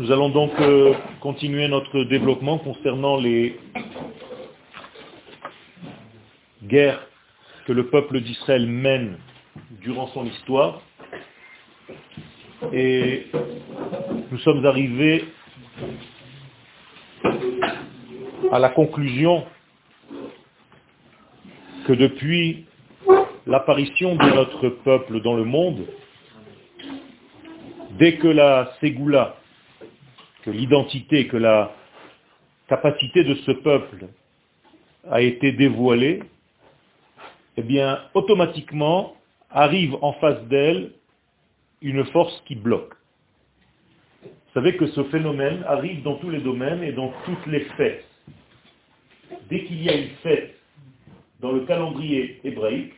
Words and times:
Nous 0.00 0.10
allons 0.10 0.30
donc 0.30 0.52
euh, 0.60 0.94
continuer 1.20 1.68
notre 1.68 2.04
développement 2.04 2.56
concernant 2.56 3.18
les 3.18 3.60
guerres 6.62 7.06
que 7.66 7.72
le 7.74 7.86
peuple 7.88 8.22
d'Israël 8.22 8.66
mène 8.66 9.18
durant 9.82 10.06
son 10.06 10.24
histoire. 10.24 10.80
Et 12.72 13.26
nous 14.32 14.38
sommes 14.38 14.64
arrivés 14.64 15.22
à 18.52 18.58
la 18.58 18.70
conclusion 18.70 19.44
que 21.86 21.92
depuis 21.92 22.64
l'apparition 23.46 24.16
de 24.16 24.34
notre 24.34 24.70
peuple 24.70 25.20
dans 25.20 25.34
le 25.34 25.44
monde, 25.44 25.84
dès 27.98 28.16
que 28.16 28.28
la 28.28 28.72
Ségoula, 28.80 29.36
que 30.42 30.50
l'identité, 30.50 31.28
que 31.28 31.36
la 31.36 31.72
capacité 32.68 33.24
de 33.24 33.34
ce 33.34 33.50
peuple 33.52 34.08
a 35.10 35.20
été 35.20 35.52
dévoilée, 35.52 36.22
eh 37.56 37.62
bien, 37.62 38.00
automatiquement 38.14 39.16
arrive 39.50 39.96
en 40.02 40.12
face 40.14 40.42
d'elle 40.44 40.92
une 41.82 42.04
force 42.06 42.40
qui 42.46 42.54
bloque. 42.54 42.94
Vous 44.22 44.54
savez 44.54 44.76
que 44.76 44.86
ce 44.88 45.04
phénomène 45.04 45.64
arrive 45.66 46.02
dans 46.02 46.16
tous 46.16 46.30
les 46.30 46.40
domaines 46.40 46.82
et 46.82 46.92
dans 46.92 47.12
toutes 47.24 47.46
les 47.46 47.60
fêtes. 47.76 48.04
Dès 49.48 49.64
qu'il 49.64 49.82
y 49.82 49.88
a 49.88 49.94
une 49.94 50.10
fête 50.22 50.56
dans 51.40 51.52
le 51.52 51.60
calendrier 51.60 52.40
hébraïque, 52.44 52.94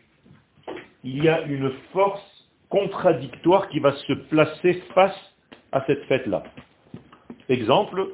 il 1.05 1.23
y 1.23 1.29
a 1.29 1.43
une 1.43 1.71
force 1.93 2.23
contradictoire 2.69 3.69
qui 3.69 3.81
va 3.81 3.93
se 3.93 4.13
placer 4.13 4.83
face 4.95 5.35
à 5.73 5.85
cette 5.87 6.05
fête-là. 6.05 6.43
Exemple, 7.49 8.09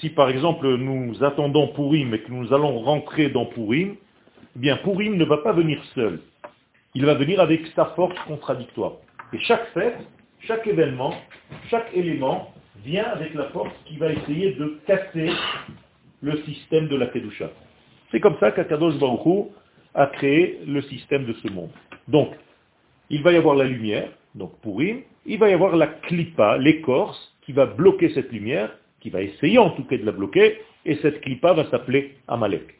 si 0.00 0.10
par 0.10 0.28
exemple 0.28 0.66
nous 0.76 1.22
attendons 1.22 1.68
Pourim 1.68 2.12
et 2.14 2.20
que 2.20 2.30
nous 2.30 2.52
allons 2.52 2.80
rentrer 2.80 3.28
dans 3.30 3.46
Pourim, 3.46 3.96
eh 4.56 4.58
bien 4.58 4.76
Pourim 4.78 5.16
ne 5.16 5.24
va 5.24 5.38
pas 5.38 5.52
venir 5.52 5.82
seul. 5.94 6.20
Il 6.94 7.04
va 7.06 7.14
venir 7.14 7.40
avec 7.40 7.66
sa 7.74 7.86
force 7.96 8.18
contradictoire. 8.26 8.92
Et 9.32 9.38
chaque 9.40 9.66
fête, 9.72 9.98
chaque 10.40 10.66
événement, 10.66 11.14
chaque 11.70 11.88
élément 11.94 12.52
vient 12.84 13.04
avec 13.04 13.34
la 13.34 13.44
force 13.50 13.72
qui 13.86 13.96
va 13.96 14.12
essayer 14.12 14.52
de 14.52 14.78
casser 14.86 15.30
le 16.22 16.36
système 16.42 16.88
de 16.88 16.96
la 16.96 17.06
Kedusha. 17.06 17.50
C'est 18.10 18.20
comme 18.20 18.36
ça 18.38 18.52
qu'Akadosh 18.52 18.98
Baruch 18.98 19.48
a 19.94 20.06
créé 20.06 20.60
le 20.66 20.82
système 20.82 21.24
de 21.24 21.32
ce 21.34 21.48
monde. 21.50 21.70
Donc, 22.08 22.30
il 23.10 23.22
va 23.22 23.32
y 23.32 23.36
avoir 23.36 23.54
la 23.54 23.64
lumière, 23.64 24.08
donc 24.34 24.58
Pourim, 24.60 25.02
il 25.26 25.38
va 25.38 25.48
y 25.48 25.52
avoir 25.52 25.76
la 25.76 25.86
clipa, 25.86 26.58
l'écorce, 26.58 27.33
qui 27.44 27.52
va 27.52 27.66
bloquer 27.66 28.10
cette 28.10 28.32
lumière, 28.32 28.70
qui 29.00 29.10
va 29.10 29.22
essayer 29.22 29.58
en 29.58 29.70
tout 29.70 29.84
cas 29.84 29.98
de 29.98 30.04
la 30.04 30.12
bloquer, 30.12 30.60
et 30.84 30.96
cette 30.96 31.20
clipa 31.20 31.52
va 31.52 31.70
s'appeler 31.70 32.16
Amalek. 32.28 32.74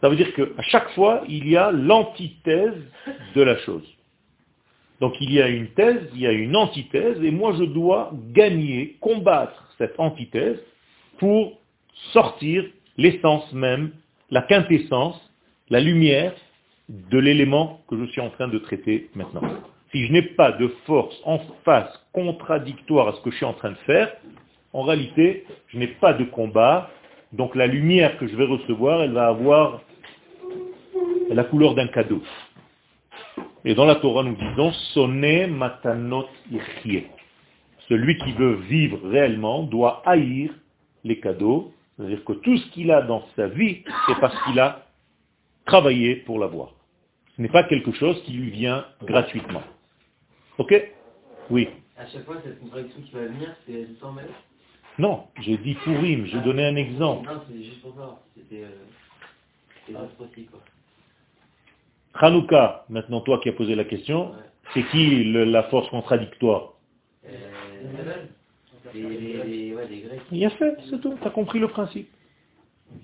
Ça 0.00 0.08
veut 0.08 0.16
dire 0.16 0.34
qu'à 0.34 0.62
chaque 0.62 0.90
fois, 0.90 1.22
il 1.28 1.48
y 1.48 1.56
a 1.56 1.72
l'antithèse 1.72 2.82
de 3.34 3.42
la 3.42 3.56
chose. 3.58 3.84
Donc 5.00 5.14
il 5.20 5.32
y 5.32 5.40
a 5.40 5.48
une 5.48 5.68
thèse, 5.68 6.08
il 6.14 6.20
y 6.20 6.26
a 6.26 6.32
une 6.32 6.56
antithèse, 6.56 7.22
et 7.22 7.30
moi 7.30 7.54
je 7.58 7.64
dois 7.64 8.12
gagner, 8.32 8.96
combattre 9.00 9.74
cette 9.78 9.98
antithèse 9.98 10.58
pour 11.18 11.58
sortir 12.12 12.64
l'essence 12.96 13.52
même, 13.52 13.92
la 14.30 14.42
quintessence, 14.42 15.20
la 15.70 15.80
lumière 15.80 16.34
de 16.88 17.18
l'élément 17.18 17.80
que 17.88 17.98
je 17.98 18.04
suis 18.10 18.20
en 18.20 18.30
train 18.30 18.48
de 18.48 18.58
traiter 18.58 19.10
maintenant. 19.14 19.42
Si 19.94 20.08
je 20.08 20.12
n'ai 20.12 20.22
pas 20.22 20.50
de 20.50 20.66
force 20.86 21.14
en 21.24 21.38
face 21.64 21.88
contradictoire 22.12 23.06
à 23.06 23.12
ce 23.12 23.20
que 23.20 23.30
je 23.30 23.36
suis 23.36 23.44
en 23.44 23.52
train 23.52 23.70
de 23.70 23.76
faire, 23.86 24.12
en 24.72 24.82
réalité, 24.82 25.46
je 25.68 25.78
n'ai 25.78 25.86
pas 25.86 26.14
de 26.14 26.24
combat, 26.24 26.90
donc 27.32 27.54
la 27.54 27.68
lumière 27.68 28.18
que 28.18 28.26
je 28.26 28.34
vais 28.34 28.44
recevoir, 28.44 29.02
elle 29.02 29.12
va 29.12 29.28
avoir 29.28 29.82
la 31.30 31.44
couleur 31.44 31.76
d'un 31.76 31.86
cadeau. 31.86 32.20
Et 33.64 33.76
dans 33.76 33.84
la 33.84 33.94
Torah, 33.94 34.24
nous 34.24 34.34
disons, 34.34 34.72
sonne 34.94 35.46
matanot 35.46 36.26
irchie. 36.50 37.04
Celui 37.88 38.18
qui 38.18 38.32
veut 38.32 38.54
vivre 38.68 38.98
réellement 39.08 39.62
doit 39.62 40.02
haïr 40.06 40.50
les 41.04 41.20
cadeaux, 41.20 41.72
c'est-à-dire 41.96 42.24
que 42.24 42.32
tout 42.32 42.56
ce 42.56 42.66
qu'il 42.72 42.90
a 42.90 43.00
dans 43.02 43.22
sa 43.36 43.46
vie, 43.46 43.84
c'est 44.08 44.18
parce 44.18 44.34
qu'il 44.42 44.58
a 44.58 44.86
travailler 45.66 46.16
pour 46.16 46.40
l'avoir. 46.40 46.72
Ce 47.36 47.42
n'est 47.42 47.48
pas 47.48 47.62
quelque 47.62 47.92
chose 47.92 48.20
qui 48.24 48.32
lui 48.32 48.50
vient 48.50 48.84
gratuitement. 49.04 49.62
Ok 50.58 50.92
Oui. 51.50 51.68
À 51.96 52.06
chaque 52.06 52.24
fois, 52.24 52.36
cette 52.44 52.60
contradiction 52.60 53.02
qui 53.02 53.10
va 53.12 53.26
venir, 53.26 53.54
c'est 53.66 54.00
temps 54.00 54.12
même 54.12 54.28
Non, 54.98 55.26
j'ai 55.40 55.56
dit 55.58 55.74
pourrim, 55.74 56.26
j'ai 56.26 56.40
donné 56.40 56.64
un 56.64 56.76
exemple. 56.76 57.28
Non, 57.28 57.40
c'est 57.48 57.62
juste 57.62 57.82
pour 57.82 57.94
ça. 57.96 58.20
C'était 58.36 58.64
euh, 58.64 59.98
aussi, 60.20 60.44
quoi. 60.46 60.60
Hanouka, 62.14 62.84
maintenant 62.88 63.20
toi 63.20 63.38
qui 63.40 63.48
as 63.48 63.52
posé 63.52 63.74
la 63.74 63.84
question, 63.84 64.32
c'est 64.72 64.84
qui 64.88 65.24
le, 65.24 65.44
la 65.44 65.64
force 65.64 65.88
contradictoire? 65.88 66.74
Euh, 67.26 67.30
les, 68.94 69.02
les, 69.44 69.74
ouais, 69.74 69.86
les 69.88 70.00
Grecs. 70.02 70.20
Il 70.30 70.44
a 70.44 70.50
fait, 70.50 70.76
c'est 70.88 71.00
tout. 71.00 71.16
Tu 71.20 71.26
as 71.26 71.30
compris 71.30 71.58
le 71.58 71.68
principe. 71.68 72.08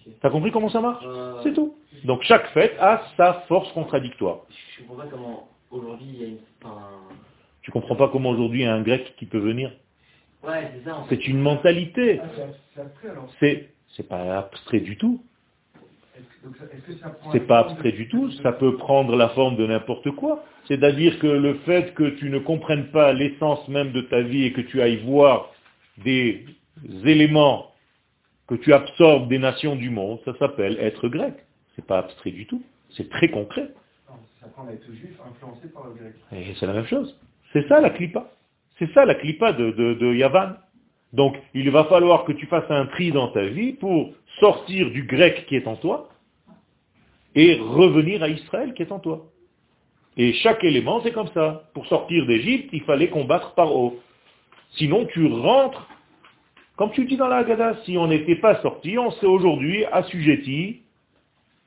Tu 0.04 0.10
as 0.22 0.30
compris 0.30 0.52
comment 0.52 0.68
ça 0.68 0.80
marche? 0.80 1.04
C'est 1.42 1.52
tout. 1.52 1.74
Donc 2.04 2.22
chaque 2.22 2.46
fête 2.50 2.76
a 2.78 3.02
sa 3.16 3.34
force 3.48 3.72
contradictoire. 3.72 4.40
Je 4.76 4.82
comprends 4.82 5.02
pas 5.02 5.08
comment 5.10 5.48
aujourd'hui 5.70 6.06
il 6.06 6.20
y 6.20 6.24
a 6.24 6.28
une... 6.28 6.38
Tu 7.62 7.70
comprends 7.70 7.96
pas 7.96 8.08
comment 8.08 8.30
aujourd'hui 8.30 8.60
il 8.60 8.64
y 8.64 8.66
a 8.66 8.74
un 8.74 8.82
grec 8.82 9.14
qui 9.16 9.26
peut 9.26 9.38
venir 9.38 9.70
Ouais, 10.42 10.70
c'est 10.74 10.88
ça. 10.88 11.28
Une 11.28 11.40
mentalité. 11.40 12.20
Ah, 12.22 12.82
c'est 13.38 13.70
c'est 13.96 14.08
pas 14.08 14.38
abstrait 14.38 14.80
du 14.80 14.96
tout. 14.96 15.22
C'est 17.32 17.46
pas 17.46 17.60
abstrait 17.60 17.92
du 17.92 18.08
tout, 18.08 18.30
ça 18.42 18.52
peut 18.52 18.76
prendre 18.76 19.16
la 19.16 19.28
forme 19.30 19.56
de 19.56 19.66
n'importe 19.66 20.10
quoi. 20.12 20.44
C'est-à-dire 20.68 21.18
que 21.18 21.26
le 21.26 21.54
fait 21.66 21.94
que 21.94 22.10
tu 22.10 22.30
ne 22.30 22.38
comprennes 22.38 22.90
pas 22.90 23.12
l'essence 23.12 23.66
même 23.68 23.92
de 23.92 24.00
ta 24.02 24.22
vie 24.22 24.44
et 24.44 24.52
que 24.52 24.60
tu 24.60 24.80
ailles 24.80 25.02
voir 25.04 25.52
des 25.98 26.46
éléments 27.04 27.72
que 28.46 28.54
tu 28.54 28.72
absorbes 28.72 29.28
des 29.28 29.38
nations 29.38 29.76
du 29.76 29.90
monde, 29.90 30.18
ça 30.24 30.36
s'appelle 30.38 30.78
être 30.80 31.08
grec. 31.08 31.34
C'est 31.76 31.86
pas 31.86 31.98
abstrait 31.98 32.32
du 32.32 32.46
tout. 32.46 32.62
C'est 32.90 33.08
très 33.08 33.30
concret. 33.30 33.70
Et 36.32 36.54
c'est 36.58 36.66
la 36.66 36.72
même 36.72 36.86
chose. 36.86 37.16
C'est 37.52 37.66
ça 37.68 37.80
la 37.80 37.90
clipa. 37.90 38.30
C'est 38.78 38.92
ça 38.92 39.04
la 39.04 39.14
clipa 39.14 39.52
de, 39.52 39.70
de, 39.70 40.14
Yavan. 40.14 40.54
Donc, 41.12 41.36
il 41.54 41.70
va 41.70 41.84
falloir 41.84 42.24
que 42.24 42.32
tu 42.32 42.46
fasses 42.46 42.70
un 42.70 42.86
tri 42.86 43.10
dans 43.10 43.28
ta 43.28 43.44
vie 43.44 43.72
pour 43.72 44.12
sortir 44.38 44.90
du 44.90 45.04
grec 45.04 45.46
qui 45.46 45.56
est 45.56 45.66
en 45.66 45.76
toi 45.76 46.08
et 47.34 47.56
revenir 47.56 48.22
à 48.22 48.28
Israël 48.28 48.74
qui 48.74 48.82
est 48.82 48.92
en 48.92 49.00
toi. 49.00 49.26
Et 50.16 50.32
chaque 50.34 50.62
élément, 50.64 51.00
c'est 51.02 51.12
comme 51.12 51.28
ça. 51.34 51.70
Pour 51.74 51.86
sortir 51.86 52.26
d'Égypte, 52.26 52.70
il 52.72 52.82
fallait 52.82 53.08
combattre 53.08 53.54
par 53.54 53.74
haut. 53.74 53.98
Sinon, 54.72 55.06
tu 55.06 55.26
rentres 55.26 55.88
comme 56.80 56.92
tu 56.92 57.04
dis 57.04 57.18
dans 57.18 57.28
la 57.28 57.36
Haggadah, 57.36 57.76
si 57.84 57.98
on 57.98 58.06
n'était 58.06 58.36
pas 58.36 58.62
sorti, 58.62 58.96
on 58.96 59.10
serait 59.10 59.26
aujourd'hui 59.26 59.84
assujetti 59.84 60.80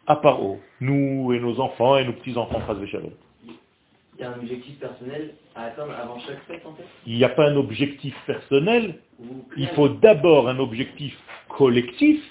à 0.08 0.16
Paro, 0.16 0.60
nous 0.82 1.32
et 1.34 1.40
nos 1.40 1.60
enfants 1.60 1.98
et 1.98 2.04
nos 2.04 2.14
petits-enfants, 2.14 2.60
il 4.18 4.22
y 4.22 4.24
a 4.24 4.31
un 4.31 4.40
objectif 4.40 4.79
personnel 4.79 5.35
à 5.56 5.66
atteindre 5.66 5.94
avant 6.01 6.19
chaque 6.19 6.44
fête 6.47 6.66
en 6.66 6.74
fait? 6.75 6.84
Il 7.06 7.18
n'y 7.18 7.24
a 7.24 7.29
pas 7.29 7.50
un 7.50 7.56
objectif 7.56 8.16
personnel, 8.25 8.96
il 9.57 9.68
faut 9.69 9.90
d'abord 9.90 10.47
un 10.50 10.59
objectif 10.59 11.18
collectif, 11.50 12.22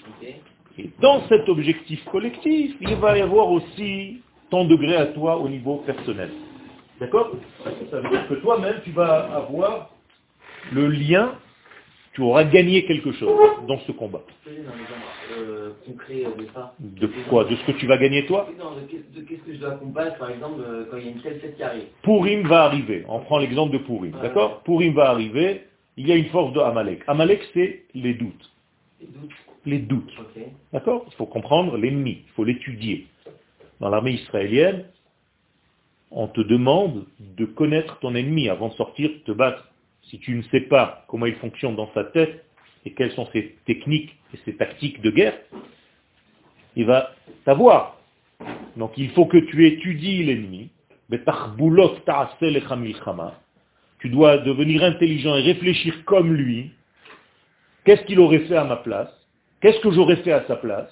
et 0.77 0.89
dans 1.01 1.27
cet 1.27 1.47
objectif 1.49 2.03
collectif, 2.05 2.75
il 2.81 2.95
va 2.95 3.17
y 3.17 3.21
avoir 3.21 3.51
aussi 3.51 4.21
ton 4.49 4.65
degré 4.65 4.95
à 4.95 5.07
toi 5.07 5.37
au 5.37 5.47
niveau 5.49 5.77
personnel. 5.77 6.31
D'accord? 6.99 7.31
Ça 7.91 7.99
veut 7.99 8.09
dire 8.09 8.27
que 8.27 8.35
toi-même, 8.35 8.75
tu 8.83 8.91
vas 8.91 9.35
avoir 9.35 9.89
le 10.71 10.87
lien 10.87 11.33
tu 12.13 12.21
auras 12.21 12.43
gagné 12.43 12.85
quelque 12.85 13.11
chose 13.13 13.35
dans 13.67 13.79
ce 13.79 13.91
combat. 13.91 14.21
Euh, 14.47 15.71
de 16.79 17.07
quoi? 17.27 17.45
De 17.45 17.55
ce 17.55 17.65
que 17.65 17.71
tu 17.73 17.87
vas 17.87 17.97
gagner 17.97 18.25
toi? 18.25 18.47
De 19.15 19.21
qu'est-ce 19.21 19.41
que 19.41 19.53
je 19.53 19.59
dois 19.59 19.71
combattre, 19.71 20.17
par 20.19 20.29
exemple, 20.29 20.61
euh, 20.65 20.85
quand 20.89 20.97
il 20.97 21.05
y 21.05 21.07
a 21.07 21.11
une 21.11 21.21
telle 21.21 21.39
fête 21.39 21.55
qui 21.55 21.63
arrive 21.63 21.85
Pourim 22.03 22.47
va 22.47 22.63
arriver. 22.63 23.03
On 23.07 23.19
prend 23.19 23.39
l'exemple 23.39 23.73
de 23.73 23.79
Pourim. 23.79 24.11
D'accord? 24.21 24.61
Pourim 24.61 24.93
va 24.93 25.09
arriver. 25.09 25.63
Il 25.97 26.07
y 26.07 26.11
a 26.11 26.15
une 26.15 26.25
force 26.25 26.53
de 26.53 26.59
Amalek. 26.59 27.01
Amalek, 27.07 27.41
c'est 27.53 27.83
les 27.95 28.13
doutes. 28.13 28.51
Les 29.65 29.79
doutes. 29.79 30.13
D'accord? 30.71 31.05
Il 31.07 31.15
faut 31.15 31.25
comprendre 31.25 31.77
l'ennemi. 31.77 32.21
Il 32.25 32.31
faut 32.35 32.43
l'étudier. 32.43 33.07
Dans 33.79 33.89
l'armée 33.89 34.13
israélienne, 34.13 34.85
on 36.11 36.27
te 36.27 36.41
demande 36.41 37.05
de 37.19 37.45
connaître 37.45 37.97
ton 37.99 38.13
ennemi 38.13 38.49
avant 38.49 38.69
de 38.69 38.73
sortir 38.73 39.09
te 39.25 39.31
battre 39.31 39.67
si 40.09 40.19
tu 40.19 40.35
ne 40.35 40.43
sais 40.43 40.61
pas 40.61 41.05
comment 41.07 41.25
il 41.25 41.35
fonctionne 41.35 41.75
dans 41.75 41.91
sa 41.93 42.03
tête 42.05 42.45
et 42.85 42.91
quelles 42.91 43.11
sont 43.11 43.27
ses 43.31 43.55
techniques 43.65 44.15
et 44.33 44.37
ses 44.45 44.55
tactiques 44.55 45.01
de 45.01 45.11
guerre, 45.11 45.37
il 46.75 46.85
va 46.85 47.11
t'avoir. 47.45 47.97
Donc 48.77 48.93
il 48.97 49.09
faut 49.11 49.25
que 49.25 49.37
tu 49.37 49.67
étudies 49.67 50.23
l'ennemi, 50.23 50.69
tu 53.99 54.09
dois 54.09 54.37
devenir 54.39 54.83
intelligent 54.83 55.35
et 55.35 55.41
réfléchir 55.41 56.03
comme 56.05 56.33
lui, 56.33 56.71
qu'est-ce 57.85 58.03
qu'il 58.03 58.19
aurait 58.19 58.39
fait 58.39 58.57
à 58.57 58.63
ma 58.63 58.77
place? 58.77 59.11
Qu'est-ce 59.61 59.79
que 59.79 59.91
j'aurais 59.91 60.17
fait 60.17 60.31
à 60.31 60.45
sa 60.45 60.55
place? 60.57 60.89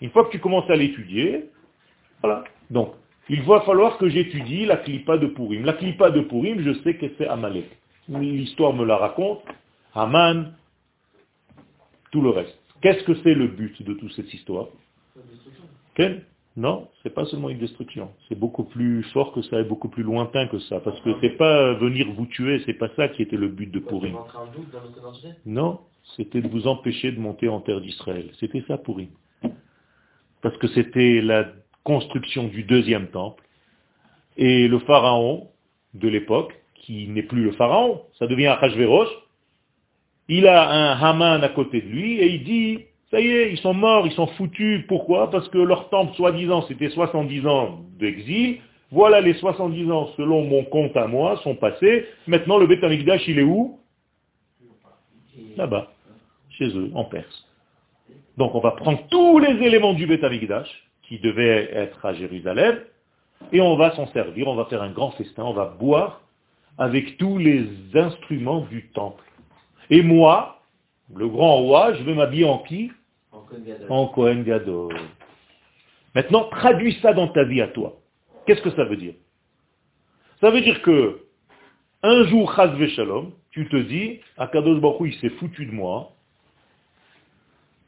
Une 0.00 0.10
fois 0.10 0.24
que 0.24 0.30
tu 0.30 0.40
commences 0.40 0.68
à 0.70 0.76
l'étudier, 0.76 1.44
voilà. 2.20 2.44
Donc, 2.70 2.94
il 3.28 3.42
va 3.42 3.60
falloir 3.60 3.98
que 3.98 4.08
j'étudie 4.08 4.64
la 4.64 4.78
clipa 4.78 5.18
de 5.18 5.26
Purim. 5.26 5.64
La 5.64 5.74
clipa 5.74 6.10
de 6.10 6.22
Purim, 6.22 6.62
je 6.62 6.72
sais 6.82 6.94
que 6.94 7.06
c'est 7.18 7.28
Amalek. 7.28 7.66
L'histoire 8.08 8.72
me 8.72 8.84
la 8.84 8.96
raconte. 8.96 9.42
Haman, 9.94 10.54
tout 12.10 12.22
le 12.22 12.30
reste. 12.30 12.58
Qu'est-ce 12.80 13.02
que 13.04 13.14
c'est 13.22 13.34
le 13.34 13.48
but 13.48 13.82
de 13.82 13.94
toute 13.94 14.12
cette 14.12 14.32
histoire? 14.32 14.68
Quel 15.94 16.24
Non, 16.56 16.88
c'est 17.02 17.12
pas 17.12 17.24
seulement 17.26 17.50
une 17.50 17.58
destruction. 17.58 18.10
C'est 18.28 18.38
beaucoup 18.38 18.64
plus 18.64 19.02
fort 19.12 19.32
que 19.32 19.42
ça 19.42 19.60
et 19.60 19.64
beaucoup 19.64 19.88
plus 19.88 20.04
lointain 20.04 20.46
que 20.46 20.58
ça. 20.60 20.80
Parce 20.80 20.98
que 21.00 21.10
c'est 21.20 21.36
pas 21.36 21.74
venir 21.74 22.10
vous 22.12 22.26
tuer, 22.26 22.62
c'est 22.66 22.74
pas 22.74 22.88
ça 22.96 23.08
qui 23.08 23.22
était 23.22 23.36
le 23.36 23.48
but 23.48 23.70
de 23.70 23.80
Purim. 23.80 24.16
Non, 25.44 25.80
c'était 26.16 26.40
de 26.40 26.48
vous 26.48 26.66
empêcher 26.66 27.12
de 27.12 27.20
monter 27.20 27.48
en 27.48 27.60
terre 27.60 27.80
d'Israël. 27.80 28.30
C'était 28.38 28.64
ça 28.68 28.78
Purim. 28.78 29.10
Parce 30.40 30.56
que 30.58 30.68
c'était 30.68 31.20
la 31.20 31.48
construction 31.82 32.44
du 32.44 32.62
deuxième 32.62 33.08
temple. 33.08 33.42
Et 34.36 34.68
le 34.68 34.78
pharaon 34.80 35.48
de 35.94 36.06
l'époque, 36.06 36.54
qui 36.88 37.06
n'est 37.06 37.22
plus 37.22 37.44
le 37.44 37.52
pharaon, 37.52 38.00
ça 38.18 38.26
devient 38.26 38.46
Achashverosh, 38.46 39.10
il 40.28 40.48
a 40.48 40.70
un 40.70 40.92
Haman 40.98 41.44
à 41.44 41.50
côté 41.50 41.82
de 41.82 41.86
lui 41.86 42.14
et 42.14 42.28
il 42.28 42.44
dit, 42.44 42.78
ça 43.10 43.20
y 43.20 43.26
est, 43.28 43.52
ils 43.52 43.58
sont 43.58 43.74
morts, 43.74 44.06
ils 44.06 44.14
sont 44.14 44.26
foutus. 44.28 44.86
Pourquoi? 44.88 45.30
Parce 45.30 45.46
que 45.50 45.58
leur 45.58 45.90
temple, 45.90 46.14
soi-disant, 46.16 46.62
c'était 46.66 46.88
70 46.88 47.46
ans 47.46 47.80
d'exil. 47.98 48.60
Voilà 48.90 49.20
les 49.20 49.34
70 49.34 49.90
ans, 49.90 50.08
selon 50.16 50.44
mon 50.44 50.64
compte 50.64 50.96
à 50.96 51.06
moi, 51.06 51.38
sont 51.44 51.56
passés. 51.56 52.06
Maintenant, 52.26 52.56
le 52.56 52.66
Beth 52.66 52.82
il 52.82 53.38
est 53.38 53.42
où? 53.42 53.78
Là-bas, 55.58 55.92
chez 56.48 56.68
eux, 56.68 56.90
en 56.94 57.04
Perse. 57.04 57.46
Donc 58.38 58.54
on 58.54 58.60
va 58.60 58.70
prendre 58.70 59.00
tous 59.10 59.38
les 59.40 59.62
éléments 59.62 59.92
du 59.92 60.06
Beth 60.06 60.24
qui 61.02 61.18
devait 61.18 61.68
être 61.70 62.06
à 62.06 62.14
Jérusalem, 62.14 62.78
et 63.52 63.60
on 63.60 63.76
va 63.76 63.94
s'en 63.94 64.06
servir, 64.12 64.48
on 64.48 64.54
va 64.54 64.64
faire 64.64 64.82
un 64.82 64.90
grand 64.90 65.10
festin, 65.10 65.44
on 65.44 65.52
va 65.52 65.66
boire 65.66 66.22
avec 66.78 67.18
tous 67.18 67.38
les 67.38 67.68
instruments 67.94 68.60
du 68.60 68.88
temple. 68.90 69.24
Et 69.90 70.02
moi, 70.02 70.62
le 71.14 71.28
grand 71.28 71.56
roi, 71.56 71.94
je 71.94 72.02
vais 72.04 72.14
m'habiller 72.14 72.44
en 72.44 72.58
qui? 72.58 72.90
En 73.88 74.06
Kohen 74.08 74.44
Gadol. 74.44 74.94
Maintenant, 76.14 76.44
traduis 76.44 76.98
ça 77.02 77.12
dans 77.12 77.28
ta 77.28 77.44
vie 77.44 77.60
à 77.60 77.68
toi. 77.68 78.00
Qu'est-ce 78.46 78.62
que 78.62 78.70
ça 78.70 78.84
veut 78.84 78.96
dire? 78.96 79.14
Ça 80.40 80.50
veut 80.50 80.60
dire 80.60 80.80
que 80.82 81.24
un 82.02 82.24
jour, 82.26 82.54
Chazve 82.54 82.86
Shalom, 82.88 83.32
tu 83.50 83.68
te 83.68 83.76
dis, 83.76 84.20
Akadosh 84.36 84.80
Baruch 84.80 85.12
il 85.14 85.20
s'est 85.20 85.34
foutu 85.36 85.66
de 85.66 85.72
moi, 85.72 86.12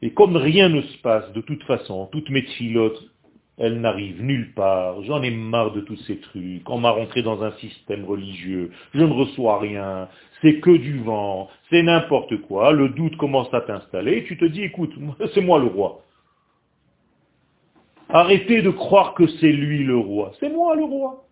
et 0.01 0.11
comme 0.13 0.35
rien 0.35 0.67
ne 0.67 0.81
se 0.81 0.97
passe 0.97 1.31
de 1.31 1.41
toute 1.41 1.63
façon, 1.63 2.07
toutes 2.11 2.29
mes 2.29 2.43
tfilotes, 2.43 3.10
elles 3.61 3.79
n'arrivent 3.79 4.23
nulle 4.23 4.53
part, 4.53 5.03
j'en 5.03 5.21
ai 5.21 5.29
marre 5.29 5.71
de 5.71 5.81
tous 5.81 5.97
ces 6.07 6.17
trucs, 6.17 6.67
on 6.67 6.79
m'a 6.79 6.89
rentré 6.89 7.21
dans 7.21 7.43
un 7.43 7.51
système 7.53 8.05
religieux, 8.05 8.71
je 8.93 9.01
ne 9.01 9.13
reçois 9.13 9.59
rien, 9.59 10.09
c'est 10.41 10.59
que 10.59 10.71
du 10.71 10.97
vent, 10.99 11.47
c'est 11.69 11.83
n'importe 11.83 12.35
quoi, 12.41 12.71
le 12.71 12.89
doute 12.89 13.15
commence 13.17 13.53
à 13.53 13.61
t'installer, 13.61 14.17
et 14.17 14.23
tu 14.23 14.35
te 14.35 14.45
dis, 14.45 14.63
écoute, 14.63 14.93
c'est 15.33 15.41
moi 15.41 15.59
le 15.59 15.67
roi. 15.67 16.01
Arrêtez 18.09 18.63
de 18.63 18.71
croire 18.71 19.13
que 19.13 19.27
c'est 19.27 19.51
lui 19.51 19.83
le 19.83 19.97
roi, 19.97 20.31
c'est 20.39 20.49
moi 20.49 20.75
le 20.75 20.83
roi. 20.83 21.23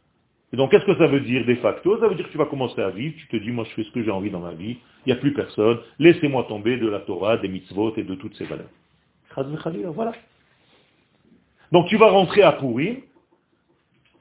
Et 0.54 0.58
donc 0.58 0.72
qu'est-ce 0.72 0.86
que 0.86 0.98
ça 0.98 1.08
veut 1.08 1.20
dire 1.20 1.46
de 1.46 1.56
facto? 1.56 2.00
Ça 2.00 2.08
veut 2.08 2.16
dire 2.16 2.26
que 2.26 2.32
tu 2.32 2.38
vas 2.38 2.46
commencer 2.46 2.82
à 2.82 2.90
vivre, 2.92 3.16
tu 3.18 3.28
te 3.28 3.38
dis, 3.38 3.52
moi 3.52 3.66
je 3.66 3.74
fais 3.74 3.84
ce 3.84 3.92
que 3.92 4.04
j'ai 4.04 4.12
envie 4.12 4.30
dans 4.30 4.40
ma 4.40 4.54
vie, 4.54 4.78
il 5.06 5.08
n'y 5.08 5.14
a 5.14 5.16
plus 5.16 5.34
personne, 5.34 5.80
laissez-moi 5.98 6.46
tomber 6.48 6.78
de 6.78 6.88
la 6.88 7.00
Torah, 7.00 7.38
des 7.38 7.48
mitzvot 7.48 7.94
et 7.98 8.04
de 8.04 8.14
toutes 8.16 8.36
ces 8.36 8.46
valeurs. 8.46 8.70
Voilà. 9.94 10.14
Donc 11.72 11.88
tu 11.88 11.98
vas 11.98 12.10
rentrer 12.10 12.42
à 12.42 12.54
Purim, 12.54 12.98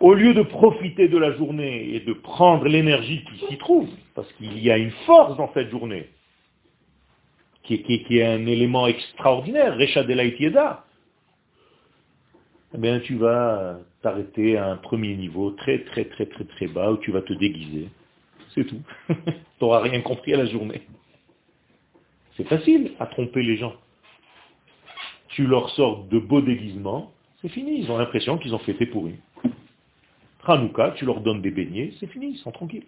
au 0.01 0.15
lieu 0.15 0.35
de 0.35 0.43
profiter 0.43 1.09
de 1.09 1.19
la 1.19 1.33
journée 1.37 1.95
et 1.95 2.01
de 2.01 2.13
prendre 2.13 2.67
l'énergie 2.67 3.25
qui 3.25 3.47
s'y 3.47 3.59
trouve, 3.59 3.89
parce 4.15 4.31
qu'il 4.35 4.59
y 4.59 4.71
a 4.71 4.79
une 4.79 4.93
force 5.07 5.37
dans 5.37 5.53
cette 5.55 5.71
journée, 5.71 6.09
qui 7.65 7.75
est, 7.75 8.23
un 8.25 8.47
élément 8.47 8.87
extraordinaire, 8.87 9.77
Recha 9.77 10.03
de 10.03 10.15
eh 12.75 12.79
bien 12.79 13.01
tu 13.01 13.17
vas 13.17 13.79
t'arrêter 14.03 14.59
à 14.59 14.71
un 14.71 14.77
premier 14.77 15.17
niveau 15.17 15.51
très 15.53 15.85
très 15.85 16.05
très 16.05 16.27
très 16.27 16.45
très 16.45 16.67
bas 16.67 16.93
où 16.93 16.99
tu 16.99 17.11
vas 17.11 17.23
te 17.23 17.33
déguiser. 17.33 17.89
C'est 18.55 18.65
tout. 18.65 18.83
tu 19.09 19.15
n'auras 19.61 19.81
rien 19.81 20.01
compris 20.03 20.35
à 20.35 20.37
la 20.37 20.47
journée. 20.47 20.83
C'est 22.37 22.47
facile 22.47 22.93
à 23.01 23.07
tromper 23.07 23.43
les 23.43 23.57
gens. 23.57 23.75
Tu 25.29 25.47
leur 25.47 25.71
sors 25.71 26.05
de 26.05 26.19
beaux 26.19 26.41
déguisements, 26.41 27.13
c'est 27.41 27.49
fini. 27.49 27.81
Ils 27.81 27.91
ont 27.91 27.99
l'impression 27.99 28.39
qu'ils 28.39 28.55
ont 28.55 28.59
fêté 28.59 28.87
pour 28.87 29.07
eux. 29.07 29.15
Hanouka, 30.45 30.93
tu 30.93 31.05
leur 31.05 31.21
donnes 31.21 31.43
des 31.43 31.51
beignets, 31.51 31.93
c'est 32.01 32.07
fini, 32.07 32.31
ils 32.31 32.39
sont 32.39 32.53
tranquilles. 32.53 32.87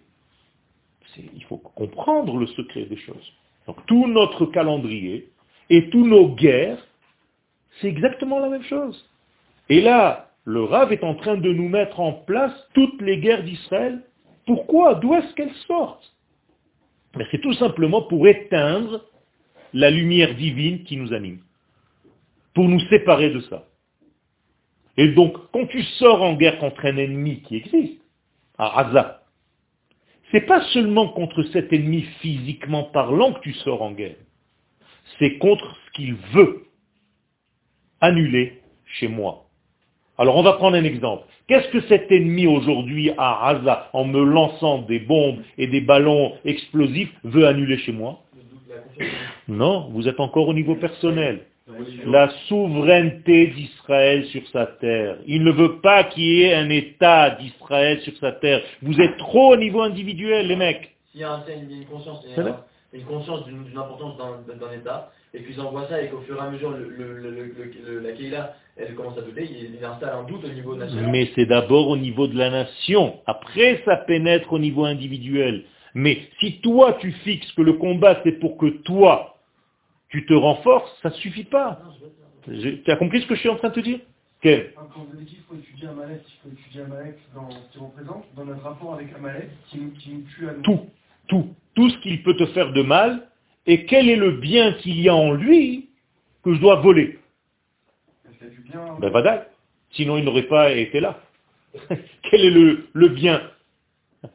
Il 1.17 1.43
faut 1.43 1.57
comprendre 1.57 2.37
le 2.37 2.47
secret 2.47 2.85
des 2.85 2.97
choses. 2.97 3.33
Donc 3.67 3.85
tout 3.85 4.07
notre 4.07 4.47
calendrier 4.47 5.29
et 5.69 5.89
tous 5.89 6.05
nos 6.05 6.29
guerres, 6.29 6.83
c'est 7.79 7.87
exactement 7.87 8.39
la 8.39 8.49
même 8.49 8.63
chose. 8.63 9.07
Et 9.69 9.81
là, 9.81 10.31
le 10.45 10.63
Rav 10.63 10.91
est 10.91 11.03
en 11.03 11.15
train 11.15 11.37
de 11.37 11.53
nous 11.53 11.69
mettre 11.69 11.99
en 11.99 12.13
place 12.13 12.53
toutes 12.73 13.01
les 13.01 13.19
guerres 13.19 13.43
d'Israël. 13.43 14.01
Pourquoi? 14.47 14.95
D'où 14.95 15.13
est-ce 15.13 15.33
qu'elles 15.35 15.53
sortent? 15.67 16.15
Mais 17.15 17.25
C'est 17.31 17.41
tout 17.41 17.53
simplement 17.53 18.01
pour 18.03 18.27
éteindre 18.27 19.05
la 19.73 19.91
lumière 19.91 20.35
divine 20.35 20.83
qui 20.83 20.97
nous 20.97 21.13
anime, 21.13 21.39
pour 22.55 22.67
nous 22.67 22.79
séparer 22.89 23.29
de 23.29 23.41
ça. 23.41 23.65
Et 25.01 25.07
donc, 25.07 25.35
quand 25.51 25.65
tu 25.65 25.81
sors 25.97 26.21
en 26.21 26.35
guerre 26.35 26.59
contre 26.59 26.85
un 26.85 26.95
ennemi 26.95 27.41
qui 27.41 27.55
existe, 27.55 28.03
à 28.59 28.83
Gaza, 28.83 29.23
c'est 30.29 30.45
pas 30.45 30.61
seulement 30.73 31.07
contre 31.07 31.41
cet 31.41 31.73
ennemi 31.73 32.03
physiquement 32.19 32.83
parlant 32.83 33.33
que 33.33 33.39
tu 33.39 33.53
sors 33.53 33.81
en 33.81 33.93
guerre, 33.93 34.17
c'est 35.17 35.39
contre 35.39 35.75
ce 35.87 35.91
qu'il 35.93 36.13
veut 36.35 36.67
annuler 37.99 38.61
chez 38.99 39.07
moi. 39.07 39.47
Alors 40.19 40.37
on 40.37 40.43
va 40.43 40.53
prendre 40.53 40.77
un 40.77 40.83
exemple. 40.83 41.23
Qu'est-ce 41.47 41.69
que 41.69 41.81
cet 41.87 42.11
ennemi 42.11 42.45
aujourd'hui 42.45 43.09
à 43.17 43.55
Gaza, 43.55 43.89
en 43.93 44.05
me 44.05 44.23
lançant 44.23 44.83
des 44.83 44.99
bombes 44.99 45.41
et 45.57 45.65
des 45.65 45.81
ballons 45.81 46.37
explosifs, 46.45 47.11
veut 47.23 47.47
annuler 47.47 47.79
chez 47.79 47.91
moi? 47.91 48.21
Non, 49.47 49.89
vous 49.93 50.07
êtes 50.07 50.19
encore 50.19 50.47
au 50.47 50.53
niveau 50.53 50.75
personnel 50.75 51.47
la 52.05 52.29
souveraineté 52.47 53.47
d'Israël 53.47 54.25
sur 54.27 54.47
sa 54.49 54.65
terre. 54.65 55.17
Il 55.27 55.43
ne 55.43 55.51
veut 55.51 55.79
pas 55.79 56.03
qu'il 56.05 56.23
y 56.23 56.43
ait 56.43 56.53
un 56.53 56.69
État 56.69 57.31
d'Israël 57.31 58.01
sur 58.01 58.15
sa 58.17 58.31
terre. 58.31 58.61
Vous 58.81 58.99
êtes 58.99 59.17
trop 59.17 59.53
au 59.53 59.57
niveau 59.57 59.81
individuel, 59.81 60.47
les 60.47 60.55
mecs. 60.55 60.91
S'il 61.11 61.21
y 61.21 61.23
a 61.23 61.43
une 61.47 61.85
conscience, 61.85 62.25
une 62.93 63.03
conscience 63.03 63.45
d'une 63.45 63.77
importance 63.77 64.17
d'un 64.17 64.71
État, 64.71 65.11
et 65.33 65.39
puis 65.39 65.53
ils 65.55 65.61
envoient 65.61 65.87
ça, 65.87 66.01
et 66.01 66.09
qu'au 66.09 66.21
fur 66.21 66.35
et 66.35 66.39
à 66.39 66.49
mesure, 66.49 66.73
la 66.73 68.11
Keïla, 68.11 68.53
elle 68.75 68.95
commence 68.95 69.17
à 69.17 69.21
douter, 69.21 69.47
il, 69.49 69.83
installe 69.83 70.13
un 70.13 70.23
doute 70.23 70.43
au 70.43 70.49
niveau 70.49 70.75
national. 70.75 71.09
Mais 71.09 71.29
c'est 71.35 71.45
d'abord 71.45 71.87
au 71.89 71.97
niveau 71.97 72.27
de 72.27 72.37
la 72.37 72.49
nation. 72.49 73.19
Après, 73.27 73.81
ça 73.85 73.97
pénètre 73.97 74.51
au 74.51 74.59
niveau 74.59 74.85
individuel. 74.85 75.63
Mais 75.93 76.19
si 76.39 76.59
toi, 76.61 76.97
tu 76.99 77.11
fixes 77.11 77.51
que 77.53 77.61
le 77.61 77.73
combat, 77.73 78.19
c'est 78.23 78.39
pour 78.39 78.57
que 78.57 78.67
toi, 78.67 79.35
tu 80.11 80.25
te 80.25 80.33
renforces, 80.33 80.91
ça 81.01 81.09
ne 81.09 81.15
suffit 81.15 81.45
pas. 81.45 81.79
Tu 82.45 82.83
as 82.87 82.95
compris 82.97 83.21
ce 83.21 83.27
que 83.27 83.35
je 83.35 83.39
suis 83.39 83.49
en 83.49 83.55
train 83.55 83.69
de 83.69 83.73
te 83.73 83.79
dire? 83.79 83.99
Quel? 84.41 84.73
Quand 84.73 84.87
vous 84.95 85.15
avez 85.15 85.23
dit 85.23 85.35
qu'il 85.35 85.43
faut 85.43 85.55
étudier 85.55 85.87
Amalek, 85.87 86.21
il 86.27 86.49
faut 86.49 86.55
étudier 86.55 86.81
Amalek 86.81 87.15
dans 87.33 87.49
ce 87.49 87.71
qu'il 87.71 87.81
représente, 87.81 88.25
dans 88.35 88.45
notre 88.45 88.63
rapport 88.63 88.95
avec 88.95 89.13
Amalek, 89.15 89.49
qui 89.69 89.79
nous, 89.79 89.91
tue 90.21 90.49
à 90.49 90.53
nous. 90.53 90.61
Tout, 90.63 90.89
tout, 91.27 91.55
tout 91.75 91.89
ce 91.89 91.97
qu'il 91.99 92.21
peut 92.23 92.35
te 92.35 92.45
faire 92.47 92.73
de 92.73 92.81
mal, 92.81 93.27
et 93.65 93.85
quel 93.85 94.09
est 94.09 94.15
le 94.15 94.31
bien 94.31 94.73
qu'il 94.73 94.99
y 94.99 95.07
a 95.07 95.15
en 95.15 95.31
lui 95.31 95.89
que 96.43 96.53
je 96.55 96.59
dois 96.59 96.81
voler? 96.81 97.19
Du 98.41 98.61
bien. 98.61 98.97
Ben 98.99 99.45
sinon 99.91 100.17
il 100.17 100.25
n'aurait 100.25 100.47
pas 100.47 100.71
été 100.71 100.99
là. 100.99 101.21
quel 101.89 102.41
est 102.41 102.49
le, 102.49 102.87
le 102.91 103.07
bien? 103.09 103.41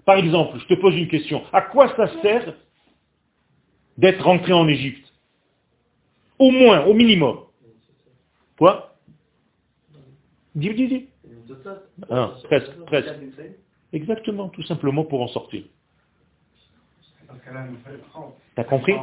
Par 0.04 0.16
exemple, 0.16 0.58
je 0.60 0.74
te 0.74 0.80
pose 0.80 0.94
une 0.94 1.08
question. 1.08 1.42
À 1.52 1.62
quoi 1.62 1.94
ça 1.96 2.08
sert 2.22 2.54
d'être 3.98 4.24
rentré 4.24 4.52
en 4.52 4.68
Égypte? 4.68 5.12
Au 6.38 6.50
moins, 6.50 6.84
au 6.84 6.94
minimum. 6.94 7.38
Quoi? 8.58 8.94
Dis, 10.54 10.74
dis, 10.74 10.88
dis. 10.88 11.08
Ah, 12.10 12.32
presque, 12.44 12.72
presque. 12.86 13.14
Exactement, 13.92 14.48
tout 14.48 14.62
simplement 14.62 15.04
pour 15.04 15.22
en 15.22 15.28
sortir. 15.28 15.64
T'as 18.54 18.64
compris? 18.64 18.94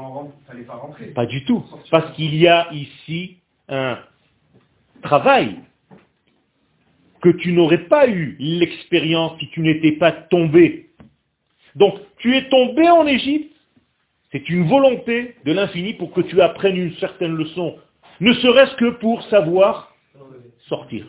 Pas 1.15 1.25
du 1.25 1.45
tout. 1.45 1.63
Parce 1.91 2.13
qu'il 2.15 2.35
y 2.35 2.47
a 2.47 2.71
ici 2.73 3.37
un 3.69 3.99
travail 5.01 5.59
que 7.21 7.29
tu 7.29 7.53
n'aurais 7.53 7.85
pas 7.85 8.07
eu 8.07 8.35
l'expérience 8.39 9.39
si 9.39 9.49
tu 9.49 9.61
n'étais 9.61 9.93
pas 9.93 10.11
tombé. 10.11 10.89
Donc, 11.75 11.99
tu 12.17 12.35
es 12.35 12.49
tombé 12.49 12.89
en 12.89 13.07
Égypte, 13.07 13.52
c'est 14.33 14.49
une 14.49 14.67
volonté 14.67 15.35
de 15.45 15.53
l'infini 15.53 15.93
pour 15.93 16.11
que 16.11 16.21
tu 16.21 16.41
apprennes 16.41 16.75
une 16.75 16.93
certaine 16.95 17.35
leçon, 17.35 17.77
ne 18.19 18.33
serait-ce 18.33 18.75
que 18.75 18.89
pour 18.97 19.21
savoir 19.23 19.95
sortir. 20.67 21.05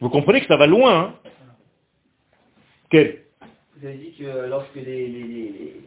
Vous 0.00 0.08
comprenez 0.08 0.40
que 0.40 0.48
ça 0.48 0.56
va 0.56 0.66
loin. 0.66 1.00
Hein? 1.00 1.14
Quel? 2.90 3.20
Vous 3.76 3.86
avez 3.86 3.98
dit 3.98 4.12
que 4.18 4.48
lorsque 4.48 4.74
les, 4.74 5.80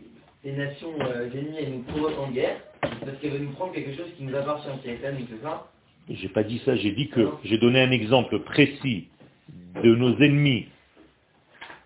nations 0.45 0.93
euh, 1.01 1.29
ennemies 1.33 1.69
nous 1.69 1.83
provoquent 1.83 2.19
en 2.19 2.31
guerre, 2.31 2.61
c'est 2.81 3.05
parce 3.05 3.17
qu'elles 3.17 3.31
veulent 3.31 3.41
nous 3.41 3.51
prendre 3.51 3.73
quelque 3.73 3.93
chose 3.93 4.09
qui 4.15 4.23
nous 4.23 4.35
appartient, 4.35 4.69
qui 4.83 4.89
est 4.89 5.05
à 5.05 5.11
nous, 5.11 5.27
c'est 5.29 5.43
ça? 5.43 5.69
J'ai 6.09 6.29
pas 6.29 6.43
dit 6.43 6.61
ça, 6.63 6.77
j'ai 6.77 6.91
dit 6.91 7.09
que 7.09 7.27
j'ai 7.43 7.57
donné 7.57 7.81
un 7.81 7.91
exemple 7.91 8.39
précis 8.39 9.09
de 9.83 9.95
nos 9.95 10.15
ennemis 10.19 10.67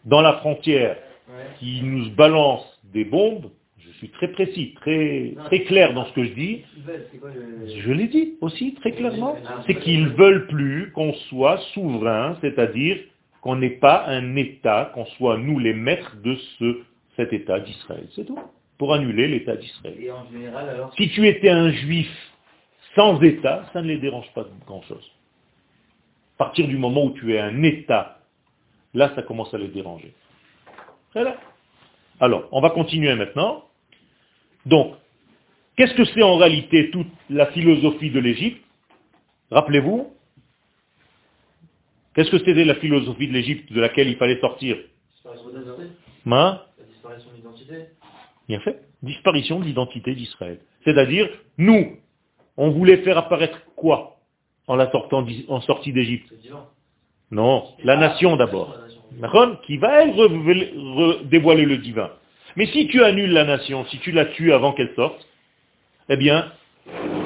dans 0.06 0.22
la 0.22 0.34
frontière 0.34 0.98
qui 1.60 1.82
nous 1.84 2.10
balancent 2.12 2.80
des 2.94 3.06
bombes, 3.06 3.50
je 3.78 3.92
suis 3.92 4.10
très 4.10 4.30
précis, 4.30 4.74
très, 4.76 5.34
très 5.46 5.64
clair 5.64 5.94
dans 5.94 6.06
ce 6.06 6.14
que 6.14 6.24
je 6.24 6.34
dis. 6.34 6.62
Je 7.84 7.92
l'ai 7.92 8.08
dit 8.08 8.36
aussi 8.42 8.74
très 8.76 8.92
clairement. 8.92 9.36
C'est 9.68 9.76
qu'ils 9.76 10.10
veulent 10.10 10.48
plus 10.48 10.92
qu'on 10.94 11.14
soit 11.30 11.58
souverain, 11.74 12.38
c'est-à-dire 12.42 12.98
qu'on 13.42 13.56
n'ait 13.56 13.70
pas 13.70 14.06
un 14.08 14.36
État, 14.36 14.92
qu'on 14.94 15.06
soit 15.06 15.38
nous 15.38 15.60
les 15.60 15.74
maîtres 15.74 16.16
de 16.24 16.36
ce, 16.58 16.82
cet 17.16 17.34
État 17.34 17.60
d'Israël. 17.60 18.08
C'est 18.16 18.26
tout. 18.26 18.40
Pour 18.78 18.94
annuler 18.94 19.28
l'État 19.28 19.56
d'Israël. 19.56 19.96
Si 20.98 21.10
tu 21.10 21.28
étais 21.28 21.50
un 21.50 21.72
juif 21.72 22.10
sans 22.96 23.22
État, 23.22 23.66
ça 23.74 23.82
ne 23.82 23.88
les 23.88 23.98
dérange 23.98 24.32
pas 24.34 24.46
grand-chose. 24.66 25.12
À 26.36 26.46
partir 26.46 26.68
du 26.68 26.78
moment 26.78 27.06
où 27.06 27.12
tu 27.12 27.34
es 27.34 27.40
un 27.40 27.64
État, 27.64 28.20
là 28.94 29.12
ça 29.16 29.24
commence 29.24 29.54
à 29.54 29.58
les 29.58 29.68
déranger. 29.68 30.14
Alors, 32.20 32.48
on 32.52 32.62
va 32.62 32.70
continuer 32.70 33.14
maintenant. 33.16 33.66
Donc, 34.66 34.96
qu'est-ce 35.76 35.94
que 35.94 36.06
c'est 36.06 36.22
en 36.22 36.38
réalité 36.38 36.92
toute 36.92 37.08
la 37.30 37.48
philosophie 37.48 38.12
de 38.12 38.20
l'Égypte? 38.20 38.64
Rappelez-vous, 39.52 40.14
qu'est-ce 42.14 42.30
que 42.30 42.40
c'était 42.40 42.66
la 42.66 42.76
philosophie 42.76 43.28
de 43.28 43.34
l'Égypte 43.34 43.72
de 43.72 43.80
laquelle 43.80 44.10
il 44.10 44.18
fallait 44.18 44.40
sortir? 44.40 44.78
La 46.78 46.86
disparition 46.86 47.32
de 47.32 47.36
l'identité. 47.38 47.76
Bien 48.48 48.60
fait. 48.60 48.82
Disparition 49.02 49.60
de 49.60 49.66
l'identité 49.66 50.14
d'Israël. 50.14 50.60
C'est-à-dire, 50.84 51.30
nous, 51.58 51.98
on 52.58 52.72
voulait 52.72 52.98
faire 52.98 53.18
apparaître 53.18 53.60
quoi 53.76 54.18
en 54.68 54.76
la 54.76 54.92
sortant 54.92 55.26
en 55.48 55.62
sortie 55.62 55.94
d'Égypte? 55.94 56.32
Non, 57.32 57.64
la 57.84 57.96
nation 57.96 58.36
d'abord. 58.36 58.76
Qui 59.66 59.78
va, 59.78 60.04
elle, 60.04 61.28
dévoiler 61.30 61.66
le 61.66 61.78
divin. 61.78 62.12
Mais 62.56 62.68
si 62.68 62.88
tu 62.88 63.04
annules 63.04 63.32
la 63.32 63.46
nation, 63.46 63.86
si 63.86 64.00
tu 64.00 64.12
la 64.12 64.26
tues 64.26 64.54
avant 64.54 64.74
qu'elle 64.74 64.94
sorte, 64.96 65.28
eh 66.10 66.18
bien, 66.18 66.52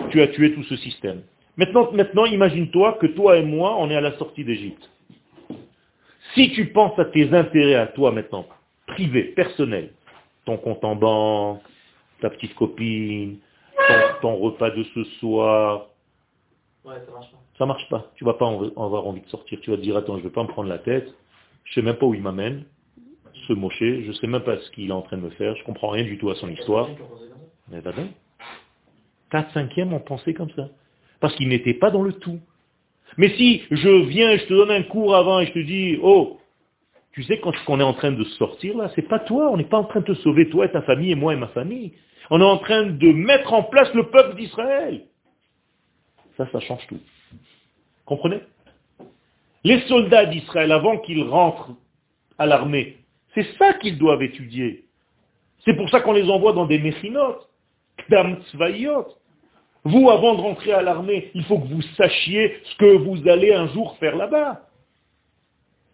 tu 0.09 0.21
as 0.21 0.27
tué 0.27 0.53
tout 0.53 0.63
ce 0.63 0.75
système. 0.77 1.21
Maintenant, 1.57 1.91
maintenant 1.91 2.25
imagine-toi 2.25 2.97
que 2.99 3.07
toi 3.07 3.37
et 3.37 3.43
moi, 3.43 3.75
on 3.77 3.89
est 3.89 3.95
à 3.95 4.01
la 4.01 4.17
sortie 4.17 4.43
d'Égypte. 4.43 4.89
Si 6.33 6.51
tu 6.51 6.67
penses 6.67 6.97
à 6.97 7.05
tes 7.05 7.33
intérêts 7.33 7.75
à 7.75 7.87
toi 7.87 8.11
maintenant, 8.11 8.47
privés, 8.87 9.23
personnels, 9.23 9.91
ton 10.45 10.57
compte 10.57 10.83
en 10.83 10.95
banque, 10.95 11.61
ta 12.21 12.29
petite 12.29 12.55
copine, 12.55 13.37
ton, 14.21 14.35
repas 14.37 14.71
de 14.71 14.83
ce 14.95 15.03
soir, 15.19 15.87
ouais, 16.85 16.95
ça 17.05 17.11
marche 17.11 17.31
pas. 17.31 17.37
Ça 17.57 17.65
marche 17.65 17.89
pas. 17.89 18.11
Tu 18.15 18.23
vas 18.23 18.33
pas 18.33 18.47
avoir 18.47 19.05
envie 19.05 19.21
de 19.21 19.29
sortir. 19.29 19.59
Tu 19.61 19.69
vas 19.69 19.77
te 19.77 19.81
dire, 19.81 19.95
attends, 19.95 20.13
je 20.13 20.19
ne 20.19 20.23
vais 20.23 20.33
pas 20.33 20.43
me 20.43 20.47
prendre 20.47 20.69
la 20.69 20.79
tête. 20.79 21.13
Je 21.65 21.73
sais 21.75 21.81
même 21.81 21.95
pas 21.95 22.05
où 22.05 22.13
il 22.13 22.21
m'amène 22.21 22.65
ce 23.47 23.53
Moshe, 23.53 23.79
je 23.79 24.11
sais 24.13 24.27
même 24.27 24.43
pas 24.43 24.57
ce 24.57 24.71
qu'il 24.71 24.89
est 24.89 24.93
en 24.93 25.01
train 25.01 25.17
de 25.17 25.23
me 25.23 25.29
faire, 25.31 25.55
je 25.55 25.63
comprends 25.63 25.89
rien 25.89 26.03
du 26.03 26.17
tout 26.17 26.29
à 26.29 26.35
son 26.35 26.49
histoire. 26.49 26.89
Mais 27.69 27.79
va 27.81 27.91
4 29.31 29.53
cinquièmes 29.53 29.93
ont 29.93 29.99
pensé 29.99 30.33
comme 30.33 30.51
ça. 30.51 30.69
Parce 31.19 31.35
qu'il 31.35 31.49
n'était 31.49 31.73
pas 31.73 31.91
dans 31.91 32.03
le 32.03 32.13
tout. 32.13 32.39
Mais 33.17 33.29
si 33.35 33.63
je 33.71 33.89
viens, 34.07 34.37
je 34.37 34.45
te 34.45 34.53
donne 34.53 34.71
un 34.71 34.83
cours 34.83 35.15
avant 35.15 35.39
et 35.39 35.47
je 35.47 35.53
te 35.53 35.59
dis, 35.59 35.97
oh, 36.01 36.39
tu 37.11 37.23
sais 37.23 37.39
quand 37.39 37.53
on 37.67 37.79
est 37.79 37.83
en 37.83 37.93
train 37.93 38.11
de 38.11 38.23
sortir 38.23 38.77
là, 38.77 38.91
c'est 38.95 39.07
pas 39.07 39.19
toi, 39.19 39.51
on 39.51 39.57
n'est 39.57 39.65
pas 39.65 39.77
en 39.77 39.83
train 39.85 39.99
de 40.01 40.05
te 40.05 40.15
sauver, 40.15 40.49
toi 40.49 40.65
et 40.65 40.71
ta 40.71 40.81
famille 40.81 41.11
et 41.11 41.15
moi 41.15 41.33
et 41.33 41.37
ma 41.37 41.47
famille. 41.49 41.93
On 42.29 42.39
est 42.39 42.45
en 42.45 42.57
train 42.57 42.85
de 42.85 43.11
mettre 43.11 43.53
en 43.53 43.63
place 43.63 43.93
le 43.93 44.09
peuple 44.09 44.37
d'Israël. 44.37 45.05
Ça, 46.37 46.47
ça 46.51 46.59
change 46.61 46.85
tout. 46.87 46.99
Comprenez? 48.05 48.41
Les 49.63 49.81
soldats 49.87 50.25
d'Israël, 50.25 50.71
avant 50.71 50.97
qu'ils 50.97 51.23
rentrent 51.23 51.71
à 52.37 52.45
l'armée, 52.45 52.97
c'est 53.33 53.47
ça 53.57 53.73
qu'ils 53.73 53.97
doivent 53.97 54.21
étudier. 54.21 54.85
C'est 55.65 55.75
pour 55.75 55.89
ça 55.89 56.01
qu'on 56.01 56.13
les 56.13 56.29
envoie 56.29 56.53
dans 56.53 56.65
des 56.65 56.79
méchinotes, 56.79 57.47
kdam 57.97 58.37
Vous, 59.85 60.09
avant 60.09 60.35
de 60.35 60.41
rentrer 60.41 60.73
à 60.73 60.81
l'armée, 60.81 61.31
il 61.33 61.43
faut 61.45 61.59
que 61.59 61.67
vous 61.67 61.81
sachiez 61.97 62.57
ce 62.63 62.75
que 62.75 62.97
vous 62.97 63.27
allez 63.27 63.53
un 63.53 63.67
jour 63.67 63.97
faire 63.97 64.15
là-bas. 64.17 64.67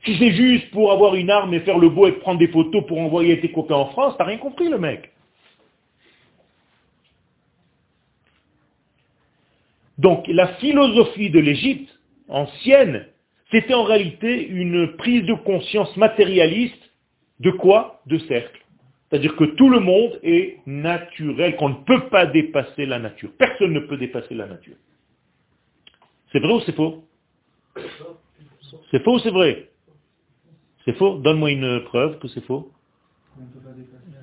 Si 0.05 0.17
c'est 0.17 0.31
juste 0.31 0.71
pour 0.71 0.91
avoir 0.91 1.15
une 1.15 1.29
arme 1.29 1.53
et 1.53 1.59
faire 1.59 1.77
le 1.77 1.89
beau 1.89 2.07
et 2.07 2.13
prendre 2.13 2.39
des 2.39 2.47
photos 2.47 2.85
pour 2.87 2.99
envoyer 2.99 3.39
tes 3.41 3.51
copains 3.51 3.75
en 3.75 3.87
France, 3.87 4.15
t'as 4.17 4.23
rien 4.23 4.37
compris 4.37 4.69
le 4.69 4.77
mec. 4.79 5.11
Donc 9.97 10.25
la 10.27 10.47
philosophie 10.55 11.29
de 11.29 11.39
l'Égypte 11.39 11.99
ancienne, 12.29 13.05
c'était 13.51 13.73
en 13.73 13.83
réalité 13.83 14.47
une 14.47 14.95
prise 14.97 15.25
de 15.25 15.33
conscience 15.33 15.95
matérialiste 15.97 16.81
de 17.39 17.51
quoi? 17.51 18.01
De 18.05 18.17
cercle. 18.19 18.63
C'est-à-dire 19.09 19.35
que 19.35 19.43
tout 19.43 19.69
le 19.69 19.79
monde 19.79 20.19
est 20.21 20.59
naturel, 20.67 21.55
qu'on 21.55 21.69
ne 21.69 21.83
peut 21.83 22.09
pas 22.09 22.27
dépasser 22.27 22.85
la 22.85 22.99
nature. 22.99 23.31
Personne 23.37 23.73
ne 23.73 23.79
peut 23.79 23.97
dépasser 23.97 24.35
la 24.35 24.45
nature. 24.45 24.75
C'est 26.31 26.39
vrai 26.39 26.53
ou 26.53 26.59
c'est 26.61 26.75
faux? 26.75 27.03
C'est 28.91 29.03
faux 29.03 29.15
ou 29.15 29.19
c'est 29.19 29.31
vrai? 29.31 29.69
C'est 30.85 30.93
faux? 30.93 31.17
Donne-moi 31.17 31.51
une 31.51 31.83
preuve 31.85 32.19
que 32.19 32.27
c'est 32.27 32.45
faux. 32.45 32.71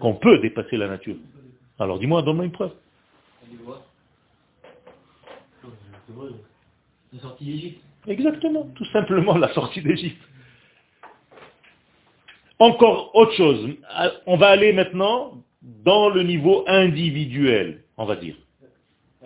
Qu'on 0.00 0.14
peut 0.14 0.38
dépasser 0.38 0.76
la 0.76 0.86
nature. 0.86 1.16
Alors 1.78 1.98
dis-moi, 1.98 2.22
donne-moi 2.22 2.44
une 2.44 2.52
preuve. 2.52 2.72
La 7.12 7.20
sortie 7.20 7.44
d'Égypte. 7.44 7.85
Exactement, 8.06 8.66
tout 8.74 8.84
simplement 8.86 9.36
la 9.36 9.52
sortie 9.52 9.82
d'Égypte. 9.82 10.22
Encore 12.58 13.10
autre 13.14 13.32
chose. 13.32 13.68
On 14.26 14.36
va 14.36 14.48
aller 14.48 14.72
maintenant 14.72 15.32
dans 15.62 16.08
le 16.08 16.22
niveau 16.22 16.64
individuel, 16.66 17.82
on 17.96 18.06
va 18.06 18.16
dire. 18.16 18.36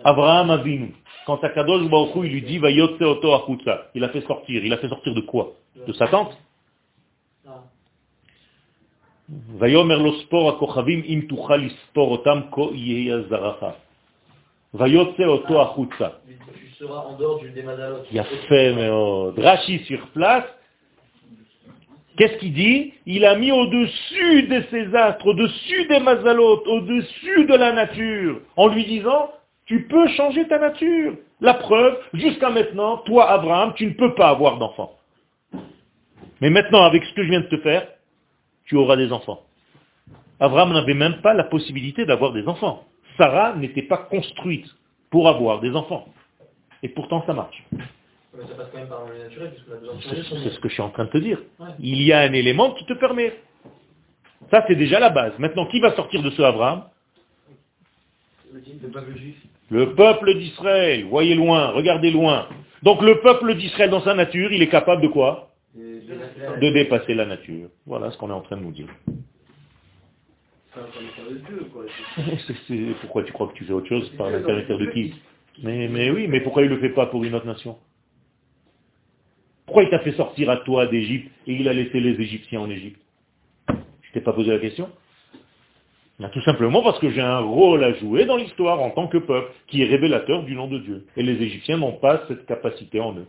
Abraham 0.03 0.49
Avinu. 0.49 0.93
Quand 1.25 1.43
Akadosh 1.43 1.87
Baruch 1.89 2.11
il 2.25 2.31
lui 2.31 2.41
dit, 2.41 2.57
va 2.57 2.69
oto 2.69 3.39
Il 3.93 4.03
a 4.03 4.09
fait 4.09 4.21
sortir. 4.21 4.65
Il 4.65 4.73
a 4.73 4.77
fait 4.77 4.89
sortir 4.89 5.13
de 5.13 5.21
quoi? 5.21 5.53
De 5.87 5.93
sa 5.93 6.07
tente? 6.07 6.35
Im 11.07 11.27
tuchal 11.27 11.69
spor 11.69 12.11
otam 12.11 12.49
ko. 12.49 12.71
Vayotse. 12.71 13.90
Tu 16.55 16.69
seras 16.77 17.01
en 17.01 17.17
dehors 17.17 17.39
du 17.39 17.51
démadalot. 17.51 17.97
Il 18.11 18.19
a 18.19 18.23
fait, 18.23 18.73
mais 18.73 18.89
Rashi 19.43 19.79
sur 19.85 20.07
place, 20.09 20.45
Qu'est-ce 22.17 22.37
qu'il 22.37 22.53
dit? 22.53 22.93
Il 23.05 23.25
a 23.25 23.35
mis 23.35 23.51
au-dessus 23.51 24.43
de 24.43 24.63
ses 24.69 24.93
astres, 24.95 25.25
au-dessus 25.25 25.87
des 25.87 25.99
mazalotes, 25.99 26.67
au-dessus 26.67 27.45
de 27.45 27.55
la 27.55 27.71
nature, 27.71 28.41
en 28.57 28.67
lui 28.67 28.85
disant, 28.85 29.31
tu 29.65 29.87
peux 29.87 30.07
changer 30.09 30.47
ta 30.47 30.59
nature. 30.59 31.13
La 31.39 31.53
preuve, 31.55 31.97
jusqu'à 32.13 32.49
maintenant, 32.49 32.97
toi, 32.97 33.29
Abraham, 33.31 33.73
tu 33.75 33.87
ne 33.87 33.93
peux 33.93 34.13
pas 34.13 34.29
avoir 34.29 34.57
d'enfants. 34.57 34.93
Mais 36.41 36.49
maintenant, 36.49 36.83
avec 36.83 37.03
ce 37.05 37.13
que 37.13 37.23
je 37.23 37.29
viens 37.29 37.41
de 37.41 37.47
te 37.47 37.57
faire, 37.57 37.87
tu 38.65 38.75
auras 38.75 38.97
des 38.97 39.11
enfants. 39.11 39.41
Abraham 40.39 40.73
n'avait 40.73 40.93
même 40.93 41.21
pas 41.21 41.33
la 41.33 41.45
possibilité 41.45 42.05
d'avoir 42.05 42.33
des 42.33 42.47
enfants. 42.47 42.83
Sarah 43.17 43.55
n'était 43.55 43.83
pas 43.83 43.97
construite 43.97 44.67
pour 45.09 45.27
avoir 45.27 45.59
des 45.59 45.71
enfants. 45.71 46.07
Et 46.83 46.89
pourtant, 46.89 47.23
ça 47.25 47.33
marche. 47.33 47.63
C'est 48.33 50.49
ce 50.49 50.59
que 50.59 50.69
je 50.69 50.73
suis 50.73 50.81
en 50.81 50.89
train 50.89 51.05
de 51.05 51.09
te 51.09 51.17
dire. 51.17 51.39
Il 51.79 52.01
y 52.01 52.13
a 52.13 52.19
un 52.19 52.33
élément 52.33 52.71
qui 52.71 52.85
te 52.85 52.93
permet. 52.93 53.33
Ça, 54.49 54.63
c'est 54.67 54.75
déjà 54.75 54.99
la 54.99 55.09
base. 55.09 55.33
Maintenant, 55.37 55.65
qui 55.67 55.79
va 55.79 55.95
sortir 55.95 56.23
de 56.23 56.29
ce 56.31 56.41
Abraham 56.41 56.83
Le 59.69 59.95
peuple 59.95 60.37
d'Israël. 60.37 61.05
Voyez 61.05 61.35
loin, 61.35 61.71
regardez 61.71 62.11
loin. 62.11 62.47
Donc 62.83 63.01
le 63.01 63.21
peuple 63.21 63.55
d'Israël, 63.55 63.89
dans 63.89 64.01
sa 64.01 64.13
nature, 64.13 64.51
il 64.51 64.61
est 64.61 64.69
capable 64.69 65.01
de 65.01 65.07
quoi 65.07 65.51
De 65.75 66.73
dépasser 66.73 67.13
la 67.13 67.25
nature. 67.25 67.69
Voilà 67.85 68.11
ce 68.11 68.17
qu'on 68.17 68.29
est 68.29 68.33
en 68.33 68.41
train 68.41 68.57
de 68.57 68.63
nous 68.63 68.71
dire. 68.71 68.87
Pourquoi 73.01 73.23
tu 73.23 73.33
crois 73.33 73.47
que 73.47 73.53
tu 73.53 73.65
fais 73.65 73.73
autre 73.73 73.87
chose 73.87 74.09
par 74.17 74.29
l'intermédiaire 74.29 74.77
de 74.77 74.85
qui 74.87 75.13
mais, 75.63 75.87
mais 75.89 76.09
oui, 76.09 76.27
mais 76.27 76.41
pourquoi 76.41 76.63
il 76.63 76.69
ne 76.69 76.75
le 76.75 76.81
fait 76.81 76.89
pas 76.89 77.07
pour 77.07 77.23
une 77.23 77.35
autre 77.35 77.45
nation? 77.45 77.77
Pourquoi 79.65 79.83
il 79.83 79.89
t'a 79.89 79.99
fait 79.99 80.13
sortir 80.13 80.49
à 80.49 80.57
toi 80.57 80.87
d'Égypte 80.87 81.31
et 81.47 81.53
il 81.53 81.67
a 81.67 81.73
laissé 81.73 81.99
les 81.99 82.19
Égyptiens 82.19 82.61
en 82.61 82.69
Égypte? 82.69 83.01
Je 83.67 84.11
t'ai 84.13 84.21
pas 84.21 84.33
posé 84.33 84.51
la 84.51 84.59
question? 84.59 84.89
Ben, 86.19 86.29
Tout 86.29 86.41
simplement 86.41 86.83
parce 86.83 86.99
que 86.99 87.09
j'ai 87.09 87.21
un 87.21 87.39
rôle 87.39 87.83
à 87.83 87.93
jouer 87.93 88.25
dans 88.25 88.37
l'histoire 88.37 88.81
en 88.81 88.91
tant 88.91 89.07
que 89.07 89.17
peuple, 89.17 89.51
qui 89.67 89.81
est 89.81 89.85
révélateur 89.85 90.43
du 90.43 90.55
nom 90.55 90.67
de 90.67 90.79
Dieu. 90.79 91.05
Et 91.15 91.23
les 91.23 91.41
Égyptiens 91.41 91.77
n'ont 91.77 91.93
pas 91.93 92.23
cette 92.27 92.45
capacité 92.45 92.99
en 92.99 93.15
eux. 93.15 93.27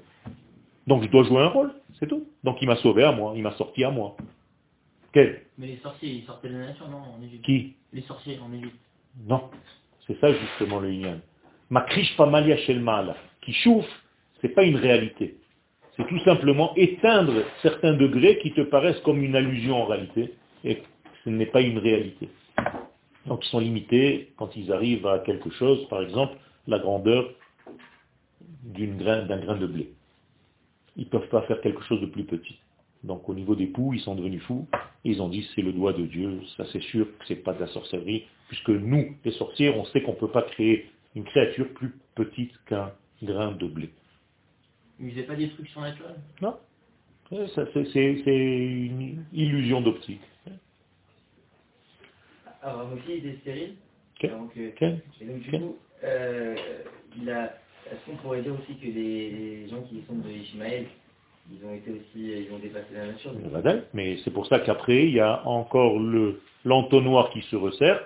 Donc 0.87 1.05
je 1.05 1.09
dois 1.09 1.25
jouer 1.25 1.41
un 1.41 1.49
rôle, 1.49 1.73
c'est 2.01 2.09
tout. 2.09 2.27
Donc 2.45 2.59
il 2.61 2.69
m'a 2.69 2.77
sauvé 2.77 3.05
à 3.05 3.13
moi, 3.13 3.33
il 3.37 3.43
m'a 3.43 3.53
sorti 3.53 3.85
à 3.85 3.91
moi. 3.91 4.17
Quel? 5.13 5.43
Mais 5.59 5.67
les 5.67 5.77
sorciers, 5.79 6.11
ils 6.11 6.25
sortaient 6.25 6.49
de 6.49 6.57
la 6.57 6.67
nature, 6.69 6.89
non, 6.89 6.99
en 6.99 7.23
Égypte 7.23 7.45
Qui? 7.45 7.75
Les 7.93 8.03
sorciers 8.03 8.39
en 8.39 8.53
Égypte. 8.53 8.77
Non. 9.27 9.51
C'est 10.07 10.19
ça 10.21 10.33
justement 10.33 10.81
le 10.81 10.91
Inyan. 10.91 11.21
Makrish 11.71 12.17
Pamalia 12.17 12.57
Shelmal, 12.59 13.15
qui 13.43 13.53
chouffe, 13.53 13.89
c'est 14.41 14.49
pas 14.49 14.65
une 14.65 14.77
réalité. 14.77 15.37
C'est 15.97 16.07
tout 16.07 16.19
simplement 16.21 16.75
éteindre 16.77 17.45
certains 17.61 17.93
degrés 17.95 18.39
qui 18.39 18.53
te 18.53 18.63
paraissent 18.63 19.01
comme 19.01 19.23
une 19.23 19.37
allusion 19.37 19.83
en 19.83 19.87
réalité, 19.87 20.35
et 20.65 20.83
ce 21.25 21.31
n'est 21.31 21.47
pas 21.47 21.61
une 21.61 21.79
réalité. 21.79 22.29
Donc 23.27 23.45
ils 23.45 23.49
sont 23.49 23.61
limités 23.61 24.33
quand 24.37 24.57
ils 24.57 24.73
arrivent 24.73 25.07
à 25.07 25.21
quelque 25.21 25.51
chose, 25.51 25.87
par 25.89 26.03
exemple 26.03 26.37
la 26.67 26.79
grandeur 26.79 27.29
d'un 28.65 29.39
grain 29.39 29.57
de 29.57 29.67
blé. 29.67 29.93
Ils 30.97 31.05
ne 31.05 31.09
peuvent 31.09 31.29
pas 31.29 31.43
faire 31.43 31.61
quelque 31.61 31.83
chose 31.83 32.01
de 32.01 32.07
plus 32.07 32.25
petit. 32.25 32.59
Donc 33.05 33.29
au 33.29 33.35
niveau 33.35 33.55
des 33.55 33.67
poux, 33.67 33.93
ils 33.95 34.01
sont 34.01 34.15
devenus 34.15 34.43
fous. 34.43 34.67
ils 35.05 35.21
ont 35.21 35.29
dit 35.29 35.49
c'est 35.55 35.63
le 35.63 35.73
doigt 35.73 35.93
de 35.93 36.07
Dieu. 36.07 36.41
Ça 36.57 36.65
c'est 36.73 36.83
sûr 36.83 37.07
que 37.19 37.27
ce 37.27 37.33
n'est 37.33 37.41
pas 37.41 37.53
de 37.53 37.61
la 37.61 37.67
sorcellerie. 37.69 38.25
Puisque 38.49 38.71
nous, 38.71 39.17
les 39.25 39.33
sorciers, 39.33 39.71
on 39.71 39.85
sait 39.87 40.03
qu'on 40.03 40.13
ne 40.13 40.19
peut 40.19 40.31
pas 40.31 40.43
créer 40.43 40.91
une 41.15 41.25
créature 41.25 41.69
plus 41.75 41.93
petite 42.15 42.53
qu'un 42.67 42.93
grain 43.23 43.53
de 43.53 43.67
blé. 43.67 43.91
Ils 45.01 45.11
faisaient 45.11 45.23
pas 45.23 45.35
destruction 45.35 45.81
naturelle? 45.81 46.21
Non. 46.41 46.57
C'est 47.31 48.27
une 48.27 49.25
illusion 49.33 49.81
d'optique. 49.81 50.21
Alors 52.63 52.93
aussi 52.93 53.19
il 53.19 53.27
est 53.27 53.37
stérile. 53.41 53.75
Donc, 54.23 54.57
et 54.57 55.25
donc 55.25 55.41
du 55.41 55.51
coup, 55.51 55.77
euh, 56.05 56.55
est-ce 57.91 58.07
qu'on 58.07 58.17
pourrait 58.19 58.43
dire 58.43 58.55
aussi 58.55 58.79
que 58.79 58.87
les, 58.87 59.69
gens 59.69 59.83
qui 59.83 60.03
sont 60.07 60.15
de 60.15 60.31
Ishmaël, 60.31 60.87
ils 61.51 61.67
ont 61.67 61.75
été 61.75 61.91
aussi, 61.91 62.47
ils 62.47 62.53
ont 62.53 62.59
dépassé 62.59 62.95
la 62.95 63.07
nature 63.07 63.33
Mais 63.95 64.19
c'est 64.25 64.31
pour 64.31 64.47
ça 64.47 64.61
qu'après, 64.61 65.05
il 65.05 65.15
y 65.15 65.21
a 65.21 65.47
encore 65.47 65.99
le 65.99 66.41
l'entonnoir 66.65 67.31
qui 67.31 67.43
se 67.43 67.57
resserre. 67.57 68.05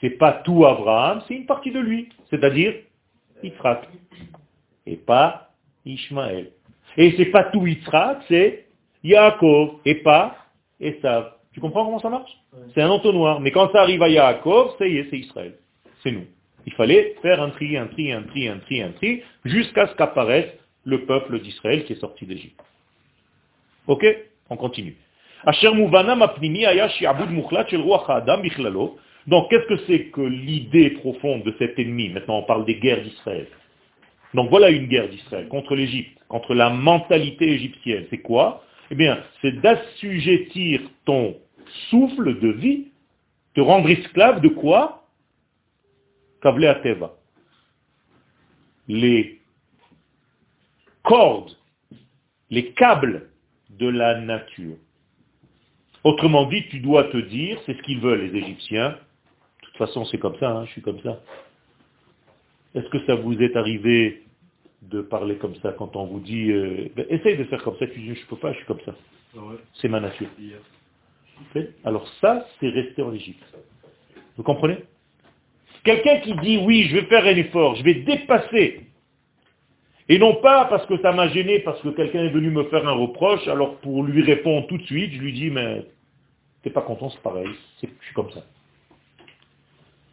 C'est 0.00 0.10
pas 0.10 0.32
tout 0.44 0.66
Abraham, 0.66 1.22
c'est 1.28 1.34
une 1.34 1.46
partie 1.46 1.70
de 1.70 1.78
lui. 1.78 2.08
C'est-à-dire 2.30 2.74
Yitzhak. 3.42 3.88
Et 4.86 4.96
pas 4.96 5.50
Ishmaël. 5.84 6.50
Et 6.96 7.14
c'est 7.16 7.26
pas 7.26 7.44
tout 7.44 7.64
Yitzhak, 7.66 8.24
c'est 8.28 8.66
Yaakov. 9.04 9.76
Et 9.84 9.96
pas 9.96 10.36
Esav. 10.80 11.34
Tu 11.52 11.60
comprends 11.60 11.84
comment 11.84 12.00
ça 12.00 12.10
marche? 12.10 12.32
C'est 12.74 12.82
un 12.82 12.90
entonnoir. 12.90 13.40
Mais 13.40 13.52
quand 13.52 13.70
ça 13.70 13.82
arrive 13.82 14.02
à 14.02 14.08
Yaakov, 14.08 14.74
c'est 14.78 15.06
c'est 15.10 15.18
Israël. 15.18 15.54
C'est 16.02 16.10
nous. 16.10 16.26
Il 16.66 16.72
fallait 16.74 17.16
faire 17.22 17.40
un 17.42 17.50
tri, 17.50 17.76
un 17.76 17.86
tri, 17.86 18.12
un 18.12 18.22
tri, 18.22 18.48
un 18.48 18.58
tri, 18.58 18.82
un 18.82 18.92
tri, 18.92 19.22
jusqu'à 19.44 19.88
ce 19.88 19.94
qu'apparaisse 19.94 20.52
le 20.84 21.04
peuple 21.06 21.40
d'Israël 21.40 21.84
qui 21.84 21.92
est 21.92 22.00
sorti 22.00 22.26
d'Égypte. 22.26 22.60
Ok? 23.86 24.06
On 24.50 24.56
continue. 24.56 24.96
Donc, 29.26 29.50
qu'est-ce 29.50 29.66
que 29.66 29.76
c'est 29.86 30.04
que 30.06 30.20
l'idée 30.20 30.90
profonde 30.90 31.42
de 31.42 31.54
cet 31.58 31.78
ennemi? 31.78 32.08
Maintenant, 32.10 32.38
on 32.38 32.42
parle 32.44 32.64
des 32.64 32.76
guerres 32.76 33.02
d'Israël. 33.02 33.46
Donc, 34.34 34.50
voilà 34.50 34.70
une 34.70 34.86
guerre 34.86 35.08
d'Israël 35.08 35.48
contre 35.48 35.74
l'Égypte, 35.74 36.16
contre 36.28 36.54
la 36.54 36.70
mentalité 36.70 37.48
égyptienne. 37.48 38.06
C'est 38.10 38.18
quoi? 38.18 38.64
Eh 38.90 38.94
bien, 38.94 39.22
c'est 39.40 39.60
d'assujettir 39.60 40.80
ton 41.04 41.36
souffle 41.90 42.38
de 42.38 42.48
vie, 42.48 42.88
te 43.54 43.60
rendre 43.60 43.88
esclave 43.90 44.40
de 44.40 44.48
quoi? 44.48 45.06
Teva. 46.40 47.14
Les 48.88 49.40
cordes, 51.02 51.56
les 52.50 52.72
câbles 52.72 53.28
de 53.82 53.88
la 53.88 54.20
nature. 54.20 54.76
Autrement 56.04 56.46
dit, 56.46 56.62
tu 56.68 56.78
dois 56.80 57.04
te 57.04 57.16
dire, 57.16 57.60
c'est 57.66 57.76
ce 57.76 57.82
qu'ils 57.82 58.00
veulent 58.00 58.22
les 58.22 58.38
Égyptiens, 58.38 58.90
de 58.90 59.66
toute 59.66 59.76
façon 59.76 60.04
c'est 60.04 60.18
comme 60.18 60.36
ça, 60.38 60.50
hein, 60.50 60.64
je 60.66 60.72
suis 60.72 60.82
comme 60.82 61.00
ça. 61.00 61.20
Est-ce 62.74 62.88
que 62.88 63.04
ça 63.06 63.14
vous 63.14 63.40
est 63.42 63.56
arrivé 63.56 64.22
de 64.82 65.00
parler 65.02 65.36
comme 65.36 65.54
ça 65.56 65.72
quand 65.72 65.94
on 65.96 66.06
vous 66.06 66.20
dit, 66.20 66.50
euh, 66.50 66.88
ben, 66.96 67.06
essaye 67.08 67.36
de 67.36 67.44
faire 67.44 67.62
comme 67.62 67.76
ça, 67.78 67.86
tu 67.86 68.00
dis, 68.00 68.14
je 68.14 68.26
peux 68.26 68.36
pas, 68.36 68.52
je 68.52 68.58
suis 68.58 68.66
comme 68.66 68.80
ça. 68.84 68.94
Ah 69.36 69.40
c'est 69.74 69.88
ma 69.88 70.00
nature. 70.00 70.28
Alors 71.84 72.06
ça, 72.20 72.46
c'est 72.60 72.68
rester 72.68 73.02
en 73.02 73.12
Égypte. 73.12 73.42
Vous 74.36 74.42
comprenez? 74.42 74.78
Quelqu'un 75.84 76.20
qui 76.20 76.34
dit 76.34 76.58
oui, 76.58 76.84
je 76.88 76.96
vais 76.96 77.06
faire 77.06 77.24
un 77.24 77.36
effort, 77.36 77.74
je 77.76 77.82
vais 77.82 77.94
dépasser. 77.94 78.80
Et 80.12 80.18
non 80.18 80.34
pas 80.34 80.66
parce 80.66 80.84
que 80.84 80.98
ça 80.98 81.10
m'a 81.12 81.28
gêné, 81.28 81.60
parce 81.60 81.80
que 81.80 81.88
quelqu'un 81.88 82.24
est 82.24 82.28
venu 82.28 82.50
me 82.50 82.64
faire 82.64 82.86
un 82.86 82.92
reproche, 82.92 83.48
alors 83.48 83.78
pour 83.78 84.04
lui 84.04 84.22
répondre 84.22 84.66
tout 84.66 84.76
de 84.76 84.82
suite, 84.82 85.10
je 85.14 85.18
lui 85.18 85.32
dis, 85.32 85.48
mais 85.48 85.86
t'es 86.62 86.68
pas 86.68 86.82
content, 86.82 87.08
c'est 87.08 87.22
pareil, 87.22 87.48
je 87.82 87.86
suis 87.86 88.14
comme 88.14 88.30
ça. 88.30 88.42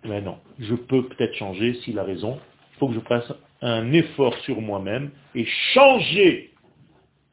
Mais 0.06 0.22
non, 0.22 0.38
je 0.58 0.74
peux 0.74 1.04
peut-être 1.04 1.36
changer 1.36 1.74
s'il 1.82 2.00
a 2.00 2.04
raison. 2.04 2.40
Il 2.76 2.78
faut 2.78 2.88
que 2.88 2.94
je 2.94 3.02
fasse 3.02 3.30
un 3.62 3.92
effort 3.92 4.34
sur 4.46 4.62
moi-même 4.62 5.12
et 5.36 5.46
changer, 5.74 6.54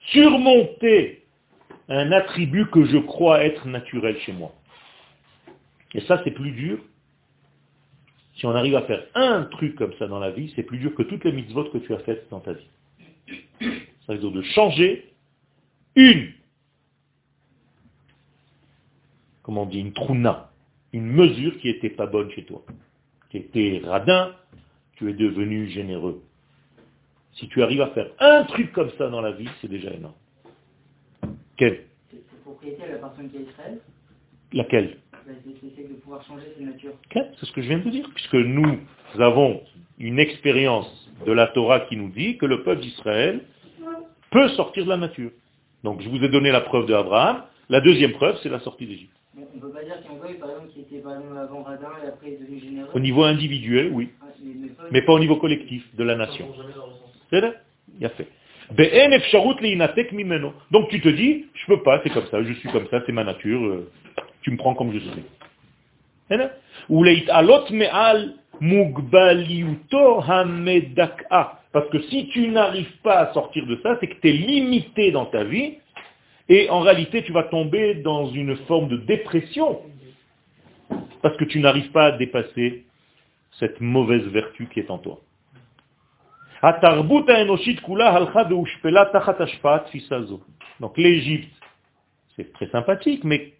surmonter 0.00 1.22
un 1.88 2.10
attribut 2.10 2.66
que 2.66 2.84
je 2.84 2.98
crois 2.98 3.44
être 3.44 3.68
naturel 3.68 4.18
chez 4.22 4.32
moi. 4.32 4.50
Et 5.94 6.00
ça, 6.00 6.20
c'est 6.24 6.32
plus 6.32 6.50
dur 6.50 6.78
si 8.36 8.44
on 8.44 8.54
arrive 8.54 8.76
à 8.76 8.82
faire 8.82 9.02
un 9.14 9.44
truc 9.44 9.76
comme 9.76 9.94
ça 9.98 10.06
dans 10.06 10.18
la 10.18 10.30
vie, 10.30 10.52
c'est 10.54 10.62
plus 10.62 10.78
dur 10.78 10.94
que 10.94 11.02
toutes 11.02 11.24
les 11.24 11.32
mitzvot 11.32 11.64
que 11.64 11.78
tu 11.78 11.94
as 11.94 11.98
faites 12.00 12.28
dans 12.30 12.40
ta 12.40 12.52
vie. 12.52 12.68
Ça 14.06 14.12
veut 14.12 14.18
dire 14.18 14.30
de 14.30 14.42
changer 14.42 15.12
une, 15.94 16.32
comment 19.42 19.62
on 19.62 19.66
dit, 19.66 19.80
une 19.80 19.94
trouna, 19.94 20.50
une 20.92 21.06
mesure 21.06 21.58
qui 21.58 21.68
n'était 21.68 21.90
pas 21.90 22.06
bonne 22.06 22.30
chez 22.32 22.44
toi. 22.44 22.62
Qui 23.30 23.38
était 23.38 23.80
radin, 23.82 24.34
tu 24.96 25.10
es 25.10 25.14
devenu 25.14 25.68
généreux. 25.68 26.22
Si 27.32 27.48
tu 27.48 27.62
arrives 27.62 27.80
à 27.80 27.88
faire 27.88 28.10
un 28.18 28.44
truc 28.44 28.72
comme 28.72 28.90
ça 28.98 29.08
dans 29.08 29.22
la 29.22 29.32
vie, 29.32 29.48
c'est 29.60 29.68
déjà 29.68 29.90
énorme. 29.92 30.14
Quelle 31.56 31.86
C'est 32.10 32.42
propriété 32.42 32.82
à 32.84 32.88
la 32.88 32.98
personne 32.98 33.30
qui 33.30 33.38
est 33.38 33.42
Israël? 33.42 33.80
Laquelle 35.26 35.88
de 35.88 35.94
pouvoir 35.94 36.24
changer 36.24 36.46
nature. 36.60 36.92
C'est 37.12 37.46
ce 37.46 37.52
que 37.52 37.60
je 37.60 37.68
viens 37.68 37.78
de 37.78 37.82
vous 37.82 37.90
dire, 37.90 38.08
puisque 38.14 38.34
nous 38.34 38.78
avons 39.18 39.60
une 39.98 40.18
expérience 40.18 41.10
de 41.26 41.32
la 41.32 41.48
Torah 41.48 41.80
qui 41.80 41.96
nous 41.96 42.10
dit 42.10 42.36
que 42.38 42.46
le 42.46 42.62
peuple 42.62 42.82
d'Israël 42.82 43.40
peut 44.30 44.48
sortir 44.50 44.84
de 44.84 44.90
la 44.90 44.96
nature. 44.96 45.30
Donc 45.82 46.00
je 46.02 46.08
vous 46.08 46.22
ai 46.22 46.28
donné 46.28 46.52
la 46.52 46.60
preuve 46.60 46.86
d'Abraham. 46.86 47.42
La 47.68 47.80
deuxième 47.80 48.12
preuve, 48.12 48.38
c'est 48.42 48.48
la 48.48 48.60
sortie 48.60 48.86
d'Égypte. 48.86 49.12
On 49.36 49.40
ne 49.40 49.60
peut 49.60 49.70
pas 49.70 49.82
dire 49.82 49.96
qu'il 50.00 50.12
y 50.12 50.14
a 50.14 50.38
par 50.38 50.50
exemple, 50.50 50.68
qui 50.72 50.80
était 50.80 50.98
par 50.98 51.16
exemple 51.16 51.36
avant 51.36 51.62
Radin 51.62 51.88
et 52.04 52.08
après 52.08 52.28
est 52.28 52.38
devenu 52.40 52.60
généreux. 52.60 52.88
Au 52.94 53.00
niveau 53.00 53.24
individuel, 53.24 53.90
oui. 53.92 54.10
Ah, 54.22 54.26
mais, 54.90 55.02
pas... 55.02 55.12
au 55.12 55.18
niveau 55.18 55.36
collectif 55.36 55.84
de 55.96 56.04
la 56.04 56.14
nation. 56.14 56.48
C'est 57.30 57.40
là 57.40 57.54
Il 57.98 58.06
a 58.06 58.10
fait. 58.10 58.28
Donc 60.70 60.88
tu 60.88 61.00
te 61.00 61.08
dis, 61.08 61.46
je 61.54 61.66
peux 61.66 61.82
pas, 61.82 62.00
c'est 62.02 62.10
comme 62.10 62.26
ça, 62.26 62.42
je 62.42 62.52
suis 62.54 62.68
comme 62.70 62.88
ça, 62.88 63.02
c'est 63.04 63.12
ma 63.12 63.24
nature. 63.24 63.82
Tu 64.46 64.52
me 64.52 64.58
prends 64.58 64.76
comme 64.76 64.92
je 64.92 65.00
suis. 65.00 65.24
Parce 71.72 71.88
que 71.90 72.00
si 72.02 72.28
tu 72.28 72.46
n'arrives 72.46 72.96
pas 73.02 73.18
à 73.18 73.32
sortir 73.32 73.66
de 73.66 73.76
ça, 73.82 73.96
c'est 73.98 74.06
que 74.06 74.14
tu 74.20 74.28
es 74.28 74.32
limité 74.32 75.10
dans 75.10 75.26
ta 75.26 75.42
vie, 75.42 75.78
et 76.48 76.70
en 76.70 76.78
réalité 76.78 77.24
tu 77.24 77.32
vas 77.32 77.42
tomber 77.42 77.96
dans 77.96 78.30
une 78.30 78.54
forme 78.68 78.86
de 78.86 78.98
dépression, 78.98 79.80
parce 81.22 81.36
que 81.38 81.44
tu 81.44 81.58
n'arrives 81.58 81.90
pas 81.90 82.04
à 82.04 82.12
dépasser 82.12 82.84
cette 83.58 83.80
mauvaise 83.80 84.26
vertu 84.28 84.68
qui 84.68 84.78
est 84.78 84.92
en 84.92 84.98
toi. 84.98 85.18
Donc 90.78 90.96
l'Égypte, 90.96 91.52
c'est 92.36 92.52
très 92.52 92.68
sympathique, 92.68 93.24
mais 93.24 93.55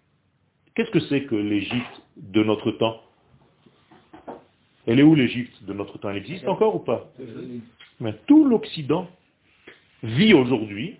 Qu'est-ce 0.76 0.90
que 0.90 1.00
c'est 1.00 1.24
que 1.24 1.34
l'Égypte 1.34 2.02
de 2.18 2.44
notre 2.44 2.70
temps? 2.70 3.00
Elle 4.86 5.00
est 5.00 5.02
où 5.02 5.14
l'Égypte 5.14 5.64
de 5.64 5.72
notre 5.72 5.96
temps? 5.96 6.10
Elle 6.10 6.18
existe 6.18 6.46
encore 6.46 6.76
ou 6.76 6.80
pas? 6.80 7.08
Mais 7.98 8.14
Tout 8.26 8.44
l'Occident 8.44 9.08
vit 10.02 10.34
aujourd'hui, 10.34 10.96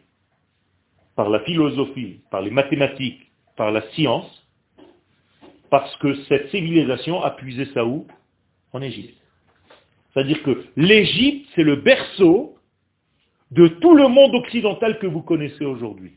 par 1.14 1.28
la 1.28 1.40
philosophie, 1.40 2.20
par 2.30 2.40
les 2.40 2.50
mathématiques, 2.50 3.30
par 3.54 3.70
la 3.70 3.82
science, 3.90 4.46
parce 5.70 5.94
que 5.96 6.14
cette 6.24 6.50
civilisation 6.50 7.22
a 7.22 7.30
puisé 7.32 7.66
ça 7.74 7.84
où? 7.84 8.06
En 8.72 8.80
Égypte. 8.80 9.16
C'est-à-dire 10.12 10.42
que 10.42 10.64
l'Égypte, 10.76 11.48
c'est 11.54 11.62
le 11.62 11.76
berceau 11.76 12.56
de 13.50 13.68
tout 13.68 13.94
le 13.94 14.08
monde 14.08 14.34
occidental 14.34 14.98
que 14.98 15.06
vous 15.06 15.22
connaissez 15.22 15.66
aujourd'hui. 15.66 16.14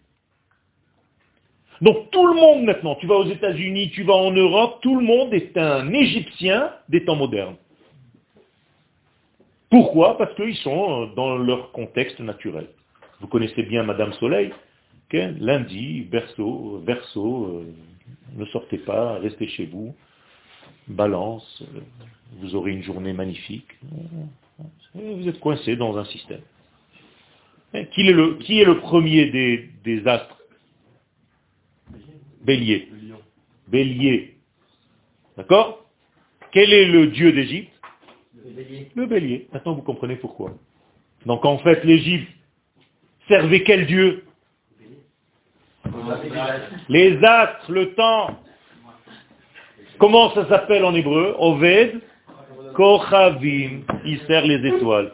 Donc 1.81 2.11
tout 2.11 2.27
le 2.27 2.33
monde 2.33 2.65
maintenant, 2.65 2.95
tu 2.95 3.07
vas 3.07 3.15
aux 3.15 3.29
États-Unis, 3.29 3.91
tu 3.91 4.03
vas 4.03 4.15
en 4.15 4.31
Europe, 4.31 4.79
tout 4.81 4.99
le 4.99 5.05
monde 5.05 5.33
est 5.33 5.57
un 5.57 5.91
Égyptien 5.93 6.73
des 6.89 7.05
temps 7.05 7.15
modernes. 7.15 7.55
Pourquoi? 9.69 10.17
Parce 10.17 10.33
qu'ils 10.35 10.57
sont 10.57 11.07
dans 11.15 11.37
leur 11.37 11.71
contexte 11.71 12.19
naturel. 12.19 12.67
Vous 13.21 13.27
connaissez 13.27 13.63
bien 13.63 13.83
Madame 13.83 14.13
Soleil, 14.13 14.51
lundi, 15.13 16.01
verso, 16.11 16.81
verso, 16.85 17.45
euh, 17.45 17.73
ne 18.35 18.45
sortez 18.45 18.79
pas, 18.79 19.19
restez 19.19 19.47
chez 19.47 19.65
vous, 19.65 19.95
balance, 20.87 21.63
euh, 21.75 21.79
vous 22.39 22.55
aurez 22.55 22.71
une 22.71 22.83
journée 22.83 23.13
magnifique. 23.13 23.67
Vous 24.93 25.27
êtes 25.27 25.39
coincé 25.39 25.75
dans 25.75 25.97
un 25.97 26.05
système. 26.05 26.41
Qui 27.91 28.01
est 28.01 28.13
le, 28.13 28.35
qui 28.39 28.59
est 28.59 28.65
le 28.65 28.79
premier 28.79 29.27
des 29.83 30.07
astres 30.07 30.38
Bélier. 32.49 32.89
Bélier. 33.67 34.37
D'accord? 35.37 35.85
Quel 36.51 36.73
est 36.73 36.85
le 36.85 37.05
dieu 37.07 37.31
d'Égypte? 37.31 37.71
Le 38.95 39.05
bélier. 39.05 39.47
Maintenant 39.53 39.73
vous 39.73 39.83
comprenez 39.83 40.15
pourquoi. 40.15 40.55
Donc 41.27 41.45
en 41.45 41.59
fait 41.59 41.83
l'Égypte 41.83 42.27
servait 43.27 43.61
quel 43.61 43.85
dieu? 43.85 44.25
Les 46.87 47.23
astres, 47.23 47.71
le 47.71 47.93
temps. 47.93 48.39
Comment 49.99 50.33
ça 50.33 50.49
s'appelle 50.49 50.83
en 50.85 50.95
hébreu? 50.95 51.35
Oved 51.37 52.01
Kochavim. 52.73 53.81
Il 54.05 54.19
sert 54.21 54.43
les 54.47 54.67
étoiles. 54.67 55.13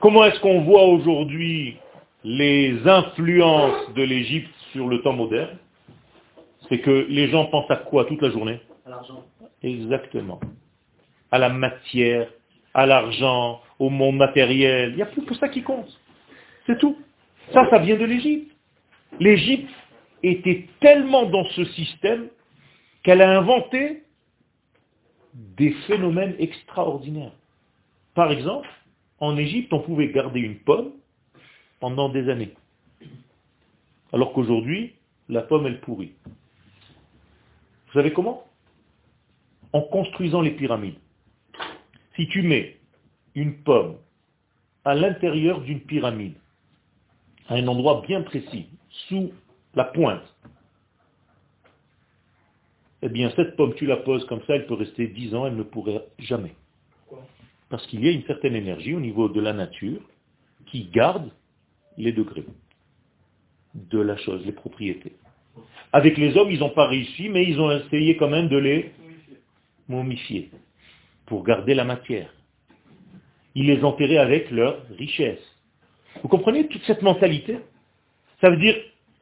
Comment 0.00 0.24
est-ce 0.24 0.38
qu'on 0.40 0.60
voit 0.60 0.84
aujourd'hui 0.84 1.76
les 2.22 2.86
influences 2.86 3.92
de 3.94 4.02
l'Égypte 4.02 4.54
sur 4.72 4.86
le 4.86 5.02
temps 5.02 5.12
moderne? 5.12 5.58
C'est 6.68 6.78
que 6.78 7.06
les 7.08 7.28
gens 7.28 7.46
pensent 7.46 7.70
à 7.70 7.76
quoi 7.76 8.04
toute 8.04 8.22
la 8.22 8.30
journée? 8.30 8.60
À 8.86 8.90
l'argent. 8.90 9.24
Exactement. 9.62 10.38
À 11.32 11.38
la 11.38 11.48
matière, 11.48 12.28
à 12.74 12.86
l'argent, 12.86 13.60
au 13.80 13.90
monde 13.90 14.16
matériel. 14.16 14.90
Il 14.90 14.96
n'y 14.96 15.02
a 15.02 15.06
plus 15.06 15.24
que 15.24 15.34
ça 15.34 15.48
qui 15.48 15.62
compte. 15.62 15.88
C'est 16.66 16.78
tout. 16.78 16.96
Ça, 17.52 17.68
ça 17.68 17.78
vient 17.78 17.96
de 17.96 18.04
l'Égypte. 18.04 18.52
L'Égypte 19.18 19.70
était 20.22 20.68
tellement 20.80 21.26
dans 21.26 21.44
ce 21.46 21.64
système 21.64 22.28
qu'elle 23.02 23.22
a 23.22 23.36
inventé 23.36 24.04
des 25.34 25.72
phénomènes 25.88 26.36
extraordinaires. 26.38 27.32
Par 28.14 28.30
exemple, 28.30 28.68
en 29.20 29.36
Égypte, 29.36 29.72
on 29.72 29.80
pouvait 29.80 30.10
garder 30.10 30.40
une 30.40 30.58
pomme 30.58 30.92
pendant 31.80 32.08
des 32.08 32.28
années. 32.28 32.54
Alors 34.12 34.32
qu'aujourd'hui, 34.32 34.94
la 35.28 35.42
pomme, 35.42 35.66
elle 35.66 35.80
pourrit. 35.80 36.14
Vous 37.86 37.92
savez 37.94 38.12
comment? 38.12 38.44
En 39.72 39.82
construisant 39.82 40.40
les 40.40 40.52
pyramides. 40.52 40.98
Si 42.16 42.26
tu 42.28 42.42
mets 42.42 42.76
une 43.34 43.62
pomme 43.62 43.96
à 44.84 44.94
l'intérieur 44.94 45.60
d'une 45.60 45.80
pyramide, 45.80 46.34
à 47.48 47.54
un 47.54 47.66
endroit 47.68 48.02
bien 48.06 48.22
précis, 48.22 48.66
sous 49.08 49.32
la 49.74 49.84
pointe, 49.84 50.34
eh 53.02 53.08
bien 53.08 53.30
cette 53.36 53.56
pomme, 53.56 53.74
tu 53.74 53.86
la 53.86 53.98
poses 53.98 54.24
comme 54.26 54.42
ça, 54.46 54.56
elle 54.56 54.66
peut 54.66 54.74
rester 54.74 55.06
dix 55.08 55.34
ans, 55.34 55.46
elle 55.46 55.56
ne 55.56 55.62
pourrait 55.62 56.04
jamais. 56.18 56.54
Parce 57.70 57.86
qu'il 57.86 58.04
y 58.04 58.08
a 58.08 58.12
une 58.12 58.24
certaine 58.24 58.54
énergie 58.54 58.94
au 58.94 59.00
niveau 59.00 59.28
de 59.28 59.40
la 59.40 59.52
nature 59.52 60.00
qui 60.66 60.84
garde 60.84 61.30
les 61.96 62.12
degrés 62.12 62.44
de 63.74 64.00
la 64.00 64.16
chose, 64.16 64.44
les 64.46 64.52
propriétés. 64.52 65.12
Avec 65.92 66.16
les 66.16 66.36
hommes, 66.36 66.50
ils 66.50 66.60
n'ont 66.60 66.70
pas 66.70 66.86
réussi, 66.86 67.28
mais 67.28 67.44
ils 67.44 67.60
ont 67.60 67.70
essayé 67.70 68.16
quand 68.16 68.28
même 68.28 68.48
de 68.48 68.56
les 68.56 68.92
momifier 69.88 70.50
pour 71.26 71.44
garder 71.44 71.74
la 71.74 71.84
matière. 71.84 72.32
Ils 73.54 73.66
les 73.66 73.82
enterraient 73.84 74.18
avec 74.18 74.50
leur 74.50 74.82
richesse. 74.90 75.42
Vous 76.22 76.28
comprenez 76.28 76.68
toute 76.68 76.82
cette 76.84 77.02
mentalité? 77.02 77.58
Ça 78.40 78.50
veut 78.50 78.56
dire, 78.56 78.76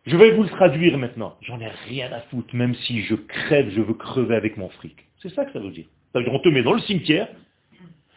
je 0.05 0.17
vais 0.17 0.33
vous 0.33 0.43
le 0.43 0.49
traduire 0.49 0.99
maintenant. 0.99 1.37
J'en 1.43 1.61
ai 1.61 1.69
rien 1.89 2.13
à 2.13 2.21
foutre, 2.23 2.55
même 2.55 2.75
si 2.75 3.03
je 3.03 3.15
crève, 3.15 3.71
je 3.71 3.81
veux 3.81 3.95
crever 3.95 4.37
avec 4.37 4.57
mon 4.57 4.69
fric. 4.69 4.97
C'est 5.21 5.31
ça 5.31 5.45
que 5.45 5.53
ça 5.53 5.59
veut 5.59 5.71
dire. 5.71 5.87
Ça 6.13 6.19
veut 6.19 6.25
dire, 6.25 6.35
on 6.35 6.39
te 6.39 6.49
met 6.49 6.63
dans 6.63 6.75
le 6.75 6.81
cimetière, 6.81 7.29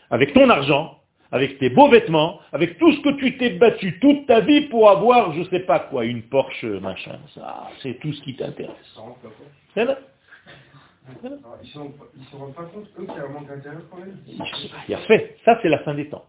avec 0.09 0.33
ton 0.33 0.49
argent, 0.49 0.99
avec 1.31 1.59
tes 1.59 1.69
beaux 1.69 1.89
vêtements, 1.89 2.39
avec 2.51 2.77
tout 2.77 2.91
ce 2.91 3.01
que 3.01 3.09
tu 3.19 3.37
t'es 3.37 3.51
battu 3.51 3.99
toute 3.99 4.25
ta 4.25 4.39
vie 4.39 4.61
pour 4.61 4.89
avoir, 4.89 5.33
je 5.33 5.43
sais 5.49 5.59
pas 5.59 5.79
quoi, 5.79 6.05
une 6.05 6.23
Porsche, 6.23 6.65
machin. 6.65 7.19
Ça, 7.35 7.69
c'est 7.81 7.99
tout 7.99 8.11
ce 8.13 8.21
qui 8.23 8.35
t'intéresse. 8.35 8.75
Ils 9.75 9.85
ne 11.21 12.25
se 12.25 12.35
rendent 12.35 12.53
pas 12.53 12.63
compte, 12.63 12.87
eux, 12.99 13.05
qu'il 13.05 13.15
y 13.15 13.19
a 13.19 13.25
un 13.25 13.29
manque 13.29 13.47
d'intérêt 13.47 13.77
quand 13.89 13.97
même. 13.97 14.17
Il 14.87 14.93
a 14.93 14.97
fait. 14.99 15.37
Ça, 15.45 15.59
c'est 15.61 15.69
la 15.69 15.79
fin 15.79 15.93
des 15.93 16.07
temps. 16.09 16.25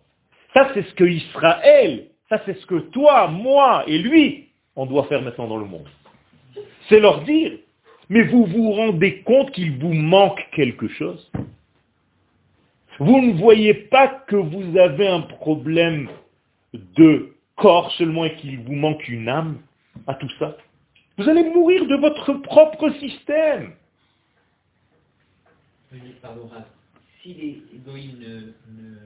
Ça, 0.55 0.71
c'est 0.75 0.83
ce 0.83 0.95
que 0.95 1.05
Israël, 1.05 2.09
ça, 2.29 2.41
c'est 2.45 2.59
ce 2.59 2.67
que 2.67 2.79
toi, 2.91 3.29
moi 3.29 3.85
et 3.87 3.99
lui, 3.99 4.49
on 4.77 4.87
doit 4.87 5.05
faire 5.05 5.23
maintenant 5.23 5.49
dans 5.49 5.59
le 5.59 5.67
monde. 5.67 5.89
C'est 6.89 7.01
leur 7.01 7.23
dire, 7.23 7.53
mais 8.09 8.23
vous 8.23 8.45
vous 8.47 8.73
rendez 8.73 9.21
compte 9.23 9.53
qu'il 9.53 9.79
vous 9.79 9.93
manque 9.93 10.41
quelque 10.53 10.89
chose? 10.89 11.31
Vous 13.01 13.19
ne 13.19 13.33
voyez 13.33 13.73
pas 13.73 14.09
que 14.09 14.37
vous 14.37 14.77
avez 14.77 15.09
un 15.09 15.23
problème 15.23 16.09
de 16.75 17.35
corps 17.57 17.91
seulement 17.93 18.27
et 18.27 18.37
qu'il 18.37 18.61
vous 18.61 18.75
manque 18.75 19.09
une 19.09 19.29
âme 19.29 19.59
à 20.07 20.15
tout 20.15 20.29
ça? 20.39 20.57
Vous 21.17 21.27
allez 21.29 21.45
mourir 21.45 21.87
de 21.87 21.97
votre 21.97 22.35
propre 22.35 22.91
système. 23.01 23.73
Pardon, 26.21 26.49
si 27.23 27.35
les 27.35 27.63
égoïnes 27.75 28.19
ne, 28.21 28.35
ne, 28.37 28.97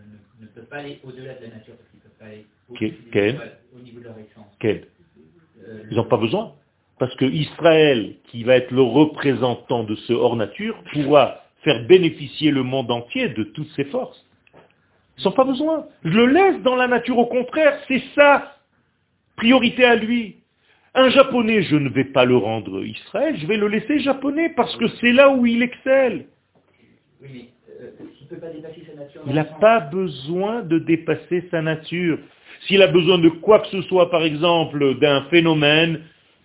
ne, 0.40 0.46
peuvent 0.48 0.66
pas 0.66 0.78
aller 0.78 1.00
au-delà 1.04 1.34
de 1.34 1.44
la 1.44 1.54
nature, 1.54 1.74
parce 1.76 1.88
qu'ils 1.90 2.00
ne 2.00 2.02
peuvent 2.02 2.18
pas 2.18 2.26
aller 2.26 3.38
au, 3.72 3.78
au, 3.78 3.80
niveau 3.80 4.00
de 4.00 4.04
leur 4.04 4.18
essence. 4.18 4.46
Quel? 4.58 4.88
Euh, 5.66 5.84
Ils 5.90 5.96
n'ont 5.96 6.04
pas 6.04 6.16
besoin. 6.16 6.52
Parce 6.98 7.14
que 7.16 7.24
Israël, 7.24 8.16
qui 8.24 8.44
va 8.44 8.56
être 8.56 8.70
le 8.70 8.82
représentant 8.82 9.84
de 9.84 9.94
ce 9.94 10.12
hors-nature, 10.12 10.82
pourra 10.92 11.43
faire 11.64 11.84
bénéficier 11.86 12.50
le 12.50 12.62
monde 12.62 12.90
entier 12.90 13.30
de 13.30 13.42
toutes 13.42 13.70
ses 13.70 13.84
forces. 13.86 14.24
Ils 15.18 15.24
n'ont 15.24 15.32
pas 15.32 15.44
besoin. 15.44 15.86
Je 16.04 16.10
le 16.10 16.26
laisse 16.26 16.62
dans 16.62 16.76
la 16.76 16.86
nature, 16.86 17.18
au 17.18 17.26
contraire, 17.26 17.78
c'est 17.88 18.02
ça. 18.14 18.56
Priorité 19.36 19.84
à 19.84 19.96
lui. 19.96 20.36
Un 20.94 21.08
japonais, 21.10 21.62
je 21.62 21.76
ne 21.76 21.88
vais 21.88 22.04
pas 22.04 22.24
le 22.24 22.36
rendre 22.36 22.84
Israël, 22.84 23.36
je 23.36 23.46
vais 23.46 23.56
le 23.56 23.66
laisser 23.66 23.98
japonais 23.98 24.50
parce 24.54 24.76
que 24.76 24.86
c'est 25.00 25.10
là 25.12 25.30
où 25.30 25.44
il 25.44 25.60
excelle. 25.62 26.26
il 29.26 29.34
n'a 29.34 29.44
pas 29.44 29.80
besoin 29.80 30.62
de 30.62 30.78
dépasser 30.78 31.48
sa 31.50 31.62
nature. 31.62 32.18
S'il 32.66 32.80
a 32.80 32.86
besoin 32.86 33.18
de 33.18 33.28
quoi 33.28 33.58
que 33.60 33.68
ce 33.68 33.82
soit, 33.82 34.08
par 34.10 34.22
exemple, 34.22 34.98
d'un 35.00 35.22
phénomène 35.24 36.00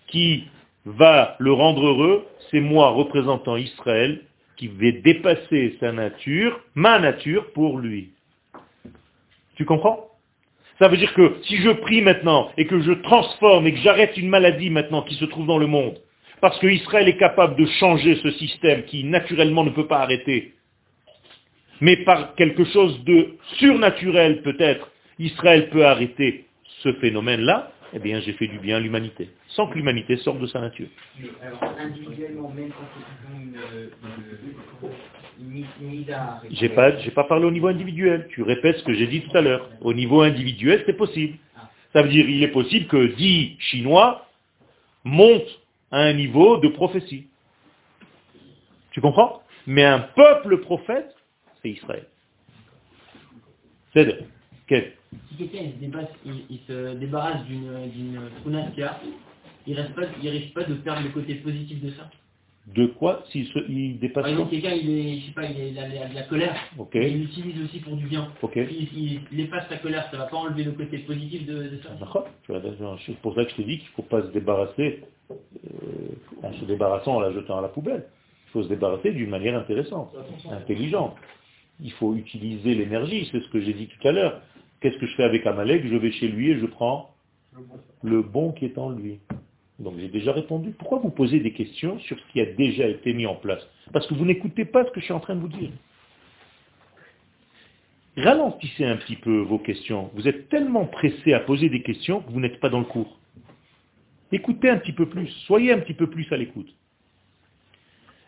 qui 0.07 0.45
va 0.85 1.35
le 1.37 1.53
rendre 1.53 1.85
heureux, 1.85 2.25
c'est 2.49 2.59
moi, 2.59 2.89
représentant 2.89 3.55
Israël, 3.55 4.21
qui 4.59 4.67
va 4.67 4.91
dépasser 4.91 5.77
sa 5.79 5.93
nature, 5.93 6.59
ma 6.75 6.99
nature, 6.99 7.49
pour 7.53 7.79
lui. 7.79 8.09
Tu 9.55 9.63
comprends? 9.63 10.09
Ça 10.79 10.89
veut 10.89 10.97
dire 10.97 11.13
que 11.13 11.37
si 11.43 11.57
je 11.57 11.69
prie 11.69 12.01
maintenant 12.01 12.51
et 12.57 12.65
que 12.65 12.81
je 12.81 12.91
transforme 12.91 13.67
et 13.67 13.73
que 13.73 13.79
j'arrête 13.79 14.17
une 14.17 14.27
maladie 14.27 14.69
maintenant 14.69 15.01
qui 15.03 15.15
se 15.15 15.23
trouve 15.25 15.47
dans 15.47 15.57
le 15.57 15.67
monde, 15.67 15.97
parce 16.41 16.59
qu'Israël 16.59 17.07
est 17.07 17.17
capable 17.17 17.55
de 17.55 17.65
changer 17.79 18.15
ce 18.21 18.31
système 18.31 18.83
qui 18.83 19.05
naturellement 19.05 19.63
ne 19.63 19.69
peut 19.69 19.87
pas 19.87 19.99
arrêter, 19.99 20.53
mais 21.79 21.95
par 22.03 22.35
quelque 22.35 22.65
chose 22.65 23.01
de 23.05 23.37
surnaturel 23.57 24.41
peut-être, 24.41 24.91
Israël 25.19 25.69
peut 25.69 25.85
arrêter 25.85 26.45
ce 26.83 26.91
phénomène-là, 26.93 27.71
eh 27.93 27.99
bien 27.99 28.19
j'ai 28.21 28.33
fait 28.33 28.47
du 28.47 28.59
bien 28.59 28.77
à 28.77 28.79
l'humanité, 28.79 29.29
sans 29.49 29.67
que 29.67 29.75
l'humanité 29.75 30.17
sorte 30.17 30.39
de 30.39 30.47
sa 30.47 30.59
nature. 30.59 30.87
J'ai 36.51 36.69
pas, 36.69 36.97
j'ai 36.97 37.11
pas 37.11 37.23
parlé 37.23 37.45
au 37.45 37.51
niveau 37.51 37.67
individuel. 37.67 38.27
Tu 38.31 38.43
répètes 38.43 38.77
ce 38.77 38.83
que 38.83 38.93
j'ai 38.93 39.07
dit 39.07 39.21
tout 39.21 39.35
à 39.37 39.41
l'heure. 39.41 39.69
Au 39.81 39.93
niveau 39.93 40.21
individuel, 40.21 40.83
c'est 40.85 40.97
possible. 40.97 41.37
Ça 41.93 42.01
veut 42.03 42.09
dire, 42.09 42.29
il 42.29 42.43
est 42.43 42.49
possible 42.49 42.87
que 42.87 43.15
dix 43.15 43.55
Chinois 43.59 44.27
montent 45.03 45.59
à 45.91 46.01
un 46.01 46.13
niveau 46.13 46.57
de 46.57 46.67
prophétie. 46.67 47.27
Tu 48.91 49.01
comprends? 49.01 49.41
Mais 49.65 49.83
un 49.83 49.99
peuple 49.99 50.59
prophète, 50.59 51.15
c'est 51.61 51.69
Israël. 51.69 52.05
C'est 53.93 54.19
quel 54.67 54.93
si 55.29 55.35
quelqu'un 55.37 55.59
il, 56.49 56.59
se 56.67 56.95
débarrasse 56.95 57.43
d'une 57.45 58.19
Trunastia, 58.41 58.99
il 59.67 59.75
ne 59.75 60.29
risque 60.29 60.53
pas 60.53 60.63
de 60.63 60.73
perdre 60.75 61.03
le 61.03 61.09
côté 61.09 61.35
positif 61.35 61.81
de 61.83 61.91
ça 61.91 62.09
De 62.67 62.87
quoi 62.87 63.23
S'il 63.29 63.47
se- 63.47 63.69
il 63.69 63.99
dépasse 63.99 64.23
Par 64.23 64.31
exemple, 64.31 64.51
quelqu'un, 64.51 64.73
il 64.73 64.89
est, 64.89 65.19
je 65.19 65.25
sais 65.27 65.31
pas, 65.33 65.45
il, 65.45 65.59
est, 65.59 65.69
il 65.71 65.79
a, 65.79 65.87
il 65.87 65.97
a 65.97 66.07
de 66.09 66.15
la 66.15 66.23
colère, 66.23 66.55
il 66.95 67.19
l'utilise 67.21 67.61
aussi 67.63 67.79
pour 67.79 67.95
du 67.95 68.05
bien. 68.05 68.31
ok. 68.41 68.55
Il, 68.55 68.87
il, 68.97 69.21
il 69.31 69.39
efface 69.41 69.67
sa 69.69 69.77
colère, 69.77 70.07
ça 70.11 70.17
va 70.17 70.25
pas 70.25 70.37
enlever 70.37 70.63
le 70.63 70.71
côté 70.73 70.99
positif 70.99 71.45
de, 71.45 71.55
de 71.69 71.79
ça. 71.83 71.89
D'accord. 71.99 72.27
C'est 73.05 73.17
pour 73.17 73.33
ça 73.35 73.45
que 73.45 73.51
je 73.51 73.55
te 73.55 73.61
dis 73.63 73.77
qu'il 73.79 73.87
ne 73.89 73.93
faut 73.95 74.01
pas 74.03 74.21
se 74.21 74.27
débarrasser 74.27 75.01
euh, 75.31 75.35
en 76.43 76.53
se 76.53 76.65
débarrassant, 76.65 77.15
en 77.15 77.19
la 77.19 77.31
jetant 77.31 77.57
à 77.57 77.61
la 77.61 77.69
poubelle. 77.69 78.05
Il 78.47 78.51
faut 78.51 78.63
se 78.63 78.69
débarrasser 78.69 79.11
d'une 79.11 79.29
manière 79.29 79.55
intéressante, 79.57 80.11
intelligente. 80.51 81.15
Il 81.81 81.91
faut 81.93 82.13
utiliser 82.15 82.75
l'énergie, 82.75 83.27
c'est 83.31 83.39
ce 83.41 83.47
que 83.49 83.61
j'ai 83.61 83.73
dit 83.73 83.87
tout 83.87 84.07
à 84.07 84.11
l'heure. 84.11 84.41
Qu'est-ce 84.81 84.97
que 84.97 85.07
je 85.07 85.15
fais 85.15 85.23
avec 85.23 85.45
Amalek? 85.45 85.85
Je 85.87 85.95
vais 85.95 86.11
chez 86.11 86.27
lui 86.27 86.51
et 86.51 86.59
je 86.59 86.65
prends 86.65 87.13
le 88.03 88.21
bon 88.21 88.51
qui 88.53 88.65
est 88.65 88.77
en 88.77 88.91
lui. 88.91 89.19
Donc 89.79 89.95
j'ai 89.97 90.07
déjà 90.07 90.31
répondu. 90.31 90.71
Pourquoi 90.71 90.99
vous 90.99 91.09
posez 91.09 91.39
des 91.39 91.51
questions 91.51 91.99
sur 91.99 92.17
ce 92.17 92.31
qui 92.31 92.41
a 92.41 92.45
déjà 92.45 92.87
été 92.87 93.13
mis 93.13 93.25
en 93.25 93.35
place? 93.35 93.65
Parce 93.91 94.07
que 94.07 94.13
vous 94.13 94.25
n'écoutez 94.25 94.65
pas 94.65 94.85
ce 94.85 94.91
que 94.91 94.99
je 94.99 95.05
suis 95.05 95.13
en 95.13 95.19
train 95.19 95.35
de 95.35 95.41
vous 95.41 95.47
dire. 95.49 95.69
Ralentissez 98.17 98.85
un 98.85 98.97
petit 98.97 99.15
peu 99.15 99.39
vos 99.39 99.59
questions. 99.59 100.09
Vous 100.13 100.27
êtes 100.27 100.49
tellement 100.49 100.85
pressé 100.85 101.33
à 101.33 101.39
poser 101.39 101.69
des 101.69 101.81
questions 101.81 102.21
que 102.21 102.31
vous 102.31 102.39
n'êtes 102.39 102.59
pas 102.59 102.69
dans 102.69 102.79
le 102.79 102.85
cours. 102.85 103.17
Écoutez 104.31 104.69
un 104.69 104.77
petit 104.77 104.91
peu 104.93 105.07
plus, 105.07 105.27
soyez 105.47 105.71
un 105.71 105.79
petit 105.79 105.93
peu 105.93 106.07
plus 106.07 106.31
à 106.31 106.37
l'écoute. 106.37 106.69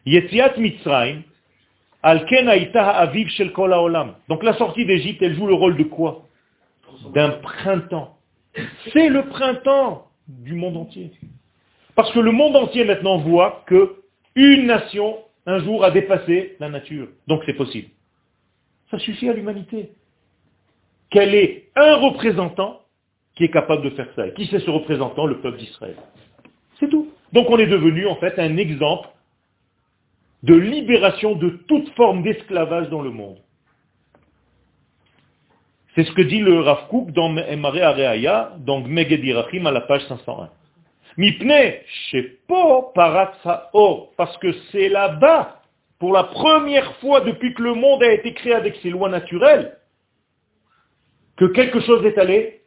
Yetziat 0.05 0.57
Mitzrayim, 0.57 1.21
al 2.01 2.25
ken 2.25 2.47
haïta 2.47 2.89
aviv 2.89 3.27
shel. 3.29 3.51
Donc 4.29 4.43
la 4.43 4.53
sortie 4.53 4.85
d'Égypte, 4.85 5.21
elle 5.21 5.35
joue 5.35 5.47
le 5.47 5.53
rôle 5.53 5.77
de 5.77 5.83
quoi? 5.83 6.27
D'un 7.13 7.29
printemps. 7.29 8.17
C'est 8.91 9.09
le 9.09 9.27
printemps 9.27 10.07
du 10.27 10.53
monde 10.53 10.77
entier. 10.77 11.11
Parce 11.95 12.11
que 12.11 12.19
le 12.19 12.31
monde 12.31 12.55
entier 12.55 12.85
maintenant 12.85 13.17
voit 13.17 13.63
que 13.67 13.95
une 14.35 14.67
nation, 14.67 15.17
un 15.45 15.59
jour, 15.59 15.83
a 15.83 15.91
dépassé 15.91 16.55
la 16.59 16.69
nature. 16.69 17.07
Donc 17.27 17.41
c'est 17.45 17.53
possible. 17.53 17.89
Ça 18.89 18.99
suffit 18.99 19.29
à 19.29 19.33
l'humanité. 19.33 19.91
Quel 21.09 21.35
est 21.35 21.69
un 21.75 21.95
représentant 21.95 22.81
qui 23.35 23.43
est 23.43 23.51
capable 23.51 23.83
de 23.83 23.89
faire 23.91 24.07
ça 24.15 24.27
Et 24.27 24.33
qui 24.33 24.47
c'est 24.47 24.59
ce 24.59 24.69
représentant? 24.69 25.25
Le 25.25 25.41
peuple 25.41 25.57
d'Israël. 25.57 25.95
C'est 26.79 26.89
tout. 26.89 27.09
Donc 27.33 27.49
on 27.49 27.57
est 27.57 27.67
devenu 27.67 28.07
en 28.07 28.15
fait 28.15 28.39
un 28.39 28.57
exemple 28.57 29.09
de 30.43 30.55
libération 30.55 31.35
de 31.35 31.49
toute 31.67 31.89
forme 31.95 32.23
d'esclavage 32.23 32.89
dans 32.89 33.01
le 33.01 33.11
monde. 33.11 33.37
C'est 35.95 36.05
ce 36.05 36.11
que 36.13 36.21
dit 36.21 36.39
le 36.39 36.61
Rav 36.61 36.87
Kook 36.87 37.11
dans 37.11 37.35
Emare 37.37 37.83
Areaya, 37.83 38.53
dans 38.59 38.81
Gmeged 38.81 39.23
Irachim 39.23 39.65
à 39.65 39.71
la 39.71 39.81
page 39.81 40.05
501. 40.07 40.49
Mipne 41.17 41.81
shepo 42.09 42.91
parat 42.95 43.33
Or, 43.73 44.13
parce 44.15 44.37
que 44.37 44.53
c'est 44.71 44.87
là-bas, 44.87 45.61
pour 45.99 46.13
la 46.13 46.23
première 46.23 46.95
fois 46.97 47.21
depuis 47.21 47.53
que 47.53 47.61
le 47.61 47.73
monde 47.73 48.01
a 48.03 48.13
été 48.13 48.33
créé 48.33 48.53
avec 48.53 48.77
ses 48.77 48.89
lois 48.89 49.09
naturelles, 49.09 49.77
que 51.35 51.45
quelque 51.45 51.81
chose 51.81 52.05
est 52.05 52.17
allé 52.17 52.61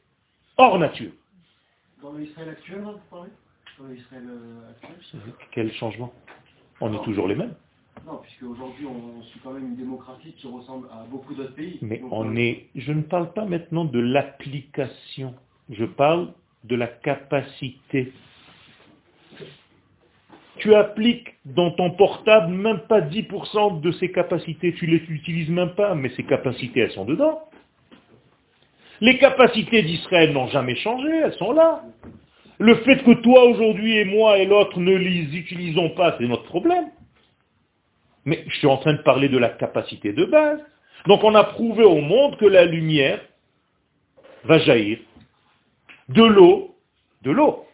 hors 0.58 0.78
nature. 0.78 1.12
Dans 2.02 2.12
l'Israël 2.12 2.50
actuel, 2.50 2.80
vous 2.80 3.00
parlez? 3.10 3.30
Dans 3.78 3.86
l'Israël 3.86 4.24
euh, 4.28 4.70
actuel 4.70 5.22
Quel 5.52 5.72
changement? 5.72 6.12
On 6.80 6.92
est 6.92 7.04
toujours 7.04 7.26
les 7.26 7.34
mêmes. 7.34 7.54
Non, 8.06 8.20
puisque 8.22 8.42
aujourd'hui 8.42 8.86
on 8.86 9.22
suit 9.22 9.40
quand 9.42 9.52
même 9.52 9.68
une 9.68 9.76
démocratie 9.76 10.32
qui 10.32 10.46
ressemble 10.46 10.88
à 10.92 11.04
beaucoup 11.10 11.34
d'autres 11.34 11.54
pays. 11.54 11.78
Mais 11.80 11.98
Donc, 11.98 12.12
on 12.12 12.30
euh, 12.30 12.38
est, 12.38 12.66
je 12.74 12.92
ne 12.92 13.02
parle 13.02 13.32
pas 13.32 13.44
maintenant 13.44 13.84
de 13.84 13.98
l'application, 13.98 15.34
je 15.70 15.84
parle 15.84 16.32
de 16.64 16.76
la 16.76 16.86
capacité. 16.86 18.12
Tu 20.58 20.74
appliques 20.74 21.34
dans 21.44 21.70
ton 21.72 21.90
portable 21.92 22.52
même 22.52 22.80
pas 22.88 23.00
10% 23.00 23.80
de 23.80 23.92
ses 23.92 24.12
capacités, 24.12 24.72
tu 24.74 24.86
les 24.86 25.02
utilises 25.08 25.50
même 25.50 25.74
pas, 25.74 25.94
mais 25.94 26.10
ces 26.10 26.24
capacités, 26.24 26.80
elles 26.80 26.92
sont 26.92 27.04
dedans. 27.04 27.40
Les 29.00 29.18
capacités 29.18 29.82
d'Israël 29.82 30.32
n'ont 30.32 30.46
jamais 30.48 30.76
changé, 30.76 31.08
elles 31.08 31.34
sont 31.34 31.52
là. 31.52 31.82
Le 32.58 32.76
fait 32.76 33.02
que 33.02 33.12
toi 33.22 33.44
aujourd'hui 33.44 33.96
et 33.96 34.04
moi 34.04 34.38
et 34.38 34.46
l'autre 34.46 34.78
ne 34.78 34.94
les 34.94 35.36
utilisons 35.36 35.90
pas, 35.90 36.16
c'est 36.18 36.26
notre 36.26 36.44
problème. 36.44 36.86
Mais 38.24 38.44
je 38.46 38.56
suis 38.56 38.66
en 38.66 38.78
train 38.78 38.94
de 38.94 39.02
parler 39.02 39.28
de 39.28 39.38
la 39.38 39.50
capacité 39.50 40.12
de 40.12 40.24
base. 40.24 40.60
Donc 41.06 41.22
on 41.24 41.34
a 41.34 41.44
prouvé 41.44 41.84
au 41.84 42.00
monde 42.00 42.36
que 42.38 42.46
la 42.46 42.64
lumière 42.64 43.20
va 44.44 44.58
jaillir 44.58 44.98
de 46.08 46.22
l'eau, 46.22 46.74
de 47.22 47.30
l'eau, 47.30 47.66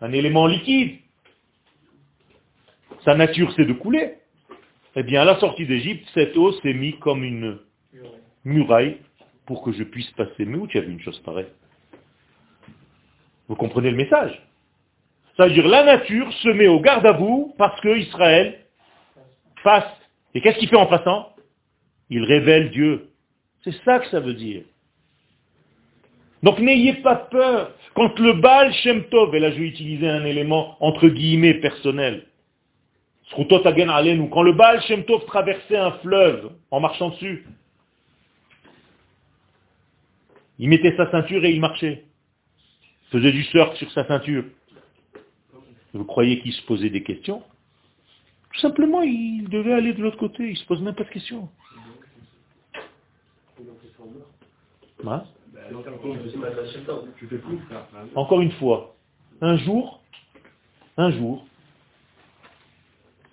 un 0.00 0.12
élément 0.12 0.46
liquide. 0.46 0.98
Sa 3.04 3.14
nature 3.14 3.52
c'est 3.56 3.64
de 3.64 3.72
couler. 3.72 4.14
Eh 4.96 5.02
bien 5.02 5.22
à 5.22 5.24
la 5.24 5.38
sortie 5.38 5.66
d'Égypte, 5.66 6.08
cette 6.14 6.36
eau 6.36 6.52
s'est 6.60 6.74
mise 6.74 6.96
comme 7.00 7.22
une 7.22 7.58
muraille 8.44 8.98
pour 9.46 9.62
que 9.62 9.72
je 9.72 9.82
puisse 9.82 10.10
passer. 10.12 10.44
Mais 10.44 10.56
où 10.56 10.66
tu 10.66 10.78
as 10.78 10.82
vu 10.82 10.92
une 10.92 11.00
chose 11.00 11.18
pareille? 11.20 11.48
Vous 13.48 13.56
comprenez 13.56 13.90
le 13.90 13.96
message? 13.96 14.40
Ça 15.36 15.46
veut 15.46 15.52
dire 15.52 15.66
la 15.66 15.84
nature 15.84 16.32
se 16.34 16.48
met 16.50 16.68
au 16.68 16.80
garde 16.80 17.06
à 17.06 17.12
vous 17.12 17.54
parce 17.56 17.80
que 17.80 17.96
Israël 17.96 18.59
passe. 19.62 19.84
Et 20.34 20.40
qu'est-ce 20.40 20.58
qu'il 20.58 20.68
fait 20.68 20.76
en 20.76 20.86
passant? 20.86 21.34
Il 22.08 22.24
révèle 22.24 22.70
Dieu. 22.70 23.08
C'est 23.62 23.74
ça 23.84 23.98
que 23.98 24.08
ça 24.08 24.20
veut 24.20 24.34
dire. 24.34 24.62
Donc 26.42 26.58
n'ayez 26.58 26.94
pas 26.94 27.16
peur. 27.16 27.74
Quand 27.94 28.18
le 28.18 28.34
Baal 28.34 28.72
Shem 28.72 29.04
Tov, 29.08 29.34
et 29.34 29.40
là 29.40 29.50
je 29.50 29.58
vais 29.58 29.66
utiliser 29.66 30.08
un 30.08 30.24
élément 30.24 30.76
entre 30.80 31.08
guillemets 31.08 31.54
personnel, 31.54 32.26
quand 33.36 34.42
le 34.42 34.52
Baal 34.52 34.82
Shem 34.82 35.04
Tov 35.04 35.24
traversait 35.26 35.76
un 35.76 35.92
fleuve 35.98 36.50
en 36.70 36.80
marchant 36.80 37.10
dessus, 37.10 37.46
il 40.58 40.68
mettait 40.68 40.96
sa 40.96 41.10
ceinture 41.10 41.44
et 41.44 41.50
il 41.50 41.60
marchait. 41.60 42.04
Il 43.04 43.18
faisait 43.18 43.32
du 43.32 43.44
surf 43.44 43.76
sur 43.76 43.90
sa 43.92 44.06
ceinture. 44.06 44.44
Vous 45.92 46.04
croyez 46.04 46.40
qu'il 46.40 46.52
se 46.52 46.62
posait 46.62 46.90
des 46.90 47.02
questions? 47.02 47.42
Tout 48.52 48.60
simplement, 48.60 49.02
il 49.02 49.48
devait 49.48 49.72
aller 49.72 49.92
de 49.92 50.02
l'autre 50.02 50.18
côté, 50.18 50.44
il 50.44 50.50
ne 50.50 50.56
se 50.56 50.66
pose 50.66 50.82
même 50.82 50.94
pas 50.94 51.04
de 51.04 51.10
questions. 51.10 51.48
Hein 55.06 55.24
Encore 58.14 58.40
une 58.40 58.52
fois, 58.52 58.94
un 59.40 59.56
jour, 59.56 60.02
un 60.96 61.10
jour, 61.10 61.46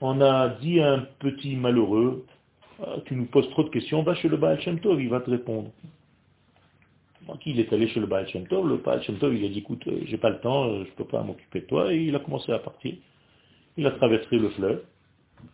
on 0.01 0.21
a 0.21 0.49
dit 0.49 0.79
à 0.79 0.93
un 0.93 0.99
petit 1.19 1.55
malheureux, 1.55 2.25
Ah, 2.79 2.97
tu 3.05 3.15
nous 3.15 3.25
poses 3.25 3.49
trop 3.49 3.63
de 3.63 3.69
questions, 3.69 4.03
va 4.03 4.13
chez 4.15 4.29
le 4.29 4.37
Baal 4.37 4.61
Shem 4.61 4.79
Tov, 4.79 5.01
il 5.01 5.09
va 5.09 5.19
te 5.19 5.31
répondre. 5.31 5.71
Donc 7.25 7.45
il 7.45 7.59
est 7.59 7.73
allé 7.73 7.87
chez 7.87 7.99
le 7.99 8.05
Baal 8.05 8.27
Shem 8.29 8.47
Tov, 8.47 8.67
le 8.67 8.77
Baal 8.77 9.01
Shem 9.03 9.17
Tov 9.17 9.33
il 9.35 9.43
a 9.45 9.49
dit, 9.49 9.59
écoute, 9.59 9.85
euh, 9.87 10.01
j'ai 10.05 10.17
pas 10.17 10.29
le 10.29 10.39
temps, 10.39 10.65
euh, 10.65 10.85
je 10.85 10.91
peux 10.91 11.05
pas 11.05 11.23
m'occuper 11.23 11.61
de 11.61 11.65
toi, 11.65 11.91
et 11.91 11.97
il 11.97 12.15
a 12.15 12.19
commencé 12.19 12.51
à 12.51 12.59
partir. 12.59 12.95
Il 13.77 13.87
a 13.87 13.91
traversé 13.91 14.37
le 14.37 14.49
fleuve, 14.49 14.83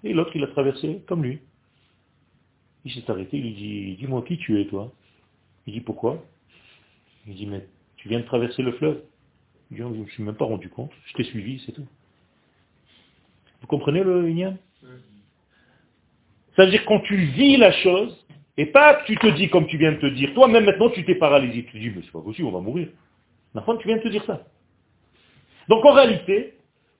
et 0.03 0.13
l'autre 0.13 0.31
il 0.35 0.43
a 0.43 0.47
traversé 0.47 1.01
comme 1.07 1.23
lui. 1.23 1.39
Il 2.85 2.91
s'est 2.91 3.09
arrêté, 3.09 3.37
il 3.37 3.43
lui 3.43 3.53
dit, 3.53 3.95
dis-moi 3.95 4.23
qui 4.23 4.37
tu 4.37 4.59
es 4.59 4.65
toi? 4.65 4.91
Il 5.65 5.73
dit, 5.73 5.81
pourquoi? 5.81 6.23
Il 7.27 7.35
dit, 7.35 7.45
mais 7.45 7.65
tu 7.95 8.09
viens 8.09 8.19
de 8.19 8.25
traverser 8.25 8.61
le 8.61 8.73
fleuve 8.73 9.01
Il 9.71 9.77
dit, 9.77 9.83
je 9.83 9.87
ne 9.87 10.03
me 10.03 10.07
suis 10.07 10.23
même 10.23 10.35
pas 10.35 10.45
rendu 10.45 10.69
compte, 10.69 10.91
je 11.05 11.13
t'ai 11.13 11.23
suivi, 11.23 11.63
c'est 11.65 11.71
tout. 11.71 11.87
Vous 13.61 13.67
comprenez 13.67 14.03
le 14.03 14.29
Ignan 14.29 14.57
Ça 16.55 16.65
veut 16.65 16.71
dire 16.71 16.83
quand 16.85 16.99
tu 16.99 17.15
vis 17.15 17.55
la 17.55 17.71
chose, 17.71 18.25
et 18.57 18.65
pas 18.65 18.95
que 18.95 19.05
tu 19.05 19.15
te 19.15 19.27
dis 19.27 19.49
comme 19.49 19.65
tu 19.67 19.77
viens 19.77 19.93
de 19.93 19.97
te 19.97 20.05
dire, 20.07 20.33
toi-même 20.33 20.65
maintenant 20.65 20.89
tu 20.89 21.05
t'es 21.05 21.15
paralysé, 21.15 21.63
tu 21.63 21.71
te 21.71 21.77
dis, 21.77 21.89
mais 21.89 22.01
c'est 22.03 22.11
pas 22.11 22.21
possible, 22.21 22.49
on 22.49 22.51
va 22.51 22.59
mourir. 22.59 22.89
Maintenant 23.53 23.77
tu 23.77 23.87
viens 23.87 23.97
de 23.97 24.03
te 24.03 24.09
dire 24.09 24.25
ça. 24.25 24.45
Donc 25.69 25.85
en 25.85 25.93
réalité, 25.93 26.55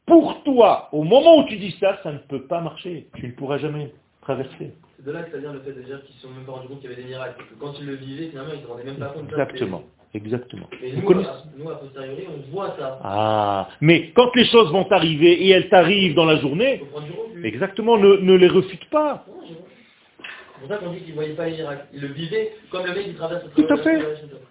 pour 0.05 0.43
toi, 0.43 0.89
au 0.91 1.03
moment 1.03 1.39
où 1.39 1.43
tu 1.45 1.57
dis 1.57 1.75
ça, 1.79 1.99
ça 2.03 2.11
ne 2.11 2.17
peut 2.17 2.43
pas 2.43 2.61
marcher. 2.61 3.07
Tu 3.15 3.27
ne 3.27 3.31
pourras 3.31 3.57
jamais 3.57 3.91
traverser. 4.21 4.73
C'est 4.97 5.05
de 5.05 5.11
là 5.11 5.23
que 5.23 5.31
ça 5.31 5.37
vient 5.37 5.53
le 5.53 5.61
fait 5.61 5.73
de 5.73 5.81
dire 5.81 6.03
qu'ils 6.03 6.15
se 6.15 6.21
sont 6.21 6.33
même 6.33 6.45
pas 6.45 6.53
rendus 6.53 6.67
compte 6.67 6.81
qu'il 6.81 6.89
y 6.89 6.93
avait 6.93 7.01
des 7.01 7.09
miracles. 7.09 7.35
Parce 7.37 7.49
que 7.49 7.55
quand 7.55 7.73
ils 7.79 7.87
le 7.87 7.95
vivaient, 7.95 8.29
finalement, 8.29 8.51
ils 8.53 8.59
ne 8.59 8.63
se 8.63 8.67
rendaient 8.67 8.83
même 8.83 8.97
pas 8.97 9.07
compte. 9.07 9.29
Exactement. 9.29 9.83
Exactement. 10.13 10.69
Nous, 10.95 11.01
connaissez 11.01 11.29
à, 11.29 11.43
nous, 11.57 11.69
à 11.71 11.79
posteriori, 11.79 12.25
on 12.29 12.51
voit 12.51 12.75
ça. 12.77 12.99
Ah, 13.03 13.69
mais 13.81 14.11
quand 14.11 14.29
les 14.35 14.45
choses 14.45 14.71
vont 14.71 14.87
arriver 14.91 15.43
et 15.43 15.49
elles 15.49 15.69
t'arrivent 15.69 16.13
dans 16.13 16.25
la 16.25 16.37
journée, 16.37 16.83
exactement, 17.43 17.97
ne, 17.97 18.17
ne 18.17 18.33
les 18.35 18.47
refute 18.47 18.87
pas. 18.91 19.25
C'est 19.27 20.59
pour 20.59 20.69
ça 20.69 20.77
qu'on 20.77 20.93
dit 20.93 20.99
qu'ils 20.99 21.09
ne 21.09 21.15
voyaient 21.15 21.33
pas 21.33 21.47
les 21.47 21.57
miracles. 21.57 21.87
Ils 21.93 22.01
le 22.01 22.07
vivaient 22.09 22.51
comme 22.69 22.85
le 22.85 22.93
mec 22.93 23.05
qui 23.05 23.13
traverse 23.15 23.43
le 23.43 23.63
Tout 23.63 23.73
à 23.73 23.77
fait. 23.77 23.99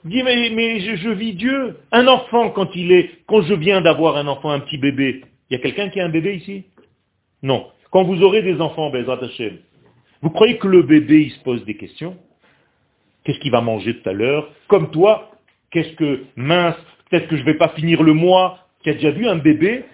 Dis, 0.05 0.23
mais, 0.25 0.51
mais 0.51 0.81
je, 0.81 0.97
je 0.97 1.11
vis 1.11 1.35
Dieu. 1.35 1.77
Un 1.93 2.09
enfant, 2.09 2.51
quand 2.51 2.75
il 2.75 2.91
est, 2.91 3.11
quand 3.29 3.43
je 3.43 3.55
viens 3.55 3.81
d'avoir 3.81 4.17
un 4.17 4.27
enfant, 4.27 4.51
un 4.51 4.61
petit 4.61 4.79
bébé, 4.79 5.23
il 5.53 5.57
y 5.57 5.59
a 5.59 5.63
quelqu'un 5.63 5.91
qui 5.91 6.01
a 6.01 6.07
un 6.07 6.09
bébé 6.09 6.37
ici? 6.37 6.65
Non. 7.43 7.67
Quand 7.91 8.05
vous 8.05 8.23
aurez 8.23 8.41
des 8.41 8.59
enfants, 8.63 8.89
Bezrat 8.89 9.23
Hashem, 9.23 9.59
vous 10.23 10.31
croyez 10.31 10.57
que 10.57 10.67
le 10.67 10.81
bébé, 10.81 11.25
il 11.25 11.31
se 11.31 11.41
pose 11.41 11.63
des 11.67 11.77
questions? 11.77 12.17
Qu'est-ce 13.23 13.39
qu'il 13.39 13.51
va 13.51 13.61
manger 13.61 14.01
tout 14.01 14.09
à 14.09 14.15
l'heure? 14.15 14.49
Comme 14.69 14.91
toi, 14.91 15.31
qu'est-ce 15.71 15.93
que, 15.97 16.25
mince, 16.37 16.77
peut-être 17.11 17.29
que 17.29 17.37
je 17.37 17.43
ne 17.43 17.47
vais 17.47 17.59
pas 17.59 17.69
finir 17.69 18.03
le 18.03 18.15
mois. 18.15 18.61
Tu 18.83 18.89
as 18.89 18.95
déjà 18.95 19.11
vu 19.11 19.29
un 19.29 19.37
bébé 19.37 19.85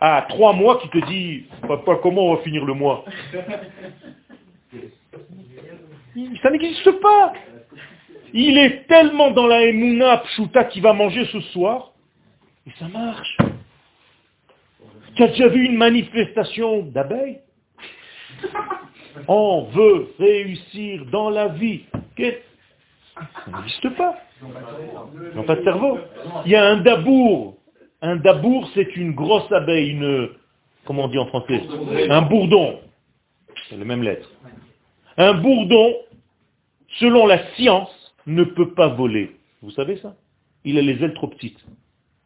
à 0.00 0.26
trois 0.28 0.52
mois 0.52 0.78
qui 0.78 0.88
te 0.90 1.06
dit, 1.08 1.46
papa, 1.66 1.98
comment 2.00 2.26
on 2.26 2.36
va 2.36 2.42
finir 2.42 2.64
le 2.64 2.74
mois? 2.74 3.04
Ça 6.40 6.50
n'existe 6.50 7.00
pas. 7.00 7.32
Il 8.32 8.58
est 8.58 8.86
tellement 8.86 9.32
dans 9.32 9.48
la 9.48 9.64
Emouna 9.64 10.18
Pshuta 10.18 10.62
qui 10.66 10.80
va 10.80 10.92
manger 10.92 11.24
ce 11.32 11.40
soir, 11.40 11.90
et 12.64 12.70
ça 12.78 12.86
marche. 12.86 13.36
Tu 15.14 15.22
as 15.22 15.28
déjà 15.28 15.48
vu 15.48 15.66
une 15.66 15.76
manifestation 15.76 16.82
d'abeilles 16.82 17.40
On 19.28 19.68
veut 19.74 20.08
réussir 20.18 21.04
dans 21.06 21.30
la 21.30 21.48
vie. 21.48 21.82
Ça 22.16 23.22
n'existe 23.56 23.90
pas. 23.96 24.16
Ils 24.42 25.36
n'ont 25.36 25.44
pas 25.44 25.56
de 25.56 25.64
cerveau. 25.64 25.98
Il 26.46 26.52
y 26.52 26.56
a 26.56 26.64
un 26.64 26.78
dabour. 26.78 27.56
Un 28.00 28.16
dabour, 28.16 28.68
c'est 28.74 28.96
une 28.96 29.12
grosse 29.12 29.50
abeille, 29.52 29.90
une, 29.90 30.30
comment 30.84 31.04
on 31.04 31.08
dit 31.08 31.18
en 31.18 31.26
français? 31.26 31.62
Un 32.10 32.22
bourdon. 32.22 32.80
C'est 33.68 33.76
la 33.76 33.84
même 33.84 34.02
lettre. 34.02 34.28
Un 35.16 35.34
bourdon, 35.34 35.94
selon 36.98 37.26
la 37.26 37.46
science, 37.54 37.90
ne 38.26 38.44
peut 38.44 38.74
pas 38.74 38.88
voler. 38.88 39.36
Vous 39.62 39.70
savez 39.70 39.98
ça? 39.98 40.16
Il 40.64 40.78
a 40.78 40.82
les 40.82 41.02
ailes 41.04 41.14
trop 41.14 41.28
petites. 41.28 41.64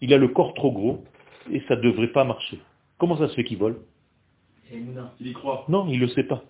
Il 0.00 0.14
a 0.14 0.18
le 0.18 0.28
corps 0.28 0.54
trop 0.54 0.72
gros 0.72 1.04
et 1.52 1.60
ça 1.68 1.76
ne 1.76 1.82
devrait 1.82 2.08
pas 2.08 2.24
marcher. 2.24 2.58
Comment 2.98 3.16
ça 3.18 3.28
se 3.28 3.34
fait 3.34 3.44
qu'il 3.44 3.58
vole? 3.58 3.76
Il 4.72 5.26
y 5.28 5.32
croit. 5.32 5.64
Non, 5.68 5.86
il 5.88 6.00
ne 6.00 6.06
le 6.06 6.08
sait 6.08 6.24
pas. 6.24 6.42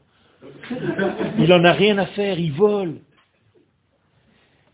Il 1.39 1.49
n'en 1.49 1.65
a 1.65 1.73
rien 1.73 1.99
à 1.99 2.07
faire, 2.07 2.39
il 2.39 2.53
vole. 2.53 2.97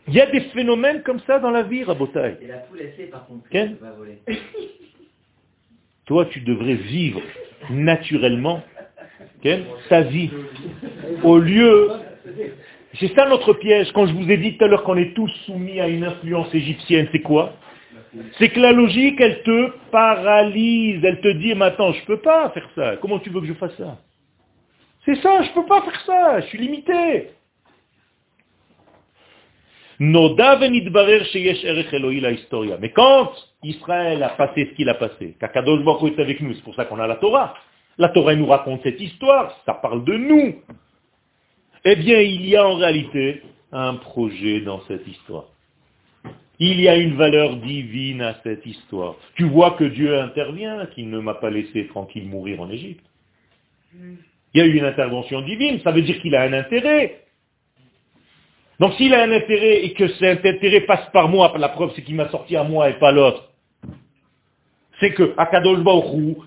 Il 0.08 0.14
y 0.14 0.20
a 0.20 0.26
des 0.30 0.40
phénomènes 0.40 1.02
comme 1.02 1.20
ça 1.20 1.38
dans 1.38 1.50
la 1.50 1.62
vie, 1.62 1.84
Rabotaï. 1.84 2.38
Et 2.40 2.46
la 2.48 2.58
poule, 2.58 2.80
elle 2.80 2.94
sait 2.96 3.04
par 3.04 3.26
contre 3.26 3.48
Ken 3.48 3.76
va 3.80 3.92
voler. 3.92 4.18
Toi, 6.06 6.26
tu 6.26 6.40
devrais 6.40 6.74
vivre 6.74 7.20
naturellement 7.70 8.62
Ken, 9.42 9.64
ta 9.88 10.02
vie. 10.02 10.30
Au 11.22 11.38
lieu... 11.38 11.90
C'est 13.00 13.14
ça 13.14 13.26
notre 13.26 13.54
piège. 13.54 13.90
Quand 13.92 14.06
je 14.06 14.12
vous 14.12 14.30
ai 14.30 14.36
dit 14.36 14.56
tout 14.56 14.64
à 14.64 14.68
l'heure 14.68 14.82
qu'on 14.82 14.98
est 14.98 15.14
tous 15.14 15.30
soumis 15.46 15.80
à 15.80 15.88
une 15.88 16.04
influence 16.04 16.54
égyptienne, 16.54 17.08
c'est 17.10 17.22
quoi? 17.22 17.54
C'est 18.38 18.50
que 18.50 18.60
la 18.60 18.72
logique, 18.72 19.20
elle 19.20 19.42
te 19.42 19.70
paralyse. 19.90 21.04
Elle 21.04 21.20
te 21.20 21.28
dit, 21.28 21.54
maintenant, 21.54 21.92
je 21.92 22.04
peux 22.04 22.20
pas 22.20 22.50
faire 22.50 22.68
ça. 22.74 22.96
Comment 22.96 23.18
tu 23.18 23.30
veux 23.30 23.40
que 23.40 23.46
je 23.46 23.54
fasse 23.54 23.76
ça? 23.76 23.98
C'est 25.04 25.16
ça, 25.16 25.42
je 25.42 25.50
peux 25.52 25.66
pas 25.66 25.82
faire 25.82 26.00
ça. 26.06 26.40
Je 26.40 26.46
suis 26.46 26.58
limité. 26.58 27.30
Mais 29.98 30.12
quand 32.90 33.32
Israël 33.62 34.22
a 34.22 34.30
passé 34.30 34.68
ce 34.70 34.74
qu'il 34.74 34.88
a 34.88 34.94
passé, 34.94 35.36
Baruch 35.40 36.18
est 36.18 36.20
avec 36.20 36.40
nous, 36.40 36.54
c'est 36.54 36.64
pour 36.64 36.74
ça 36.74 36.86
qu'on 36.86 36.98
a 36.98 37.06
la 37.06 37.16
Torah. 37.16 37.54
La 37.98 38.08
Torah 38.08 38.34
nous 38.34 38.46
raconte 38.46 38.82
cette 38.82 39.00
histoire, 39.00 39.56
ça 39.64 39.74
parle 39.74 40.04
de 40.04 40.14
nous. 40.14 40.60
Eh 41.84 41.96
bien, 41.96 42.20
il 42.20 42.46
y 42.46 42.56
a 42.56 42.66
en 42.66 42.74
réalité 42.74 43.42
un 43.70 43.94
projet 43.94 44.60
dans 44.60 44.80
cette 44.88 45.06
histoire. 45.06 45.51
Il 46.64 46.80
y 46.80 46.88
a 46.88 46.96
une 46.96 47.16
valeur 47.16 47.56
divine 47.56 48.20
à 48.20 48.36
cette 48.44 48.64
histoire. 48.64 49.16
Tu 49.34 49.42
vois 49.42 49.72
que 49.72 49.82
Dieu 49.82 50.16
intervient, 50.16 50.86
qu'il 50.86 51.10
ne 51.10 51.18
m'a 51.18 51.34
pas 51.34 51.50
laissé 51.50 51.88
tranquille 51.88 52.28
mourir 52.28 52.60
en 52.60 52.70
Égypte. 52.70 53.04
Il 53.92 54.18
y 54.54 54.60
a 54.60 54.66
eu 54.66 54.76
une 54.76 54.84
intervention 54.84 55.42
divine, 55.42 55.80
ça 55.80 55.90
veut 55.90 56.02
dire 56.02 56.20
qu'il 56.20 56.36
a 56.36 56.42
un 56.42 56.52
intérêt. 56.52 57.24
Donc 58.78 58.94
s'il 58.94 59.12
a 59.12 59.24
un 59.24 59.32
intérêt 59.32 59.84
et 59.84 59.92
que 59.92 60.06
cet 60.06 60.46
intérêt 60.46 60.82
passe 60.82 61.10
par 61.12 61.28
moi, 61.28 61.52
la 61.58 61.68
preuve 61.68 61.90
c'est 61.96 62.02
qu'il 62.02 62.14
m'a 62.14 62.28
sorti 62.28 62.54
à 62.54 62.62
moi 62.62 62.90
et 62.90 62.94
pas 63.00 63.10
l'autre, 63.10 63.50
c'est 65.00 65.14
que 65.14 65.34
Akadosh 65.36 65.80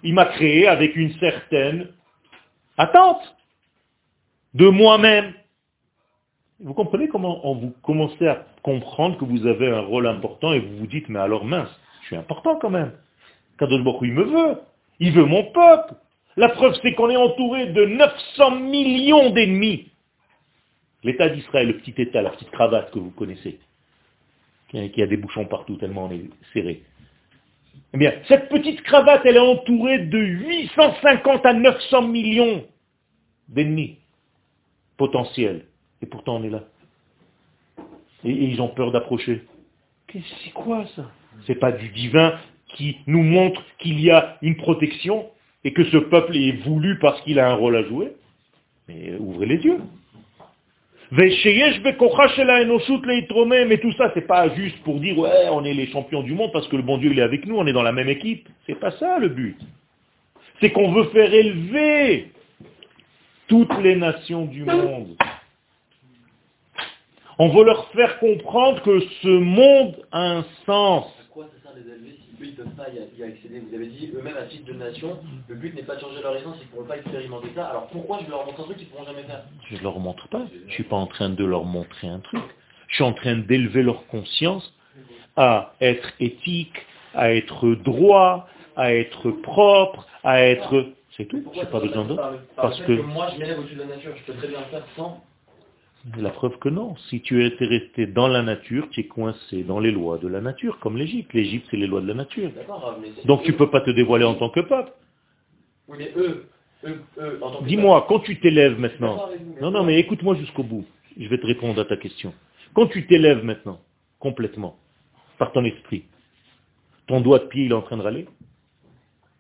il 0.02 0.14
m'a 0.14 0.28
créé 0.28 0.66
avec 0.66 0.96
une 0.96 1.12
certaine 1.16 1.90
attente 2.78 3.36
de 4.54 4.70
moi-même. 4.70 5.34
Vous 6.62 6.74
comprenez 6.74 7.08
comment 7.10 7.46
on 7.48 7.56
vous 7.56 7.74
commencez 7.84 8.28
à 8.28 8.46
comprendre 8.64 9.18
que 9.18 9.26
vous 9.26 9.46
avez 9.46 9.70
un 9.70 9.82
rôle 9.82 10.08
important 10.08 10.54
et 10.54 10.60
vous 10.60 10.78
vous 10.78 10.88
dites, 10.88 11.10
mais 11.10 11.20
alors 11.20 11.44
mince, 11.44 11.70
je 12.02 12.08
suis 12.08 12.16
important 12.16 12.58
quand 12.58 12.70
même. 12.70 12.94
Kadosh 13.60 13.84
Baruch 13.84 14.02
il 14.04 14.14
me 14.14 14.24
veut. 14.24 14.60
Il 15.00 15.12
veut 15.12 15.26
mon 15.26 15.44
peuple. 15.52 15.96
La 16.38 16.50
preuve, 16.50 16.78
c'est 16.82 16.94
qu'on 16.94 17.10
est 17.10 17.18
entouré 17.18 17.68
de 17.68 17.86
900 17.86 18.52
millions 18.62 19.32
d'ennemis. 19.32 19.90
L'État 21.04 21.30
d'Israël, 21.30 21.68
le 21.68 21.78
petit 21.78 21.94
État, 22.02 22.22
la 22.22 22.32
petite 22.32 22.52
cravate 22.52 22.92
que 22.92 23.00
vous 23.00 23.12
connaissez, 23.12 23.60
qui 24.70 25.02
a 25.02 25.08
des 25.08 25.18
bouchons 25.18 25.46
partout 25.46 25.76
tellement 25.76 26.06
on 26.06 26.12
est 26.12 26.30
serré. 26.54 26.84
Eh 27.94 27.98
bien, 27.98 28.14
cette 28.28 28.50
petite 28.50 28.82
cravate, 28.82 29.22
elle 29.26 29.36
est 29.36 29.40
entourée 29.40 30.00
de 30.00 30.18
850 30.18 31.46
à 31.46 31.54
900 31.54 32.02
millions 32.08 32.66
d'ennemis 33.48 33.98
potentiels. 34.98 35.66
Et 36.06 36.08
pourtant, 36.08 36.36
on 36.36 36.44
est 36.44 36.52
là. 36.52 36.66
Et, 38.24 38.30
et 38.30 38.44
ils 38.44 38.62
ont 38.62 38.68
peur 38.68 38.92
d'approcher. 38.92 39.44
C'est 40.14 40.54
quoi 40.54 40.86
ça? 40.96 41.10
C'est 41.48 41.56
pas 41.56 41.72
du 41.72 41.90
divin 41.90 42.38
qui 42.76 42.98
nous 43.08 43.24
montre 43.24 43.64
qu'il 43.80 44.00
y 44.00 44.12
a 44.12 44.38
une 44.44 44.56
protection 44.56 45.26
et 45.64 45.74
que 45.74 45.84
ce 45.86 45.98
peuple 45.98 46.38
est 46.38 46.64
voulu 46.64 47.00
parce 47.00 47.20
qu'il 47.22 47.40
a 47.40 47.50
un 47.50 47.56
rôle 47.56 47.76
à 47.76 47.84
jouer. 47.84 48.14
Mais 48.88 49.16
ouvrez 49.18 49.48
les 49.48 49.58
yeux. 49.58 49.80
Mais 51.10 51.30
tout 53.78 53.92
ça, 53.94 54.12
c'est 54.14 54.28
pas 54.28 54.54
juste 54.56 54.78
pour 54.84 55.00
dire, 55.00 55.18
ouais, 55.18 55.50
on 55.52 55.64
est 55.64 55.74
les 55.74 55.88
champions 55.88 56.22
du 56.22 56.34
monde 56.34 56.52
parce 56.54 56.68
que 56.68 56.76
le 56.76 56.84
bon 56.84 57.00
Dieu 57.00 57.12
il 57.12 57.18
est 57.18 57.24
avec 57.24 57.48
nous, 57.48 57.58
on 57.58 57.66
est 57.66 57.74
dans 57.74 57.82
la 57.82 57.92
même 57.92 58.10
équipe. 58.10 58.48
C'est 58.68 58.80
pas 58.80 58.92
ça 58.92 59.18
le 59.18 59.30
but. 59.30 59.58
C'est 60.62 60.72
qu'on 60.72 60.92
veut 60.92 61.06
faire 61.06 61.34
élever 61.34 62.32
toutes 63.48 63.76
les 63.82 63.96
nations 63.96 64.46
du 64.46 64.64
monde. 64.64 65.16
On 67.38 67.50
veut 67.50 67.66
leur 67.66 67.90
faire 67.90 68.18
comprendre 68.20 68.82
que 68.82 69.00
ce 69.22 69.28
monde 69.28 69.96
a 70.12 70.38
un 70.38 70.46
sens. 70.66 71.06
Pourquoi 71.28 71.48
ça 71.48 71.70
sert 71.70 71.76
les 71.76 71.92
élever 71.92 72.18
si 72.18 72.42
eux 72.42 72.48
ils 72.48 72.56
peuvent 72.56 72.76
pas 72.78 72.88
y, 72.90 73.24
accéder? 73.24 73.60
Vous 73.60 73.76
avez 73.76 73.88
dit 73.88 74.10
eux-mêmes 74.16 74.38
à 74.38 74.44
titre 74.44 74.66
de 74.72 74.74
nation, 74.74 75.20
le 75.50 75.56
but 75.56 75.76
n'est 75.76 75.84
pas 75.84 75.96
de 75.96 76.02
changer 76.02 76.22
leur 76.22 76.38
essence, 76.38 76.56
ils 76.62 76.66
ne 76.66 76.70
pourront 76.72 76.86
pas 76.86 76.96
expérimenter 76.98 77.50
ça. 77.54 77.66
Alors 77.66 77.88
pourquoi 77.88 78.20
je 78.26 78.30
leur 78.30 78.46
montre 78.46 78.62
un 78.62 78.64
truc 78.64 78.78
qu'ils 78.78 78.88
ne 78.88 78.92
pourront 78.92 79.06
jamais 79.06 79.24
faire? 79.24 79.44
Je 79.70 79.76
ne 79.76 79.82
leur 79.82 80.00
montre 80.00 80.30
pas. 80.30 80.44
Je 80.54 80.66
ne 80.66 80.72
suis 80.72 80.84
pas 80.84 80.96
en 80.96 81.08
train 81.08 81.30
de 81.30 81.44
leur 81.44 81.66
montrer 81.66 82.08
un 82.08 82.20
truc. 82.20 82.42
Je 82.88 82.96
suis 82.96 83.04
en 83.04 83.14
train 83.14 83.36
d'élever 83.36 83.84
leur 83.84 84.08
conscience 84.08 84.74
à 85.36 85.74
être 85.82 86.14
éthique, 86.22 86.86
à 87.14 87.34
être 87.34 87.76
droit, 87.76 88.48
à 88.78 88.94
être 88.94 89.32
propre, 89.32 90.08
à 90.24 90.42
être... 90.42 90.86
C'est 91.18 91.26
tout. 91.26 91.44
Je 91.54 91.60
n'ai 91.60 91.66
pas 91.66 91.80
besoin 91.80 92.06
d'autre. 92.06 92.34
Parce 92.56 92.80
que... 92.82 92.94
Moi, 92.94 93.28
je 93.34 93.40
m'élève 93.40 93.60
au-dessus 93.60 93.76
de 93.76 93.82
la 93.82 93.88
nature. 93.88 94.12
Je 94.16 94.24
peux 94.32 94.38
très 94.38 94.48
bien 94.48 94.60
le 94.60 94.66
faire 94.66 94.84
sans 94.96 95.22
la 96.18 96.30
preuve 96.30 96.58
que 96.60 96.70
non. 96.70 96.96
Si 97.10 97.22
tu 97.22 97.46
étais 97.46 97.66
resté 97.66 98.06
dans 98.08 98.28
la 98.28 98.42
nature, 98.42 98.88
tu 98.92 99.02
es 99.02 99.08
coincé 99.08 99.64
dans 99.64 99.80
les 99.80 99.92
lois 99.92 100.18
de 100.18 100.28
la 100.28 100.42
nature, 100.42 100.80
comme 100.80 100.98
l'Égypte. 100.98 101.34
L'Égypte, 101.34 101.68
c'est 101.72 101.78
les 101.78 101.88
lois 101.88 102.02
de 102.02 102.08
la 102.08 102.14
nature. 102.14 102.52
Donc 103.26 103.44
tu 103.44 103.52
ne 103.52 103.58
peux 103.58 103.70
pas 103.70 103.82
te 103.82 103.92
dévoiler 103.92 104.26
en 104.26 104.36
tant 104.36 104.50
que 104.50 104.60
peuple. 104.60 104.92
Oui, 105.88 105.98
mais 106.00 106.12
eux, 106.16 106.48
eux, 106.84 107.02
eux 107.20 107.40
Dis-moi, 107.68 108.06
quand 108.08 108.20
tu 108.20 108.40
t'élèves 108.40 108.80
maintenant, 108.80 109.30
non, 109.62 109.72
non, 109.72 109.84
mais 109.84 110.00
écoute-moi 110.00 110.36
jusqu'au 110.36 110.64
bout. 110.64 110.86
Je 111.18 111.28
vais 111.28 111.38
te 111.38 111.46
répondre 111.46 111.80
à 111.80 111.86
ta 111.86 111.98
question. 111.98 112.34
Quand 112.74 112.88
tu 112.88 113.08
t'élèves 113.08 113.44
maintenant, 113.44 113.80
complètement, 114.20 114.78
par 115.38 115.52
ton 115.52 115.64
esprit, 115.64 116.06
ton 117.08 117.22
doigt 117.22 117.40
de 117.40 117.46
pied, 117.46 117.66
il 117.66 117.72
est 117.72 117.76
en 117.76 117.82
train 117.82 117.98
de 117.98 118.02
râler? 118.02 118.28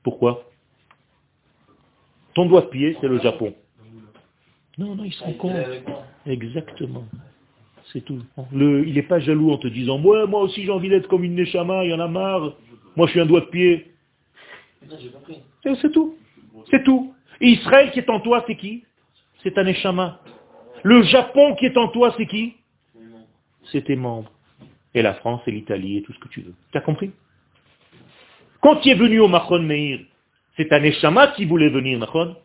Pourquoi? 0.03 0.49
Ton 2.33 2.45
doigt 2.45 2.61
de 2.61 2.67
pied, 2.67 2.97
c'est 3.01 3.07
le 3.07 3.19
Japon. 3.19 3.53
Non, 4.77 4.95
non, 4.95 5.03
il 5.03 5.13
se 5.13 5.23
rend 5.23 5.33
compte. 5.33 5.55
Exactement. 6.25 7.05
C'est 7.93 8.03
tout. 8.03 8.19
Le, 8.51 8.87
il 8.87 8.95
n'est 8.95 9.03
pas 9.03 9.19
jaloux 9.19 9.51
en 9.51 9.57
te 9.57 9.67
disant, 9.67 9.97
moi, 9.99 10.25
moi 10.25 10.41
aussi 10.41 10.63
j'ai 10.63 10.71
envie 10.71 10.89
d'être 10.89 11.07
comme 11.07 11.23
une 11.23 11.35
Neshama, 11.35 11.85
il 11.85 11.91
y 11.91 11.93
en 11.93 11.99
a 11.99 12.07
marre. 12.07 12.55
Moi 12.95 13.07
je 13.07 13.11
suis 13.11 13.19
un 13.19 13.25
doigt 13.25 13.41
de 13.41 13.45
pied. 13.45 13.91
C'est 15.63 15.91
tout. 15.91 16.15
C'est 16.71 16.83
tout. 16.83 17.13
Et 17.41 17.49
Israël 17.49 17.91
qui 17.91 17.99
est 17.99 18.09
en 18.09 18.19
toi, 18.19 18.43
c'est 18.47 18.55
qui? 18.55 18.83
C'est 19.43 19.57
un 19.57 19.63
Neshama. 19.63 20.19
Le 20.83 21.03
Japon 21.03 21.55
qui 21.55 21.65
est 21.65 21.77
en 21.77 21.89
toi, 21.89 22.13
c'est 22.17 22.25
qui? 22.25 22.55
C'est 23.71 23.83
tes 23.83 23.95
membres. 23.95 24.31
Et 24.93 25.01
la 25.01 25.13
France 25.15 25.41
et 25.45 25.51
l'Italie 25.51 25.97
et 25.97 26.01
tout 26.01 26.13
ce 26.13 26.19
que 26.19 26.27
tu 26.29 26.41
veux. 26.41 26.53
Tu 26.71 26.77
as 26.77 26.81
compris? 26.81 27.11
Quand 28.61 28.77
tu 28.77 28.89
es 28.89 28.95
venu 28.95 29.19
au 29.19 29.27
Machon 29.27 29.61
Meir, 29.61 29.99
c'est 30.57 30.71
un 30.73 30.79
Neshama 30.79 31.27
qui 31.29 31.45
voulait 31.45 31.69
venir, 31.69 31.99
Machon 31.99 32.35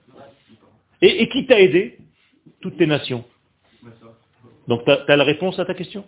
et, 1.01 1.23
et 1.23 1.29
qui 1.29 1.47
t'a 1.47 1.59
aidé? 1.59 1.97
Toutes 2.61 2.77
tes 2.77 2.87
nations. 2.87 3.25
Donc 4.71 4.85
tu 4.85 4.91
as, 4.93 5.17
la 5.17 5.25
réponse 5.25 5.59
à 5.59 5.65
ta 5.65 5.75
question? 5.75 6.05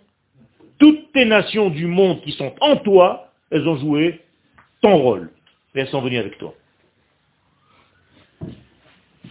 Toutes 0.79 1.11
tes 1.11 1.25
nations 1.25 1.69
du 1.69 1.85
monde 1.85 2.21
qui 2.21 2.31
sont 2.31 2.55
en 2.61 2.77
toi, 2.77 3.27
elles 3.51 3.67
ont 3.67 3.75
joué 3.75 4.21
ton 4.81 4.95
rôle. 4.97 5.31
Et 5.75 5.81
elles 5.81 5.89
sont 5.89 6.01
venues 6.01 6.17
avec 6.17 6.37
toi. 6.37 6.53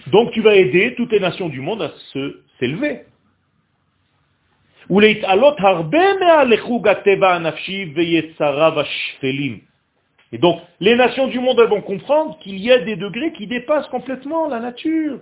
Donc 0.08 0.32
tu 0.32 0.42
vas 0.42 0.54
aider 0.54 0.94
toutes 0.96 1.12
les 1.12 1.20
nations 1.20 1.48
du 1.48 1.62
monde 1.62 1.80
à 1.80 1.92
se 2.12 2.42
s'élever. 2.60 3.06
Et 10.32 10.38
donc, 10.38 10.60
les 10.80 10.94
nations 10.94 11.28
du 11.28 11.40
monde 11.40 11.58
elles 11.58 11.70
vont 11.70 11.80
comprendre 11.80 12.38
qu'il 12.40 12.60
y 12.60 12.70
a 12.70 12.78
des 12.78 12.96
degrés 12.96 13.32
qui 13.32 13.46
dépassent 13.46 13.88
complètement 13.88 14.46
la 14.48 14.60
nature. 14.60 15.20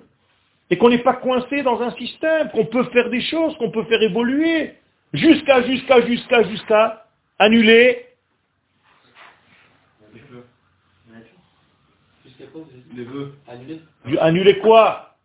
Et 0.71 0.79
qu'on 0.79 0.89
n'est 0.89 1.03
pas 1.03 1.15
coincé 1.15 1.63
dans 1.63 1.81
un 1.83 1.91
système, 1.97 2.51
qu'on 2.51 2.67
peut 2.67 2.85
faire 2.85 3.11
des 3.11 3.21
choses, 3.21 3.57
qu'on 3.59 3.71
peut 3.71 3.85
faire 3.85 4.03
évoluer. 4.03 4.75
Jusqu'à, 5.13 5.63
jusqu'à, 5.63 6.07
jusqu'à, 6.07 6.43
jusqu'à 6.45 7.07
annuler. 7.39 8.07
Jusqu'à 12.25 12.45
quoi 12.53 12.63
Les 12.95 13.05
vœux 13.05 13.35
annulés 13.49 13.81
Annuler 14.21 14.59
quoi? 14.61 15.17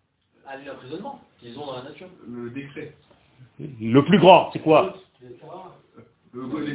Annuler 0.47 0.69
l'emprisonnement 0.69 1.21
qu'ils 1.39 1.57
ont 1.59 1.65
dans 1.67 1.75
la 1.75 1.83
nature. 1.83 2.07
Le 2.27 2.49
décret. 2.49 2.93
Le 3.59 4.01
plus 4.03 4.19
grand, 4.19 4.49
c'est 4.51 4.59
quoi? 4.59 4.95
Le 6.33 6.41
goy. 6.47 6.65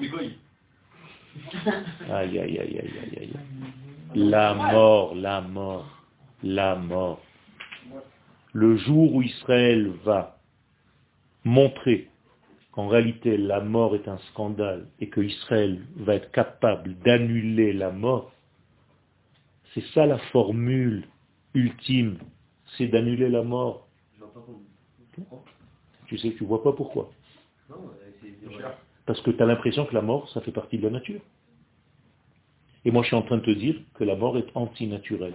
Les 0.00 0.08
goy. 0.08 0.38
Aïe, 2.10 2.38
aïe, 2.38 2.58
aïe, 2.58 2.58
aïe, 2.58 2.78
aïe, 2.78 3.18
aïe. 3.20 3.32
La 4.14 4.54
mort, 4.54 5.14
la 5.14 5.40
mort, 5.40 5.86
la 6.42 6.74
mort. 6.76 7.20
Le 8.52 8.76
jour 8.76 9.14
où 9.14 9.22
Israël 9.22 9.92
va 10.04 10.38
montrer 11.44 12.08
qu'en 12.72 12.88
réalité 12.88 13.36
la 13.36 13.60
mort 13.60 13.94
est 13.94 14.08
un 14.08 14.18
scandale 14.30 14.86
et 15.00 15.08
que 15.08 15.20
Israël 15.20 15.80
va 15.96 16.14
être 16.14 16.30
capable 16.30 16.94
d'annuler 16.98 17.72
la 17.72 17.90
mort, 17.90 18.32
c'est 19.74 19.84
ça 19.94 20.06
la 20.06 20.18
formule 20.32 21.06
ultime, 21.54 22.18
c'est 22.76 22.88
d'annuler 22.88 23.28
la 23.28 23.42
mort. 23.42 23.86
Tu 26.06 26.18
sais 26.18 26.32
tu 26.32 26.44
vois 26.44 26.62
pas 26.62 26.72
pourquoi. 26.72 27.10
Parce 29.06 29.20
que 29.22 29.30
tu 29.30 29.42
as 29.42 29.46
l'impression 29.46 29.86
que 29.86 29.94
la 29.94 30.02
mort, 30.02 30.28
ça 30.30 30.40
fait 30.40 30.52
partie 30.52 30.78
de 30.78 30.84
la 30.84 30.90
nature. 30.90 31.20
Et 32.84 32.90
moi, 32.90 33.02
je 33.02 33.08
suis 33.08 33.16
en 33.16 33.22
train 33.22 33.38
de 33.38 33.44
te 33.44 33.50
dire 33.50 33.76
que 33.94 34.04
la 34.04 34.16
mort 34.16 34.38
est 34.38 34.46
antinaturelle. 34.54 35.34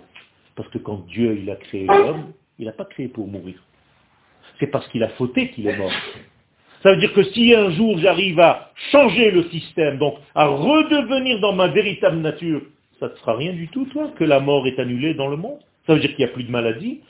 Parce 0.55 0.69
que 0.69 0.77
quand 0.77 1.05
Dieu 1.07 1.37
il 1.37 1.49
a 1.49 1.55
créé 1.55 1.85
l'homme, 1.85 2.33
il 2.59 2.65
n'a 2.65 2.71
pas 2.71 2.85
créé 2.85 3.07
pour 3.07 3.27
mourir. 3.27 3.55
C'est 4.59 4.67
parce 4.67 4.87
qu'il 4.89 5.03
a 5.03 5.09
fauté 5.09 5.49
qu'il 5.49 5.67
est 5.67 5.77
mort. 5.77 5.91
Ça 6.81 6.91
veut 6.91 6.97
dire 6.97 7.13
que 7.13 7.23
si 7.23 7.53
un 7.53 7.71
jour 7.71 7.97
j'arrive 7.97 8.39
à 8.39 8.71
changer 8.91 9.31
le 9.31 9.43
système, 9.49 9.97
donc 9.97 10.15
à 10.35 10.45
redevenir 10.47 11.39
dans 11.39 11.53
ma 11.53 11.67
véritable 11.67 12.17
nature, 12.17 12.61
ça 12.99 13.07
ne 13.07 13.15
sera 13.15 13.35
rien 13.35 13.53
du 13.53 13.67
tout, 13.69 13.85
toi, 13.85 14.11
que 14.17 14.23
la 14.23 14.39
mort 14.39 14.65
est 14.67 14.79
annulée 14.79 15.13
dans 15.13 15.27
le 15.27 15.35
monde. 15.35 15.59
Ça 15.85 15.93
veut 15.93 15.99
dire 15.99 16.15
qu'il 16.15 16.25
n'y 16.25 16.31
a 16.31 16.33
plus 16.33 16.43
de 16.43 16.51
maladie. 16.51 17.01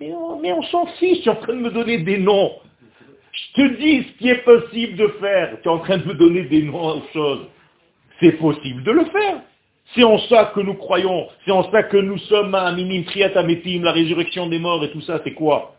Mais 0.00 0.12
on, 0.12 0.40
mais 0.40 0.52
on 0.52 0.62
s'en 0.62 0.86
fiche, 0.98 1.22
tu 1.22 1.28
es 1.28 1.32
en 1.32 1.36
train 1.36 1.54
de 1.54 1.60
me 1.60 1.70
donner 1.70 1.98
des 1.98 2.18
noms. 2.18 2.52
Je 3.32 3.62
te 3.62 3.76
dis 3.76 4.04
ce 4.04 4.18
qui 4.18 4.28
est 4.28 4.44
possible 4.44 4.96
de 4.96 5.08
faire. 5.20 5.58
Tu 5.62 5.68
es 5.68 5.70
en 5.70 5.78
train 5.78 5.98
de 5.98 6.06
me 6.06 6.14
donner 6.14 6.44
des 6.44 6.62
noms 6.62 6.98
aux 6.98 7.02
choses. 7.12 7.46
C'est 8.20 8.32
possible 8.32 8.82
de 8.84 8.92
le 8.92 9.04
faire. 9.06 9.42
C'est 9.92 10.02
en 10.02 10.18
ça 10.18 10.52
que 10.54 10.60
nous 10.60 10.74
croyons. 10.74 11.28
C'est 11.44 11.50
en 11.50 11.70
ça 11.70 11.82
que 11.82 11.96
nous 11.96 12.18
sommes 12.18 12.54
à 12.54 12.72
minim 12.72 13.04
triatametim, 13.04 13.82
la 13.82 13.92
résurrection 13.92 14.48
des 14.48 14.58
morts 14.58 14.82
et 14.84 14.90
tout 14.90 15.02
ça, 15.02 15.20
c'est 15.22 15.34
quoi? 15.34 15.76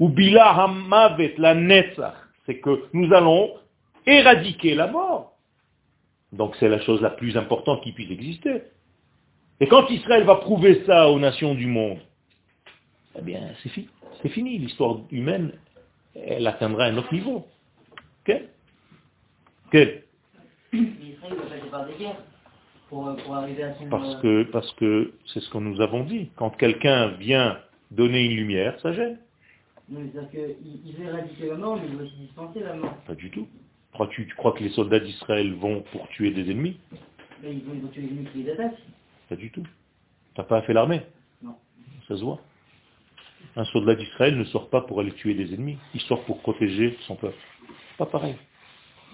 Ou 0.00 0.08
bila 0.08 0.48
hamavet, 0.50 1.34
la 1.38 1.54
netzach. 1.54 2.14
C'est 2.46 2.58
que 2.58 2.84
nous 2.92 3.12
allons 3.12 3.52
éradiquer 4.06 4.74
la 4.74 4.88
mort. 4.88 5.36
Donc 6.32 6.56
c'est 6.58 6.68
la 6.68 6.80
chose 6.80 7.00
la 7.02 7.10
plus 7.10 7.36
importante 7.36 7.82
qui 7.82 7.92
puisse 7.92 8.10
exister. 8.10 8.62
Et 9.60 9.68
quand 9.68 9.88
Israël 9.90 10.24
va 10.24 10.36
prouver 10.36 10.82
ça 10.86 11.08
aux 11.10 11.20
nations 11.20 11.54
du 11.54 11.66
monde, 11.66 11.98
eh 13.16 13.22
bien 13.22 13.50
c'est 13.62 14.28
fini. 14.30 14.58
L'histoire 14.58 14.96
humaine, 15.10 15.52
elle 16.14 16.46
atteindra 16.46 16.84
un 16.84 16.96
autre 16.96 17.12
niveau. 17.12 17.46
Quel 18.24 18.48
Parce 23.90 24.16
que 24.20 24.42
parce 24.44 24.70
que 24.74 25.12
c'est 25.26 25.40
ce 25.40 25.48
que 25.50 25.58
nous 25.58 25.80
avons 25.80 26.04
dit. 26.04 26.30
Quand 26.36 26.50
quelqu'un 26.50 27.08
vient 27.18 27.58
donner 27.90 28.24
une 28.24 28.36
lumière, 28.36 28.78
ça 28.80 28.92
gêne. 28.92 29.18
Il 29.90 29.96
veut 29.98 31.04
éradiquer 31.06 31.48
la 31.48 31.56
mort, 31.56 31.76
mais 31.76 31.88
il 31.88 31.96
veut 31.96 32.04
aussi 32.04 32.16
dispenser 32.16 32.60
la 32.60 32.74
mort. 32.74 32.94
Pas 33.06 33.14
du 33.14 33.30
tout. 33.30 33.48
Crois-tu 33.92 34.26
tu 34.26 34.34
crois 34.34 34.52
que 34.52 34.62
les 34.62 34.70
soldats 34.70 35.00
d'Israël 35.00 35.52
vont 35.54 35.82
pour 35.92 36.08
tuer 36.08 36.30
des 36.30 36.50
ennemis? 36.50 36.78
Mais 37.42 37.52
ils 37.52 37.64
vont, 37.64 37.88
tuer 37.88 38.02
les 38.02 38.08
ennemis 38.08 38.26
qui 38.32 38.42
les 38.42 38.52
attaquent. 38.52 38.78
Pas 39.28 39.36
du 39.36 39.50
tout. 39.50 39.66
T'as 40.34 40.44
pas 40.44 40.62
fait 40.62 40.72
l'armée? 40.72 41.02
Non. 41.42 41.56
Ça 42.08 42.16
se 42.16 42.22
voit. 42.22 42.40
Un 43.56 43.64
soldat 43.66 43.94
d'Israël 43.94 44.38
ne 44.38 44.44
sort 44.44 44.70
pas 44.70 44.82
pour 44.82 45.00
aller 45.00 45.12
tuer 45.12 45.34
des 45.34 45.52
ennemis. 45.52 45.76
Il 45.94 46.00
sort 46.02 46.24
pour 46.24 46.40
protéger 46.40 46.96
son 47.06 47.16
peuple. 47.16 47.36
Pas 47.98 48.06
pareil. 48.06 48.36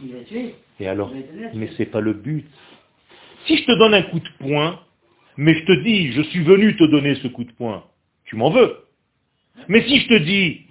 Il 0.03 0.13
va 0.13 0.23
tuer. 0.23 0.55
Et 0.79 0.87
alors 0.87 1.13
Mais 1.55 1.71
c'est 1.77 1.87
pas 1.87 2.01
le 2.01 2.13
but. 2.13 2.47
Si 3.47 3.57
je 3.57 3.65
te 3.65 3.73
donne 3.79 3.95
un 3.95 4.03
coup 4.03 4.21
de 4.21 4.29
poing, 4.39 4.81
mais 5.37 5.55
je 5.55 5.65
te 5.65 5.73
dis, 5.83 6.13
je 6.13 6.23
suis 6.23 6.43
venu 6.43 6.77
te 6.77 6.85
donner 6.85 7.15
ce 7.17 7.29
coup 7.29 7.45
de 7.45 7.53
poing, 7.53 7.85
tu 8.25 8.37
m'en 8.37 8.51
veux. 8.51 8.85
Mais 9.69 9.83
si 9.83 10.01
je 10.01 10.09
te 10.09 10.15
dis, 10.15 10.67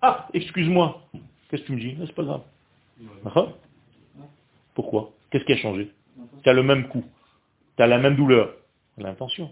ah, 0.00 0.28
excuse-moi, 0.34 1.02
qu'est-ce 1.48 1.62
que 1.62 1.66
tu 1.66 1.72
me 1.72 1.80
dis? 1.80 1.96
C'est 2.04 2.14
pas 2.14 2.24
grave. 2.24 2.42
Pourquoi? 4.74 5.12
Qu'est-ce 5.30 5.44
qui 5.44 5.52
a 5.52 5.56
changé? 5.56 5.90
Tu 6.42 6.48
as 6.48 6.52
le 6.52 6.62
même 6.62 6.88
coup, 6.88 7.04
tu 7.76 7.82
as 7.82 7.86
la 7.86 7.98
même 7.98 8.16
douleur, 8.16 8.54
l'intention. 8.98 9.50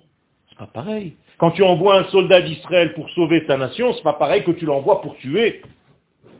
C'est 0.48 0.58
pas 0.58 0.66
pareil. 0.66 1.14
Quand 1.38 1.52
tu 1.52 1.62
envoies 1.62 1.98
un 2.00 2.04
soldat 2.10 2.42
d'Israël 2.42 2.92
pour 2.94 3.08
sauver 3.10 3.46
ta 3.46 3.56
nation, 3.56 3.92
c'est 3.94 4.02
pas 4.02 4.12
pareil 4.14 4.44
que 4.44 4.50
tu 4.50 4.66
l'envoies 4.66 5.00
pour 5.00 5.16
tuer. 5.16 5.62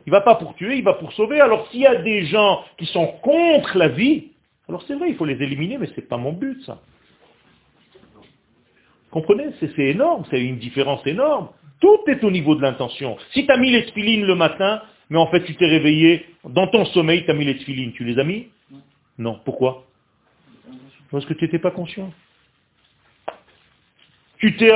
Il 0.05 0.11
va 0.11 0.21
pas 0.21 0.35
pour 0.35 0.55
tuer, 0.55 0.77
il 0.77 0.83
va 0.83 0.93
pour 0.93 1.13
sauver. 1.13 1.39
Alors 1.39 1.67
s'il 1.69 1.81
y 1.81 1.87
a 1.87 1.95
des 1.95 2.25
gens 2.25 2.63
qui 2.77 2.85
sont 2.87 3.07
contre 3.23 3.77
la 3.77 3.87
vie, 3.87 4.30
alors 4.71 4.83
c'est 4.87 4.95
vrai, 4.95 5.09
il 5.09 5.17
faut 5.17 5.25
les 5.25 5.33
éliminer, 5.43 5.77
mais 5.77 5.87
ce 5.87 5.99
n'est 5.99 6.07
pas 6.07 6.15
mon 6.15 6.31
but, 6.31 6.63
ça. 6.63 6.79
Comprenez 9.09 9.49
C'est 9.59 9.77
énorme, 9.77 10.23
c'est 10.31 10.41
une 10.41 10.59
différence 10.59 11.05
énorme. 11.05 11.49
Tout 11.81 11.99
est 12.07 12.23
au 12.23 12.31
niveau 12.31 12.55
de 12.55 12.61
l'intention. 12.61 13.17
Si 13.33 13.45
tu 13.45 13.51
as 13.51 13.57
mis 13.57 13.69
les 13.69 13.85
spilines 13.87 14.25
le 14.25 14.33
matin, 14.33 14.81
mais 15.09 15.17
en 15.17 15.27
fait 15.27 15.43
tu 15.43 15.55
t'es 15.55 15.67
réveillé, 15.67 16.25
dans 16.45 16.67
ton 16.67 16.85
sommeil, 16.85 17.25
tu 17.25 17.31
as 17.31 17.33
mis 17.33 17.43
les 17.43 17.59
spilines, 17.59 17.91
tu 17.91 18.05
les 18.05 18.17
as 18.17 18.23
mis? 18.23 18.47
Non. 19.17 19.41
Pourquoi? 19.43 19.83
Parce 21.11 21.25
que 21.25 21.33
tu 21.33 21.43
n'étais 21.43 21.59
pas 21.59 21.71
conscient. 21.71 22.13
Tu 24.37 24.55
t'es 24.55 24.71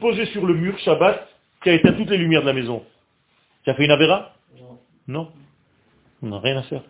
posé 0.00 0.24
sur 0.24 0.46
le 0.46 0.54
mur, 0.54 0.78
Shabbat, 0.78 1.28
tu 1.60 1.68
as 1.68 1.74
éteint 1.74 1.92
toutes 1.92 2.08
les 2.08 2.16
lumières 2.16 2.40
de 2.40 2.46
la 2.46 2.54
maison. 2.54 2.82
Tu 3.64 3.68
as 3.68 3.74
fait 3.74 3.84
une 3.84 3.90
avéra? 3.90 4.34
Non. 5.06 5.30
On 6.22 6.28
n'a 6.28 6.38
rien 6.38 6.56
à 6.56 6.62
faire. 6.62 6.82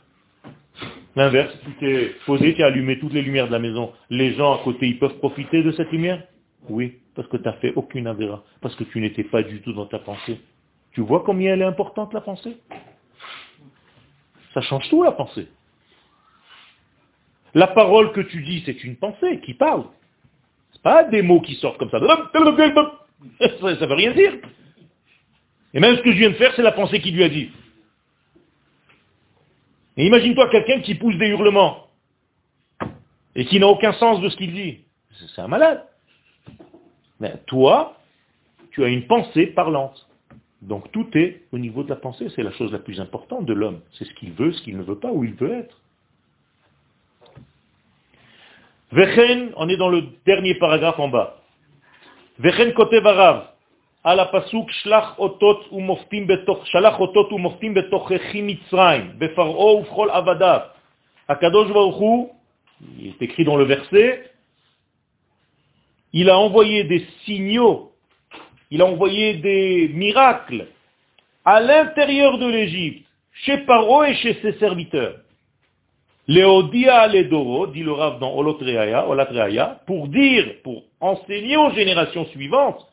L'inverse, 1.16 1.56
tu 1.64 1.72
t'es 1.74 2.14
posé, 2.26 2.54
tu 2.54 2.62
as 2.62 2.66
allumé 2.66 2.98
toutes 2.98 3.12
les 3.12 3.22
lumières 3.22 3.46
de 3.46 3.52
la 3.52 3.60
maison. 3.60 3.92
Les 4.10 4.34
gens 4.34 4.54
à 4.54 4.58
côté, 4.64 4.88
ils 4.88 4.98
peuvent 4.98 5.18
profiter 5.18 5.62
de 5.62 5.70
cette 5.72 5.90
lumière? 5.92 6.22
Oui, 6.68 6.94
parce 7.14 7.28
que 7.28 7.36
tu 7.36 7.44
n'as 7.44 7.52
fait 7.54 7.72
aucune 7.76 8.06
avéra, 8.06 8.42
parce 8.60 8.74
que 8.74 8.84
tu 8.84 9.00
n'étais 9.00 9.24
pas 9.24 9.42
du 9.42 9.60
tout 9.60 9.72
dans 9.72 9.86
ta 9.86 9.98
pensée. 9.98 10.40
Tu 10.92 11.00
vois 11.00 11.22
combien 11.24 11.52
elle 11.52 11.62
est 11.62 11.66
importante, 11.66 12.12
la 12.14 12.20
pensée? 12.20 12.56
Ça 14.54 14.60
change 14.62 14.88
tout, 14.88 15.02
la 15.02 15.12
pensée. 15.12 15.48
La 17.54 17.68
parole 17.68 18.12
que 18.12 18.20
tu 18.20 18.42
dis, 18.42 18.62
c'est 18.66 18.82
une 18.82 18.96
pensée 18.96 19.40
qui 19.40 19.54
parle. 19.54 19.84
Ce 20.72 20.78
pas 20.80 21.04
des 21.04 21.22
mots 21.22 21.40
qui 21.40 21.54
sortent 21.54 21.78
comme 21.78 21.90
ça. 21.90 22.00
Ça 22.00 22.06
ne 22.06 23.86
veut 23.86 23.94
rien 23.94 24.12
dire. 24.12 24.32
Et 25.72 25.80
même 25.80 25.96
ce 25.96 26.02
que 26.02 26.12
je 26.12 26.16
viens 26.16 26.30
de 26.30 26.34
faire, 26.34 26.52
c'est 26.56 26.62
la 26.62 26.72
pensée 26.72 27.00
qui 27.00 27.12
lui 27.12 27.22
a 27.22 27.28
dit. 27.28 27.50
Et 29.96 30.06
imagine-toi 30.06 30.48
quelqu'un 30.48 30.80
qui 30.80 30.94
pousse 30.96 31.16
des 31.16 31.28
hurlements 31.28 31.86
et 33.34 33.44
qui 33.44 33.60
n'a 33.60 33.68
aucun 33.68 33.92
sens 33.92 34.20
de 34.20 34.28
ce 34.28 34.36
qu'il 34.36 34.52
dit. 34.52 34.80
C'est 35.34 35.40
un 35.40 35.48
malade. 35.48 35.84
Mais 37.20 37.34
toi, 37.46 37.96
tu 38.72 38.84
as 38.84 38.88
une 38.88 39.06
pensée 39.06 39.46
parlante. 39.46 40.08
Donc 40.62 40.90
tout 40.92 41.06
est 41.14 41.42
au 41.52 41.58
niveau 41.58 41.84
de 41.84 41.90
la 41.90 41.96
pensée. 41.96 42.28
C'est 42.34 42.42
la 42.42 42.52
chose 42.52 42.72
la 42.72 42.78
plus 42.78 43.00
importante 43.00 43.46
de 43.46 43.52
l'homme. 43.52 43.80
C'est 43.92 44.04
ce 44.04 44.14
qu'il 44.14 44.32
veut, 44.32 44.52
ce 44.52 44.62
qu'il 44.62 44.76
ne 44.76 44.82
veut 44.82 44.98
pas, 44.98 45.12
où 45.12 45.22
il 45.24 45.34
veut 45.34 45.52
être. 45.52 45.80
Vechen, 48.90 49.52
on 49.56 49.68
est 49.68 49.76
dans 49.76 49.88
le 49.88 50.04
dernier 50.24 50.54
paragraphe 50.54 50.98
en 50.98 51.08
bas. 51.08 51.40
Vechen 52.38 52.72
kote 52.74 52.94
barav 53.02 53.53
על 54.03 54.19
הפסוק 54.19 54.71
שלח 54.71 55.19
אותות 55.19 55.67
ומופתים 55.71 56.27
בתוך, 56.27 56.67
שלח 56.67 56.99
אותות 56.99 57.31
ומופתים 57.31 57.73
בתוככי 57.73 58.41
מצרים, 58.41 59.11
בפרעה 59.17 59.73
ובכל 59.73 60.09
עבדיו. 60.09 60.59
הקדוש 61.29 61.71
ברוך 61.71 61.97
הוא, 61.97 62.33
il 62.99 63.07
est 63.07 63.21
écrit 63.21 63.43
dans 63.43 63.57
le 63.57 63.65
verset, 63.65 64.31
il 66.13 66.29
a 66.29 66.37
envoyé 66.37 66.85
des 66.85 67.05
signaux, 67.25 67.91
il 68.71 68.81
a 68.81 68.85
envoyé 68.85 69.33
des 69.35 69.91
miracles 69.93 70.67
à 71.45 71.59
l'intérieur 71.59 72.37
de 72.37 72.47
l'Égypte, 72.47 73.05
chez 73.43 73.57
Paro 73.59 74.03
et 74.03 74.15
chez 74.15 74.35
ses 74.41 74.53
serviteurs. 74.53 75.17
Léodia 76.27 77.07
Ledoro, 77.07 77.67
dit 77.67 77.83
le 77.83 77.91
Rav 77.91 78.19
dans 78.19 78.33
Olatreaya, 78.35 79.81
pour 79.87 80.07
dire, 80.07 80.45
pour 80.63 80.83
enseigner 80.99 81.57
aux 81.57 81.71
générations 81.71 82.25
suivantes, 82.27 82.85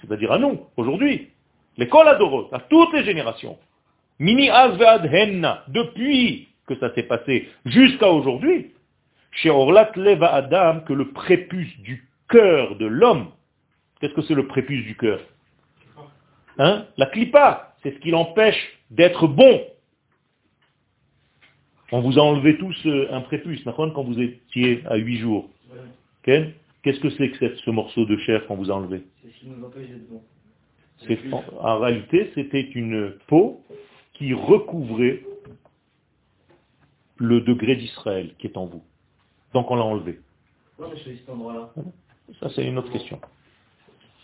c'est-à-dire 0.00 0.32
à 0.32 0.38
nous, 0.38 0.60
aujourd'hui, 0.76 1.28
l'école 1.76 2.08
adoro, 2.08 2.48
à 2.52 2.60
toutes 2.60 2.92
les 2.92 3.04
générations. 3.04 3.58
Mini 4.18 4.50
Azvead 4.50 5.12
Henna, 5.12 5.64
depuis 5.68 6.48
que 6.66 6.76
ça 6.78 6.94
s'est 6.94 7.04
passé 7.04 7.48
jusqu'à 7.64 8.08
aujourd'hui, 8.10 8.72
chez 9.32 9.50
Orlat 9.50 9.92
Leva 9.96 10.34
Adam, 10.34 10.80
que 10.80 10.92
le 10.92 11.10
prépuce 11.10 11.78
du 11.80 12.06
cœur 12.28 12.76
de 12.76 12.86
l'homme, 12.86 13.30
qu'est-ce 14.00 14.14
que 14.14 14.22
c'est 14.22 14.34
le 14.34 14.46
prépuce 14.46 14.84
du 14.84 14.96
cœur? 14.96 15.20
Hein? 16.58 16.86
La 16.96 17.06
clipa, 17.06 17.74
c'est 17.82 17.92
ce 17.92 17.98
qui 18.00 18.10
l'empêche 18.10 18.78
d'être 18.90 19.26
bon. 19.26 19.62
On 21.92 22.00
vous 22.00 22.18
a 22.18 22.22
enlevé 22.22 22.56
tous 22.58 22.76
euh, 22.86 23.08
un 23.10 23.20
prépuce, 23.22 23.62
quand 23.64 24.02
vous 24.02 24.20
étiez 24.20 24.82
à 24.86 24.96
huit 24.96 25.18
jours. 25.18 25.48
Qu'est-ce 26.82 27.00
que 27.00 27.10
c'est 27.10 27.30
que 27.30 27.56
ce 27.56 27.70
morceau 27.70 28.06
de 28.06 28.16
chair 28.18 28.46
qu'on 28.46 28.56
vous 28.56 28.70
a 28.70 28.74
enlevé 28.74 29.02
C'est 29.22 29.30
ce 29.30 29.40
qui 29.40 29.48
nous 29.48 29.64
empêche 29.64 29.88
d'être 29.88 30.08
bon. 30.08 30.22
En 31.60 31.78
réalité, 31.78 32.30
c'était 32.34 32.70
une 32.74 33.14
peau 33.26 33.62
qui 34.14 34.34
recouvrait 34.34 35.22
le 37.16 37.40
degré 37.42 37.76
d'Israël 37.76 38.32
qui 38.38 38.46
est 38.46 38.56
en 38.56 38.66
vous. 38.66 38.82
Donc 39.52 39.70
on 39.70 39.76
l'a 39.76 39.84
enlevé. 39.84 40.20
Ça, 42.38 42.48
c'est 42.54 42.66
une 42.66 42.78
autre 42.78 42.92
question. 42.92 43.20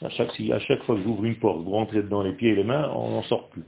À 0.02 0.08
chaque, 0.10 0.38
à 0.50 0.58
chaque 0.60 0.82
fois 0.84 0.96
que 0.96 1.02
j'ouvre 1.02 1.24
une 1.24 1.36
porte, 1.36 1.62
vous 1.62 1.70
rentrez 1.70 2.02
dans 2.02 2.22
les 2.22 2.32
pieds 2.32 2.50
et 2.50 2.54
les 2.54 2.64
mains, 2.64 2.90
on 2.94 3.10
n'en 3.10 3.22
sort 3.24 3.48
plus. 3.48 3.62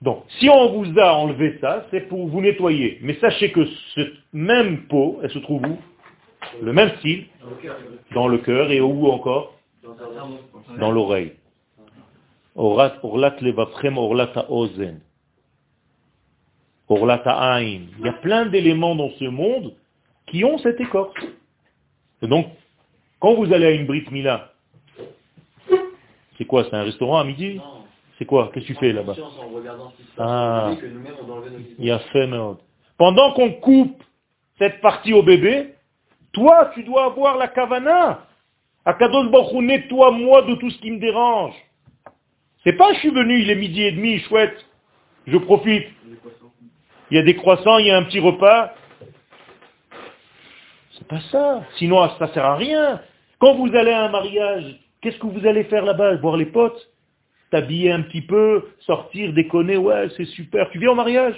Donc, 0.00 0.24
si 0.40 0.48
on 0.48 0.72
vous 0.72 0.98
a 0.98 1.14
enlevé 1.14 1.58
ça, 1.60 1.86
c'est 1.90 2.08
pour 2.08 2.26
vous 2.26 2.40
nettoyer. 2.40 2.98
Mais 3.02 3.14
sachez 3.20 3.52
que 3.52 3.64
cette 3.94 4.14
même 4.32 4.86
peau, 4.88 5.20
elle 5.22 5.30
se 5.30 5.38
trouve 5.38 5.62
où? 5.64 5.78
Le 6.60 6.72
même 6.72 6.90
style, 6.98 7.26
dans 8.14 8.28
le 8.28 8.38
cœur 8.38 8.70
et 8.70 8.80
où 8.80 9.06
encore 9.08 9.54
Dans 10.78 10.90
l'oreille. 10.90 11.32
Orlat 12.54 12.98
orlat 13.02 13.36
ozen. 14.48 15.00
Il 16.90 18.04
y 18.04 18.08
a 18.08 18.12
plein 18.20 18.46
d'éléments 18.46 18.94
dans 18.94 19.10
ce 19.10 19.24
monde 19.24 19.74
qui 20.26 20.44
ont 20.44 20.58
cette 20.58 20.80
écorce. 20.80 21.14
Et 22.20 22.26
donc, 22.26 22.46
quand 23.18 23.34
vous 23.34 23.52
allez 23.52 23.66
à 23.66 23.70
une 23.70 23.86
Brit 23.86 24.04
Mila, 24.10 24.52
c'est 26.36 26.44
quoi 26.44 26.64
C'est 26.64 26.76
un 26.76 26.82
restaurant 26.82 27.18
à 27.18 27.24
midi? 27.24 27.60
C'est 28.18 28.24
quoi? 28.24 28.50
Qu'est-ce 28.52 28.66
que 28.66 28.72
tu 28.72 28.78
fais 28.78 28.92
là-bas? 28.92 29.16
Ah, 30.18 30.74
il 31.78 31.84
y 31.84 31.90
a 31.90 31.98
fait 31.98 32.28
Pendant 32.98 33.32
qu'on 33.32 33.52
coupe 33.52 34.02
cette 34.58 34.80
partie 34.80 35.12
au 35.12 35.22
bébé, 35.22 35.74
toi, 36.32 36.70
tu 36.74 36.82
dois 36.82 37.06
avoir 37.06 37.36
la 37.36 37.48
kavana. 37.48 38.26
Akados 38.84 39.30
Baruch 39.30 39.52
nettoie-moi 39.52 40.42
de 40.42 40.54
tout 40.56 40.70
ce 40.70 40.78
qui 40.78 40.90
me 40.90 40.98
dérange. 40.98 41.54
C'est 42.64 42.72
pas 42.72 42.92
je 42.94 42.98
suis 43.00 43.10
venu, 43.10 43.40
il 43.40 43.50
est 43.50 43.56
midi 43.56 43.82
et 43.82 43.92
demi, 43.92 44.18
chouette, 44.20 44.56
je 45.26 45.36
profite. 45.36 45.86
Il 47.10 47.16
y 47.16 47.18
a 47.18 47.22
des 47.22 47.36
croissants, 47.36 47.78
il 47.78 47.86
y 47.86 47.90
a 47.90 47.96
un 47.96 48.04
petit 48.04 48.20
repas. 48.20 48.74
C'est 50.96 51.06
pas 51.06 51.20
ça. 51.30 51.62
Sinon, 51.76 52.08
ça 52.18 52.28
sert 52.32 52.44
à 52.44 52.56
rien. 52.56 53.00
Quand 53.38 53.54
vous 53.54 53.74
allez 53.74 53.90
à 53.90 54.04
un 54.04 54.08
mariage, 54.08 54.78
qu'est-ce 55.00 55.18
que 55.18 55.26
vous 55.26 55.46
allez 55.46 55.64
faire 55.64 55.84
là-bas? 55.84 56.16
Boire 56.16 56.36
les 56.36 56.46
potes? 56.46 56.88
T'habiller 57.50 57.92
un 57.92 58.02
petit 58.02 58.22
peu, 58.22 58.70
sortir, 58.80 59.32
déconner, 59.34 59.76
ouais, 59.76 60.08
c'est 60.16 60.24
super. 60.24 60.70
Tu 60.70 60.78
viens 60.78 60.92
au 60.92 60.94
mariage? 60.94 61.34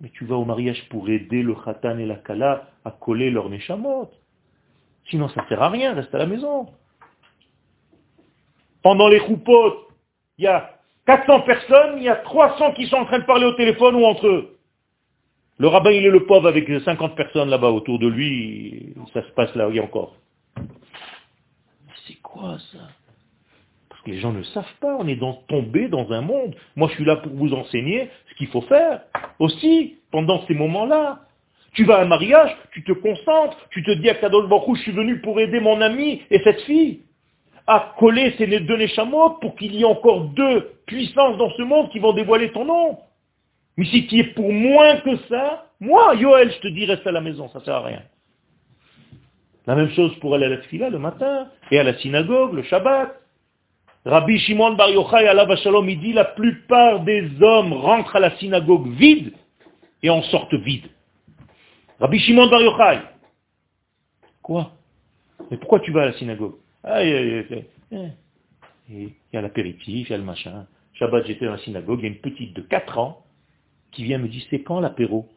Mais 0.00 0.10
tu 0.10 0.24
vas 0.24 0.36
au 0.36 0.44
mariage 0.44 0.88
pour 0.90 1.08
aider 1.08 1.42
le 1.42 1.54
khatan 1.54 1.98
et 1.98 2.06
la 2.06 2.16
kala 2.16 2.68
à 2.84 2.90
coller 2.90 3.30
leur 3.30 3.48
neshamot. 3.48 4.10
Sinon, 5.10 5.28
ça 5.30 5.46
sert 5.48 5.62
à 5.62 5.70
rien, 5.70 5.94
reste 5.94 6.14
à 6.14 6.18
la 6.18 6.26
maison. 6.26 6.66
Pendant 8.82 9.08
les 9.08 9.18
roupotes, 9.18 9.88
il 10.38 10.44
y 10.44 10.48
a 10.48 10.78
400 11.06 11.40
personnes, 11.42 11.98
il 11.98 12.02
y 12.02 12.08
a 12.08 12.16
300 12.16 12.72
qui 12.72 12.86
sont 12.86 12.96
en 12.96 13.04
train 13.06 13.20
de 13.20 13.24
parler 13.24 13.46
au 13.46 13.52
téléphone 13.52 13.94
ou 13.94 14.04
entre 14.04 14.26
eux. 14.26 14.58
Le 15.58 15.68
rabbin, 15.68 15.90
il 15.90 16.04
est 16.04 16.10
le 16.10 16.26
pauvre 16.26 16.48
avec 16.48 16.68
50 16.68 17.16
personnes 17.16 17.48
là-bas 17.48 17.70
autour 17.70 17.98
de 17.98 18.08
lui, 18.08 18.94
ça 19.14 19.22
se 19.22 19.30
passe 19.30 19.54
là, 19.54 19.68
il 19.70 19.76
y 19.76 19.80
a 19.80 19.84
encore. 19.84 20.14
C'est 22.06 22.20
quoi 22.20 22.58
ça? 22.72 22.78
Les 24.06 24.18
gens 24.18 24.32
ne 24.32 24.42
savent 24.42 24.64
pas, 24.80 24.96
on 24.98 25.06
est 25.08 25.20
tombé 25.48 25.88
dans 25.88 26.10
un 26.12 26.20
monde. 26.20 26.54
Moi, 26.76 26.88
je 26.88 26.94
suis 26.94 27.04
là 27.04 27.16
pour 27.16 27.32
vous 27.32 27.52
enseigner 27.52 28.08
ce 28.30 28.34
qu'il 28.36 28.48
faut 28.48 28.62
faire. 28.62 29.02
Aussi, 29.38 29.96
pendant 30.10 30.46
ces 30.46 30.54
moments-là, 30.54 31.20
tu 31.72 31.84
vas 31.84 31.98
à 31.98 32.02
un 32.02 32.06
mariage, 32.06 32.56
tu 32.72 32.82
te 32.84 32.92
concentres, 32.92 33.58
tu 33.70 33.82
te 33.82 33.90
dis 33.90 34.08
à 34.08 34.14
Kadosh 34.14 34.48
Baruch 34.48 34.78
je 34.78 34.82
suis 34.82 34.92
venu 34.92 35.20
pour 35.20 35.38
aider 35.40 35.60
mon 35.60 35.80
ami 35.80 36.22
et 36.30 36.40
cette 36.42 36.62
fille 36.62 37.00
à 37.66 37.94
coller 37.98 38.34
ces 38.38 38.46
deux 38.46 38.76
Neshamot 38.76 39.38
pour 39.40 39.56
qu'il 39.56 39.74
y 39.74 39.82
ait 39.82 39.84
encore 39.84 40.26
deux 40.30 40.70
puissances 40.86 41.36
dans 41.36 41.50
ce 41.50 41.62
monde 41.62 41.90
qui 41.90 41.98
vont 41.98 42.12
dévoiler 42.12 42.50
ton 42.52 42.64
nom. 42.64 42.98
Mais 43.76 43.84
si 43.86 44.06
tu 44.06 44.18
es 44.18 44.24
pour 44.24 44.52
moins 44.52 44.96
que 45.00 45.16
ça, 45.28 45.66
moi, 45.80 46.14
Yoel, 46.14 46.50
je 46.52 46.60
te 46.60 46.68
dis, 46.68 46.86
reste 46.86 47.06
à 47.06 47.12
la 47.12 47.20
maison, 47.20 47.48
ça 47.50 47.58
ne 47.58 47.64
sert 47.64 47.74
à 47.74 47.82
rien. 47.82 48.02
La 49.66 49.74
même 49.74 49.90
chose 49.90 50.14
pour 50.20 50.34
aller 50.34 50.46
à 50.46 50.50
la 50.50 50.62
fila 50.62 50.88
le 50.88 50.98
matin, 50.98 51.48
et 51.70 51.78
à 51.78 51.82
la 51.82 51.94
synagogue, 51.98 52.54
le 52.54 52.62
Shabbat. 52.62 53.20
Rabbi 54.06 54.38
Shimon 54.38 54.74
Bar 54.76 54.90
Yochai, 54.90 55.26
Allah 55.26 55.56
Shalom, 55.56 55.88
il 55.88 55.98
dit, 55.98 56.12
la 56.12 56.24
plupart 56.24 57.00
des 57.00 57.28
hommes 57.42 57.72
rentrent 57.72 58.14
à 58.14 58.20
la 58.20 58.36
synagogue 58.38 58.86
vide 58.92 59.32
et 60.00 60.10
en 60.10 60.22
sortent 60.22 60.54
vide. 60.54 60.86
Rabbi 61.98 62.20
Shimon 62.20 62.46
Bar 62.46 62.62
Yochai. 62.62 63.00
Quoi? 64.42 64.70
Mais 65.50 65.56
pourquoi 65.56 65.80
tu 65.80 65.90
vas 65.90 66.02
à 66.02 66.06
la 66.06 66.12
synagogue? 66.12 66.54
Ah, 66.84 67.02
il 67.02 68.14
y 69.32 69.36
a 69.36 69.40
l'apéritif, 69.42 70.08
il 70.08 70.12
y 70.12 70.14
a 70.14 70.18
le 70.18 70.22
machin. 70.22 70.66
Shabbat, 70.94 71.26
j'étais 71.26 71.44
dans 71.44 71.52
la 71.52 71.58
synagogue, 71.58 71.98
il 72.00 72.04
y 72.04 72.06
a 72.06 72.10
une 72.10 72.20
petite 72.20 72.54
de 72.54 72.62
4 72.62 72.98
ans 72.98 73.24
qui 73.90 74.04
vient 74.04 74.18
me 74.18 74.28
dire, 74.28 74.44
c'est 74.50 74.62
quand 74.62 74.78
l'apéro? 74.78 75.28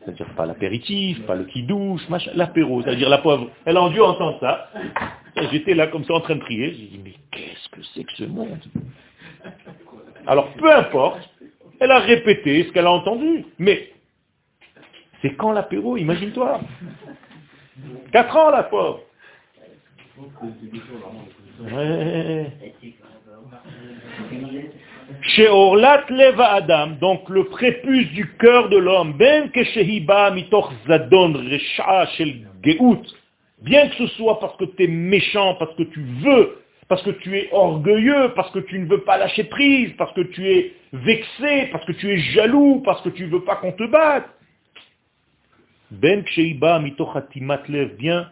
C'est-à-dire 0.00 0.32
pas 0.36 0.46
l'apéritif, 0.46 1.26
pas 1.26 1.34
le 1.34 1.46
qui 1.46 1.64
douche, 1.64 2.08
machin, 2.08 2.30
l'apéro. 2.34 2.80
C'est-à-dire 2.82 3.08
la 3.08 3.18
pauvre, 3.18 3.50
elle 3.64 3.76
a 3.76 3.88
dû 3.88 4.00
entendre 4.00 4.38
ça. 4.38 4.70
J'étais 5.50 5.74
là 5.74 5.88
comme 5.88 6.04
ça 6.04 6.14
en 6.14 6.20
train 6.20 6.36
de 6.36 6.40
prier. 6.40 6.72
J'ai 6.74 6.86
dit, 6.86 7.00
mais 7.02 7.14
qu'est-ce 7.30 7.68
que 7.70 7.82
c'est 7.94 8.04
que 8.04 8.12
ce 8.12 8.24
monde? 8.24 8.60
Alors 10.26 10.52
peu 10.54 10.72
importe, 10.72 11.28
elle 11.80 11.90
a 11.90 11.98
répété 11.98 12.64
ce 12.64 12.72
qu'elle 12.72 12.86
a 12.86 12.92
entendu. 12.92 13.44
Mais 13.58 13.92
c'est 15.22 15.34
quand 15.34 15.52
l'apéro, 15.52 15.96
imagine-toi. 15.96 16.60
Quatre 18.12 18.36
ans, 18.36 18.50
la 18.50 18.62
pauvre. 18.64 19.00
Chez 25.22 25.48
Orlat 25.48 26.04
Leva 26.08 26.52
Adam, 26.54 26.88
donc 27.00 27.28
le 27.28 27.44
prépuce 27.44 28.10
du 28.12 28.36
cœur 28.36 28.68
de 28.68 28.76
l'homme, 28.76 29.14
ben 29.14 29.50
que 29.50 30.34
mitoch 30.34 30.70
zadon 30.86 31.34
shel 32.16 32.46
geout, 32.62 33.02
bien 33.64 33.88
que 33.88 33.96
ce 33.96 34.06
soit 34.16 34.38
parce 34.40 34.56
que 34.58 34.64
tu 34.64 34.84
es 34.84 34.86
méchant, 34.86 35.54
parce 35.54 35.74
que 35.76 35.82
tu 35.84 36.00
veux, 36.22 36.58
parce 36.88 37.02
que 37.02 37.10
tu 37.10 37.36
es 37.36 37.48
orgueilleux, 37.50 38.32
parce 38.36 38.50
que 38.52 38.58
tu 38.60 38.78
ne 38.78 38.86
veux 38.86 39.00
pas 39.00 39.16
lâcher 39.16 39.44
prise, 39.44 39.92
parce 39.96 40.12
que 40.12 40.20
tu 40.20 40.46
es 40.46 40.74
vexé, 40.92 41.68
parce 41.72 41.84
que 41.86 41.92
tu 41.92 42.10
es 42.10 42.18
jaloux, 42.18 42.82
parce 42.84 43.00
que 43.02 43.08
tu 43.08 43.24
ne 43.24 43.30
veux 43.30 43.44
pas 43.44 43.56
qu'on 43.56 43.72
te 43.72 43.84
batte, 43.84 44.28
ben 45.90 46.22
Ksheiba 46.24 46.78
lev, 46.80 47.96
bien 47.96 48.30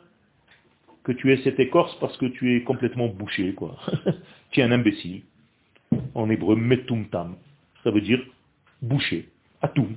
que 1.04 1.12
tu 1.12 1.32
aies 1.32 1.42
cette 1.42 1.58
écorce 1.58 1.94
parce 1.98 2.16
que 2.16 2.26
tu 2.26 2.56
es 2.56 2.62
complètement 2.62 3.08
bouché, 3.08 3.54
quoi. 3.54 3.76
tu 4.50 4.60
es 4.60 4.62
un 4.62 4.72
imbécile. 4.72 5.22
En 6.14 6.30
hébreu, 6.30 6.56
metumtam. 6.56 7.36
Ça 7.82 7.90
veut 7.90 8.00
dire 8.00 8.20
bouché, 8.80 9.28
tout. 9.74 9.88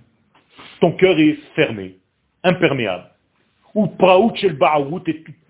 Ton 0.81 0.93
cœur 0.93 1.17
est 1.19 1.37
fermé, 1.55 1.97
imperméable. 2.43 3.09
Ou 3.75 3.87
praout 3.87 4.35
shel 4.35 4.57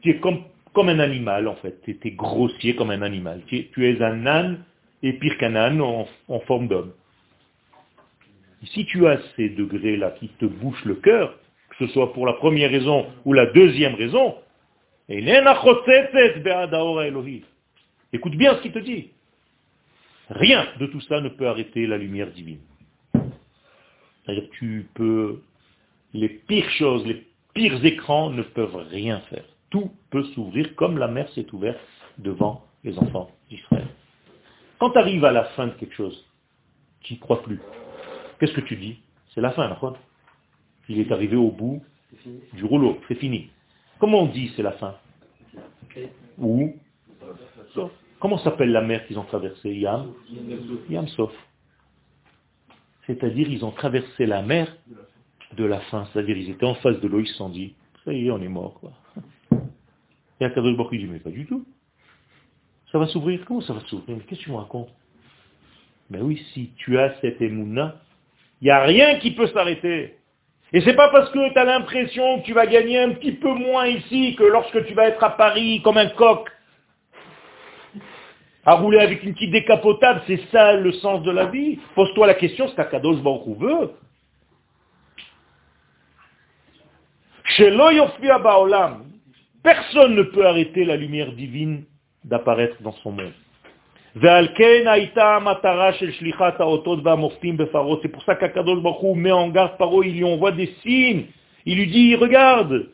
tu 0.02 0.10
es 0.10 0.18
comme, 0.18 0.44
comme 0.74 0.90
un 0.90 1.00
animal, 1.00 1.48
en 1.48 1.56
fait. 1.56 1.80
Tu 1.84 1.98
es, 2.04 2.12
grossier 2.12 2.76
comme 2.76 2.92
un 2.92 3.02
animal. 3.02 3.42
Tu 3.48 3.70
es, 3.78 4.02
un 4.02 4.26
âne, 4.26 4.64
et 5.04 5.14
pire 5.14 5.38
qu'un 5.38 5.56
âne, 5.56 5.80
en, 5.80 6.08
en 6.28 6.40
forme 6.42 6.68
d'homme. 6.68 6.92
Si 8.74 8.86
tu 8.86 9.08
as 9.08 9.20
ces 9.36 9.50
degrés-là 9.50 10.12
qui 10.20 10.30
te 10.30 10.46
bouchent 10.46 10.86
le 10.86 10.96
cœur, 10.96 11.38
que 11.70 11.86
ce 11.86 11.94
soit 11.94 12.14
pour 12.14 12.26
la 12.26 12.34
première 12.34 12.72
raison 12.72 13.06
ou 13.26 13.34
la 13.34 13.46
deuxième 13.46 13.94
raison, 13.96 14.36
écoute 18.14 18.36
bien 18.36 18.56
ce 18.56 18.62
qu'il 18.62 18.72
te 18.72 18.80
dit. 18.80 19.12
Rien 20.30 20.68
de 20.80 20.88
tout 20.88 21.02
ça 21.02 21.22
ne 21.22 21.30
peut 21.30 21.48
arrêter 21.48 21.86
la 21.86 22.00
lumière 22.00 22.32
divine. 22.32 22.62
C'est-à-dire 23.14 24.50
tu 24.58 24.88
peux, 24.96 25.42
les 26.14 26.30
pires 26.30 26.72
choses, 26.72 27.06
les 27.06 27.24
pires 27.56 27.84
écrans 27.84 28.30
ne 28.30 28.44
peuvent 28.44 28.76
rien 28.76 29.22
faire. 29.22 29.46
Tout 29.72 29.92
peut 30.12 30.24
s'ouvrir 30.36 30.76
comme 30.76 31.00
la 31.00 31.08
mer 31.08 31.28
s'est 31.34 31.52
ouverte 31.54 31.80
devant 32.20 32.64
les 32.84 32.98
enfants 33.00 33.32
d'Israël. 33.50 33.88
Quand 34.78 34.92
tu 34.92 35.00
arrives 35.00 35.26
à 35.26 35.32
la 35.32 35.46
fin 35.46 35.68
de 35.68 35.72
quelque 35.74 35.96
chose, 35.96 36.26
tu 37.02 37.14
n'y 37.14 37.20
crois 37.20 37.42
plus. 37.42 37.60
Qu'est-ce 38.40 38.54
que 38.54 38.62
tu 38.62 38.76
dis? 38.76 39.00
C'est 39.34 39.42
la 39.42 39.52
fin, 39.52 39.68
d'accord? 39.70 39.98
Il 40.88 41.00
est 41.00 41.12
arrivé 41.12 41.36
au 41.36 41.50
bout 41.50 41.82
du 42.54 42.66
rouleau, 42.66 43.00
c'est 43.08 43.16
fini. 43.16 43.50
Comment 44.00 44.22
on 44.24 44.28
dit 44.28 44.52
c'est 44.56 44.62
la 44.62 44.74
fin? 44.74 44.96
Ou 46.38 46.76
Comment 48.20 48.38
s'appelle 48.40 48.72
la 48.72 48.82
mer 48.82 49.06
qu'ils 49.08 49.18
ont 49.18 49.24
traversée? 49.24 49.72
Yam 49.74 50.14
Yam 50.90 51.08
Sof. 51.08 51.34
C'est-à-dire 53.08 53.50
ils 53.50 53.64
ont 53.64 53.72
traversé 53.72 54.26
la 54.26 54.42
mer 54.42 54.76
de 55.56 55.66
la 55.66 55.80
fin. 55.82 56.08
C'est-à-dire, 56.12 56.38
ils 56.38 56.50
étaient 56.50 56.66
en 56.66 56.76
face 56.76 57.00
de 57.00 57.08
l'eau, 57.08 57.20
ils 57.20 57.28
se 57.28 57.36
sont 57.36 57.50
dit, 57.50 57.76
ça 58.04 58.14
y 58.14 58.28
est, 58.28 58.32
on 58.32 58.42
est 58.42 58.48
mort. 58.48 58.80
Quoi. 58.80 58.92
Et 60.40 60.46
Akadosh 60.46 60.76
Baruch 60.76 61.00
dit, 61.00 61.06
mais 61.06 61.20
pas 61.20 61.32
du 61.32 61.46
tout. 61.46 61.66
Ça 62.92 63.00
va 63.00 63.08
s'ouvrir 63.08 63.44
Comment 63.46 63.62
ça 63.62 63.74
va 63.74 63.82
s'ouvrir? 63.82 64.18
Qu'est-ce 64.28 64.40
que 64.40 64.46
tu 64.46 64.52
me 64.52 64.58
racontes? 64.58 64.90
Mais 66.10 66.22
oui, 66.22 66.42
si 66.54 66.72
tu 66.78 66.98
as 67.00 67.16
cette 67.22 67.42
émouna, 67.42 67.96
il 68.62 68.66
n'y 68.66 68.72
a 68.72 68.84
rien 68.84 69.20
qui 69.20 69.32
peut 69.32 69.48
s'arrêter. 69.48 70.18
Et 70.72 70.82
c'est 70.82 70.96
pas 70.96 71.10
parce 71.10 71.32
que 71.32 71.54
tu 71.54 71.60
as 71.60 71.64
l'impression 71.64 72.40
que 72.40 72.46
tu 72.46 72.54
vas 72.54 72.68
gagner 72.68 73.00
un 73.00 73.12
petit 73.12 73.34
peu 73.34 73.54
moins 73.54 73.88
ici 73.88 74.36
que 74.36 74.44
lorsque 74.44 74.86
tu 74.86 74.94
vas 74.94 75.08
être 75.08 75.24
à 75.24 75.32
Paris 75.32 75.82
comme 75.84 75.98
un 75.98 76.10
coq, 76.10 76.50
à 78.66 78.74
rouler 78.74 79.00
avec 79.00 79.24
une 79.24 79.34
petite 79.34 79.52
décapotable, 79.52 80.24
c'est 80.28 80.42
ça 80.52 80.74
le 80.74 80.92
sens 80.94 81.24
de 81.24 81.32
la 81.32 81.46
vie. 81.46 81.80
Pose-toi 81.94 82.28
la 82.28 82.34
question, 82.34 82.68
ce 82.68 82.76
qu'Akadosh 82.76 83.22
Baruch 83.22 83.58
veut. 83.58 83.92
Chez 87.44 87.45
Baolam, 87.45 87.45
personne 89.64 90.16
ne 90.16 90.24
peut 90.24 90.46
arrêter 90.46 90.86
la 90.86 90.96
lumière 90.96 91.32
divine 91.34 91.84
d'apparaître 92.24 92.82
dans 92.82 92.94
son 93.04 93.12
monde. 93.12 93.34
C'est 94.16 94.22
pour 98.10 98.24
ça 98.24 98.36
qu'Akadosh 98.36 98.82
Baruch 98.82 99.16
met 99.16 99.32
en 99.32 99.50
garde 99.50 99.78
Paro, 99.78 100.04
il 100.04 100.16
lui 100.16 100.24
envoie 100.24 100.52
des 100.52 100.68
signes. 100.84 101.26
Il 101.66 101.78
lui 101.78 101.88
dit, 101.88 102.16
regarde, 102.16 102.88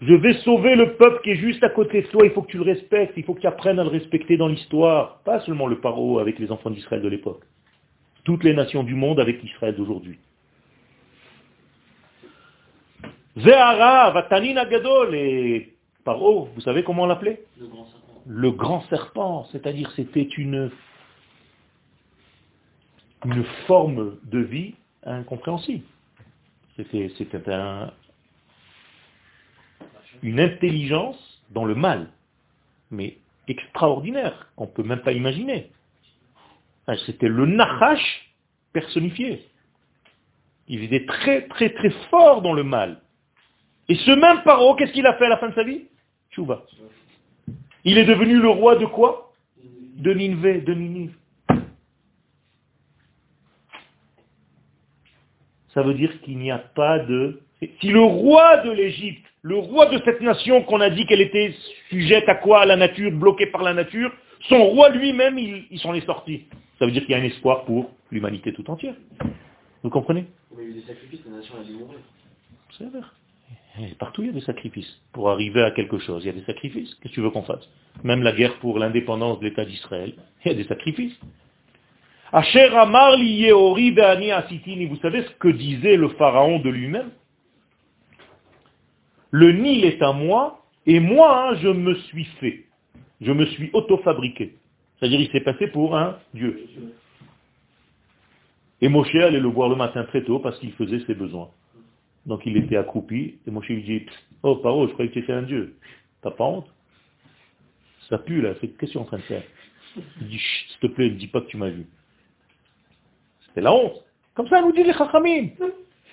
je 0.00 0.14
vais 0.14 0.34
sauver 0.44 0.76
le 0.76 0.94
peuple 0.94 1.22
qui 1.24 1.30
est 1.30 1.36
juste 1.36 1.64
à 1.64 1.70
côté 1.70 2.02
de 2.02 2.06
toi, 2.06 2.24
il 2.24 2.30
faut 2.30 2.42
que 2.42 2.50
tu 2.50 2.58
le 2.58 2.62
respectes, 2.62 3.14
il 3.16 3.24
faut 3.24 3.34
que 3.34 3.40
tu 3.40 3.46
apprennes 3.46 3.80
à 3.80 3.84
le 3.84 3.90
respecter 3.90 4.36
dans 4.36 4.48
l'histoire. 4.48 5.20
Pas 5.24 5.40
seulement 5.40 5.66
le 5.66 5.80
Paro 5.80 6.20
avec 6.20 6.38
les 6.38 6.52
enfants 6.52 6.70
d'Israël 6.70 7.02
de 7.02 7.08
l'époque. 7.08 7.42
Toutes 8.24 8.44
les 8.44 8.54
nations 8.54 8.84
du 8.84 8.94
monde 8.94 9.18
avec 9.18 9.42
Israël 9.42 9.74
d'aujourd'hui. 9.74 10.18
Et 15.14 15.72
Paro, 16.04 16.48
vous 16.54 16.60
savez 16.62 16.82
comment 16.82 17.04
on 17.04 17.06
l'appelait? 17.06 17.44
Le 18.26 18.50
grand 18.50 18.82
serpent. 18.88 19.46
c'est-à-dire 19.52 19.92
c'était 19.94 20.28
une, 20.36 20.72
une 23.24 23.44
forme 23.68 24.18
de 24.24 24.40
vie 24.40 24.74
incompréhensible. 25.04 25.84
C'était 26.76 27.52
un, 27.52 27.92
une 30.22 30.40
intelligence 30.40 31.40
dans 31.50 31.64
le 31.64 31.76
mal, 31.76 32.10
mais 32.90 33.18
extraordinaire, 33.46 34.50
qu'on 34.56 34.66
ne 34.66 34.70
peut 34.70 34.82
même 34.82 35.02
pas 35.02 35.12
imaginer. 35.12 35.70
C'était 37.06 37.28
le 37.28 37.46
Nahash 37.46 38.32
personnifié. 38.72 39.46
Il 40.66 40.82
était 40.82 41.06
très 41.06 41.46
très 41.48 41.70
très 41.70 41.90
fort 42.10 42.42
dans 42.42 42.52
le 42.52 42.64
mal. 42.64 43.00
Et 43.88 43.94
ce 43.94 44.10
même 44.10 44.42
Paro, 44.42 44.74
qu'est-ce 44.74 44.92
qu'il 44.92 45.06
a 45.06 45.14
fait 45.14 45.26
à 45.26 45.30
la 45.30 45.38
fin 45.38 45.48
de 45.48 45.54
sa 45.54 45.62
vie? 45.62 45.84
Chouva. 46.30 46.64
Il 47.84 47.96
est 47.96 48.04
devenu 48.04 48.38
le 48.38 48.50
roi 48.50 48.76
de 48.76 48.84
quoi? 48.84 49.32
De 49.96 50.12
Ninvé, 50.12 50.60
de 50.60 50.74
Ninive. 50.74 51.14
Ça 55.72 55.82
veut 55.82 55.94
dire 55.94 56.20
qu'il 56.22 56.38
n'y 56.38 56.50
a 56.50 56.58
pas 56.58 56.98
de... 56.98 57.40
Si 57.80 57.88
le 57.88 58.00
roi 58.00 58.58
de 58.58 58.70
l'Égypte, 58.70 59.24
le 59.42 59.56
roi 59.56 59.86
de 59.86 60.00
cette 60.04 60.20
nation 60.20 60.62
qu'on 60.62 60.80
a 60.80 60.90
dit 60.90 61.06
qu'elle 61.06 61.20
était 61.20 61.54
sujette 61.88 62.28
à 62.28 62.34
quoi? 62.34 62.62
À 62.62 62.66
la 62.66 62.76
nature, 62.76 63.10
bloquée 63.10 63.46
par 63.46 63.62
la 63.62 63.74
nature, 63.74 64.12
son 64.48 64.64
roi 64.64 64.90
lui-même, 64.90 65.38
il, 65.38 65.78
s'en 65.80 65.94
est 65.94 66.04
sorti. 66.06 66.44
Ça 66.78 66.86
veut 66.86 66.92
dire 66.92 67.02
qu'il 67.02 67.12
y 67.12 67.14
a 67.14 67.18
un 67.18 67.24
espoir 67.24 67.64
pour 67.64 67.90
l'humanité 68.10 68.52
tout 68.52 68.68
entière. 68.70 68.94
Vous 69.82 69.90
comprenez? 69.90 70.26
Mais 70.56 70.64
il 70.64 70.70
y 70.70 70.72
a 70.72 70.76
eu 70.76 70.80
des 70.80 70.86
sacrifices, 70.86 71.20
la 71.24 71.38
nation 71.38 71.54
a 71.60 71.64
dû 71.64 71.72
mourir. 71.72 71.98
C'est 72.76 72.84
vrai. 72.84 73.00
Partout, 73.98 74.22
il 74.22 74.26
y 74.26 74.30
a 74.30 74.32
des 74.32 74.40
sacrifices. 74.40 75.00
Pour 75.12 75.30
arriver 75.30 75.62
à 75.62 75.70
quelque 75.70 75.98
chose, 75.98 76.22
il 76.24 76.26
y 76.26 76.30
a 76.30 76.32
des 76.32 76.44
sacrifices. 76.44 76.94
Que 76.96 77.08
tu 77.08 77.20
veux 77.20 77.30
qu'on 77.30 77.42
fasse? 77.42 77.68
Même 78.04 78.22
la 78.22 78.32
guerre 78.32 78.58
pour 78.58 78.78
l'indépendance 78.78 79.40
de 79.40 79.46
l'État 79.46 79.64
d'Israël, 79.64 80.14
il 80.44 80.48
y 80.48 80.54
a 80.54 80.54
des 80.54 80.64
sacrifices. 80.64 81.18
Amar 82.32 83.16
Vous 83.16 84.96
savez 85.02 85.22
ce 85.22 85.30
que 85.38 85.48
disait 85.48 85.96
le 85.96 86.08
pharaon 86.10 86.58
de 86.58 86.68
lui-même? 86.68 87.10
Le 89.30 89.52
Nil 89.52 89.84
est 89.84 90.02
à 90.02 90.12
moi, 90.12 90.64
et 90.86 91.00
moi, 91.00 91.50
hein, 91.50 91.56
je 91.60 91.68
me 91.68 91.94
suis 91.94 92.24
fait. 92.40 92.64
Je 93.20 93.32
me 93.32 93.46
suis 93.46 93.70
auto-fabriqué. 93.72 94.54
C'est-à-dire, 94.98 95.20
il 95.20 95.30
s'est 95.30 95.40
passé 95.40 95.68
pour 95.68 95.96
un 95.96 96.18
Dieu. 96.34 96.66
Et 98.80 98.88
Moshe 98.88 99.14
allait 99.14 99.40
le 99.40 99.48
voir 99.48 99.68
le 99.68 99.76
matin 99.76 100.04
très 100.04 100.22
tôt 100.22 100.38
parce 100.38 100.58
qu'il 100.60 100.72
faisait 100.72 101.00
ses 101.06 101.14
besoins. 101.14 101.50
Donc 102.28 102.42
il 102.44 102.58
était 102.58 102.76
accroupi, 102.76 103.38
et 103.46 103.50
Moshe 103.50 103.68
lui 103.68 103.82
dit, 103.82 104.06
oh 104.42 104.56
Paro, 104.56 104.86
je 104.86 104.92
croyais 104.92 105.08
que 105.08 105.14
tu 105.14 105.24
étais 105.24 105.32
un 105.32 105.42
Dieu. 105.42 105.76
T'as 106.22 106.30
pas 106.30 106.44
honte? 106.44 106.68
Ça 108.10 108.18
pue 108.18 108.42
là, 108.42 108.52
qu'est-ce 108.54 108.72
que 108.72 108.86
tu 108.86 108.98
es 108.98 109.00
en 109.00 109.04
train 109.04 109.16
de 109.16 109.22
faire? 109.22 109.42
Il 110.20 110.28
dit, 110.28 110.38
s'il 110.38 110.78
te 110.78 110.94
plaît, 110.94 111.08
ne 111.08 111.14
dis 111.16 111.26
pas 111.26 111.40
que 111.40 111.46
tu 111.46 111.56
m'as 111.56 111.70
vu. 111.70 111.86
C'est 113.54 113.62
la 113.62 113.72
honte. 113.72 114.04
Comme 114.34 114.46
ça 114.48 114.60
nous 114.60 114.72
dit 114.72 114.84
les 114.84 114.92
Chachamim. 114.92 115.48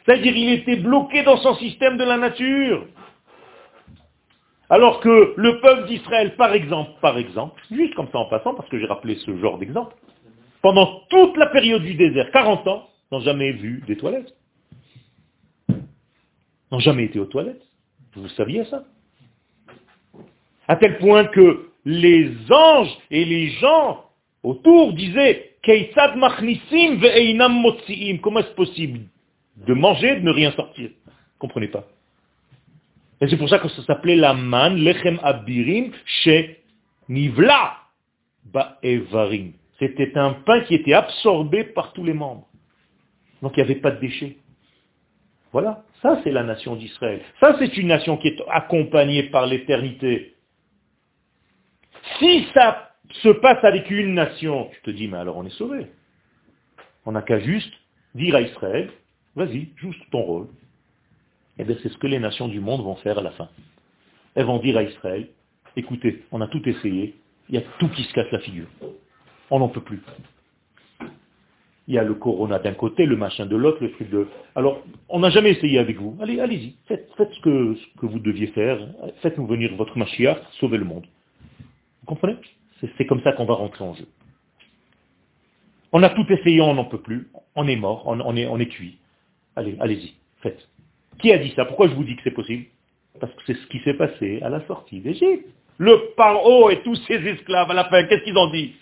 C'est-à-dire 0.05 0.35
il 0.35 0.53
était 0.53 0.77
bloqué 0.77 1.23
dans 1.23 1.37
son 1.37 1.55
système 1.55 1.97
de 1.97 2.05
la 2.05 2.17
nature. 2.17 2.87
Alors 4.69 5.01
que 5.01 5.33
le 5.35 5.59
peuple 5.59 5.87
d'Israël, 5.87 6.35
par 6.37 6.53
exemple, 6.53 6.91
par 7.01 7.17
exemple, 7.17 7.61
juste 7.69 7.93
comme 7.93 8.07
ça 8.11 8.19
en 8.19 8.25
passant, 8.25 8.53
parce 8.55 8.69
que 8.69 8.79
j'ai 8.79 8.85
rappelé 8.85 9.15
ce 9.15 9.37
genre 9.37 9.57
d'exemple, 9.57 9.93
pendant 10.61 11.01
toute 11.09 11.35
la 11.35 11.47
période 11.47 11.83
du 11.83 11.93
désert, 11.95 12.31
40 12.31 12.67
ans, 12.67 12.89
n'ont 13.11 13.19
jamais 13.19 13.51
vu 13.51 13.83
des 13.85 13.97
toilettes. 13.97 14.33
N'ont 16.71 16.79
jamais 16.79 17.05
été 17.05 17.19
aux 17.19 17.25
toilettes. 17.25 17.61
Vous 18.15 18.27
saviez 18.29 18.65
ça 18.65 18.85
À 20.67 20.75
tel 20.77 20.97
point 20.97 21.25
que 21.25 21.69
les 21.85 22.31
anges 22.49 22.97
et 23.11 23.25
les 23.25 23.49
gens 23.51 24.05
autour 24.43 24.93
disaient 24.93 25.51
Comment 28.21 28.39
est-ce 28.39 28.53
possible 28.55 28.99
de 29.57 29.73
manger, 29.73 30.17
de 30.17 30.21
ne 30.21 30.31
rien 30.31 30.51
sortir? 30.51 30.91
Comprenez 31.39 31.67
pas. 31.69 31.85
Et 33.21 33.27
c'est 33.27 33.37
pour 33.37 33.49
ça 33.49 33.59
que 33.59 33.69
ça 33.69 33.83
s'appelait 33.83 34.15
la 34.15 34.33
man, 34.33 34.75
lechem 34.75 35.19
abirim, 35.23 35.91
chez 36.05 36.59
nivla 37.09 37.77
ba'evarim. 38.45 39.53
C'était 39.79 40.17
un 40.17 40.33
pain 40.33 40.61
qui 40.61 40.75
était 40.75 40.93
absorbé 40.93 41.63
par 41.63 41.93
tous 41.93 42.03
les 42.03 42.13
membres. 42.13 42.47
Donc 43.41 43.53
il 43.55 43.63
n'y 43.63 43.71
avait 43.71 43.81
pas 43.81 43.91
de 43.91 43.99
déchets. 43.99 44.37
Voilà, 45.55 45.85
ça 46.01 46.19
c'est 46.21 46.33
la 46.33 46.43
nation 46.43 46.75
d'Israël. 46.75 47.21
Ça 47.39 47.55
c'est 47.57 47.77
une 47.77 47.87
nation 47.87 48.17
qui 48.17 48.27
est 48.27 48.43
accompagnée 48.51 49.23
par 49.29 49.45
l'éternité. 49.45 50.35
Si 52.19 52.45
ça 52.53 52.91
se 53.23 53.29
passe 53.29 53.63
avec 53.63 53.89
une 53.89 54.15
nation, 54.15 54.69
je 54.73 54.81
te 54.81 54.91
dis, 54.91 55.07
mais 55.07 55.15
alors 55.15 55.37
on 55.37 55.45
est 55.45 55.57
sauvé. 55.57 55.87
On 57.05 57.13
n'a 57.13 57.21
qu'à 57.21 57.39
juste 57.39 57.73
dire 58.15 58.35
à 58.35 58.41
Israël, 58.41 58.89
vas-y, 59.33 59.69
juste 59.77 60.01
ton 60.11 60.23
rôle. 60.23 60.47
Et 61.57 61.61
eh 61.61 61.63
bien 61.63 61.77
c'est 61.81 61.87
ce 61.87 61.97
que 61.99 62.07
les 62.07 62.19
nations 62.19 62.49
du 62.49 62.59
monde 62.59 62.83
vont 62.83 62.97
faire 62.97 63.19
à 63.19 63.21
la 63.21 63.31
fin. 63.31 63.47
Elles 64.35 64.47
vont 64.47 64.59
dire 64.59 64.75
à 64.75 64.83
Israël, 64.83 65.29
écoutez, 65.77 66.25
on 66.33 66.41
a 66.41 66.47
tout 66.47 66.67
essayé, 66.67 67.15
il 67.47 67.55
y 67.55 67.59
a 67.59 67.63
tout 67.79 67.87
qui 67.87 68.03
se 68.03 68.13
casse 68.13 68.29
la 68.33 68.39
figure. 68.39 68.67
On 69.49 69.59
n'en 69.59 69.69
peut 69.69 69.79
plus. 69.79 70.01
Il 71.87 71.93
y 71.93 71.99
a 71.99 72.03
le 72.03 72.15
corona 72.15 72.57
d'un 72.57 72.73
côté, 72.73 73.05
le 73.05 73.15
machin 73.15 73.45
de 73.45 73.55
l'autre, 73.55 73.77
le 73.81 73.91
truc 73.91 74.09
de... 74.09 74.27
Alors, 74.55 74.81
on 75.07 75.19
n'a 75.19 75.29
jamais 75.29 75.51
essayé 75.51 75.77
avec 75.77 75.97
vous. 75.97 76.17
Allez, 76.19 76.39
allez-y, 76.39 76.75
faites, 76.87 77.07
ce, 77.15 77.39
que, 77.41 77.75
ce, 77.75 77.99
que, 77.99 78.07
vous 78.07 78.19
deviez 78.19 78.47
faire. 78.47 78.79
Faites-nous 79.21 79.45
venir 79.45 79.75
votre 79.75 79.95
machia, 79.97 80.39
sauvez 80.59 80.79
le 80.79 80.85
monde. 80.85 81.05
Vous 82.01 82.07
comprenez? 82.07 82.37
C'est 82.97 83.05
comme 83.05 83.21
ça 83.21 83.33
qu'on 83.33 83.45
va 83.45 83.53
rentrer 83.53 83.83
en 83.83 83.93
jeu. 83.93 84.07
On 85.91 86.01
a 86.03 86.09
tout 86.09 86.25
essayé, 86.29 86.59
on 86.59 86.73
n'en 86.73 86.85
peut 86.85 87.01
plus. 87.01 87.29
On 87.55 87.67
est 87.67 87.75
mort, 87.75 88.03
on, 88.05 88.35
est, 88.35 88.47
on 88.47 88.59
est 88.59 88.67
cuit. 88.67 88.97
Allez, 89.55 89.77
allez-y, 89.79 90.13
faites. 90.41 90.67
Qui 91.19 91.31
a 91.31 91.37
dit 91.37 91.53
ça? 91.55 91.65
Pourquoi 91.65 91.87
je 91.87 91.93
vous 91.93 92.03
dis 92.03 92.15
que 92.15 92.21
c'est 92.23 92.31
possible? 92.31 92.65
Parce 93.19 93.33
que 93.33 93.41
c'est 93.45 93.53
ce 93.53 93.67
qui 93.67 93.79
s'est 93.79 93.93
passé 93.93 94.39
à 94.41 94.49
la 94.49 94.65
sortie 94.67 94.99
d'Égypte. 94.99 95.47
Le 95.77 96.13
paro 96.15 96.69
et 96.69 96.81
tous 96.81 96.95
ses 97.07 97.15
esclaves 97.15 97.69
à 97.71 97.73
la 97.73 97.85
fin, 97.85 98.03
qu'est-ce 98.05 98.23
qu'ils 98.23 98.37
ont 98.37 98.51
dit? 98.51 98.75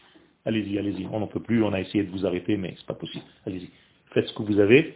Allez-y, 0.45 0.77
allez-y, 0.77 1.07
on 1.11 1.19
n'en 1.19 1.27
peut 1.27 1.39
plus, 1.39 1.63
on 1.63 1.71
a 1.73 1.79
essayé 1.79 2.03
de 2.03 2.11
vous 2.11 2.25
arrêter, 2.25 2.57
mais 2.57 2.73
c'est 2.77 2.85
pas 2.85 2.93
possible. 2.93 3.23
Allez-y, 3.45 3.69
faites 4.13 4.27
ce 4.27 4.33
que 4.33 4.43
vous 4.43 4.59
avez, 4.59 4.95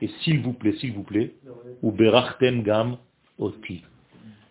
et 0.00 0.08
s'il 0.20 0.40
vous 0.40 0.52
plaît, 0.52 0.72
s'il 0.74 0.92
vous 0.92 1.02
plaît, 1.02 1.34
ou 1.82 1.90
berachtem 1.90 2.62
gam 2.62 2.96
oti. 3.38 3.82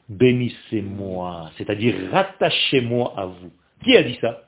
Bénissez-moi, 0.09 1.49
c'est-à-dire 1.57 1.95
rattachez-moi 2.11 3.13
à 3.15 3.25
vous. 3.25 3.51
Qui 3.83 3.95
a 3.95 4.03
dit 4.03 4.17
ça? 4.19 4.43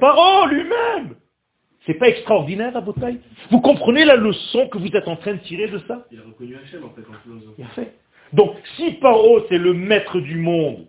Paro 0.00 0.46
lui-même 0.46 1.14
C'est 1.86 1.94
pas 1.94 2.08
extraordinaire 2.08 2.76
à 2.76 2.82
taille? 3.00 3.20
Vous 3.50 3.60
comprenez 3.60 4.04
la 4.04 4.16
leçon 4.16 4.68
que 4.68 4.78
vous 4.78 4.88
êtes 4.88 5.06
en 5.06 5.16
train 5.16 5.34
de 5.34 5.40
tirer 5.40 5.68
de 5.68 5.78
ça? 5.86 6.06
Il 6.10 6.18
a 6.18 6.22
reconnu 6.22 6.56
Hachem 6.56 6.84
en 6.84 6.90
fait 6.90 7.02
en 7.02 7.14
philosophe. 7.22 7.54
Il 7.58 7.64
a 7.64 7.68
fait. 7.68 7.94
Donc 8.32 8.56
si 8.76 8.92
Paro 8.94 9.40
c'est 9.48 9.58
le 9.58 9.72
maître 9.72 10.20
du 10.20 10.36
monde, 10.36 10.86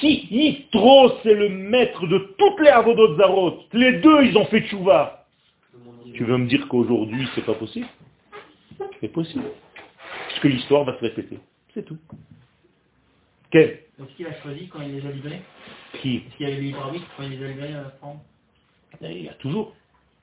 si 0.00 0.26
Yitro 0.30 1.12
c'est 1.22 1.34
le 1.34 1.48
maître 1.48 2.06
de 2.06 2.18
toutes 2.38 2.60
les 2.60 2.68
Avodot 2.68 3.16
les 3.72 3.92
deux 4.00 4.24
ils 4.24 4.36
ont 4.36 4.46
fait 4.46 4.62
tchouva, 4.62 5.26
tu 6.14 6.24
veux 6.24 6.38
me 6.38 6.46
dire 6.46 6.66
qu'aujourd'hui 6.68 7.26
c'est 7.34 7.44
pas 7.44 7.54
possible? 7.54 7.86
C'est 9.00 9.08
possible. 9.12 9.44
que 10.40 10.48
l'histoire 10.48 10.84
va 10.84 10.94
se 10.94 11.00
répéter. 11.00 11.38
C'est 11.74 11.84
tout. 11.84 11.98
Quel? 13.50 13.80
Donc, 13.98 14.08
qui 14.16 14.26
a 14.26 14.32
choisi 14.42 14.68
quand 14.68 14.80
il 14.82 14.96
les 14.96 15.06
a 15.06 15.10
livrés? 15.10 15.40
Qui? 16.00 16.16
Est-ce 16.16 16.36
qu'il 16.36 16.48
y 16.48 16.50
avait 16.50 16.60
le 16.60 16.62
libre 16.62 16.82
arbitre 16.82 17.06
quand 17.16 17.22
il 17.22 17.38
les 17.38 17.44
a 17.44 17.48
livrés 17.48 17.74
à 17.74 17.82
prendre 18.00 18.20
Il 19.02 19.22
y 19.24 19.28
a 19.28 19.34
toujours. 19.34 19.74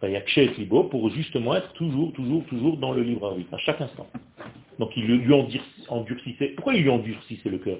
Il 0.03 0.11
y 0.11 0.15
a 0.17 0.21
Kshet 0.21 0.47
Libo 0.57 0.83
pour 0.85 1.09
justement 1.11 1.55
être 1.55 1.71
toujours, 1.73 2.11
toujours, 2.11 2.43
toujours 2.45 2.77
dans 2.77 2.91
le 2.91 3.03
libre 3.03 3.27
arbitre, 3.27 3.53
à 3.53 3.57
chaque 3.59 3.79
instant. 3.79 4.07
Donc 4.77 4.91
il 4.97 5.05
lui 5.05 5.33
endur- 5.33 5.61
endurcissait. 5.87 6.49
Pourquoi 6.49 6.73
il 6.73 6.83
lui 6.83 6.89
endurcissait 6.89 7.49
le 7.49 7.57
cœur? 7.59 7.77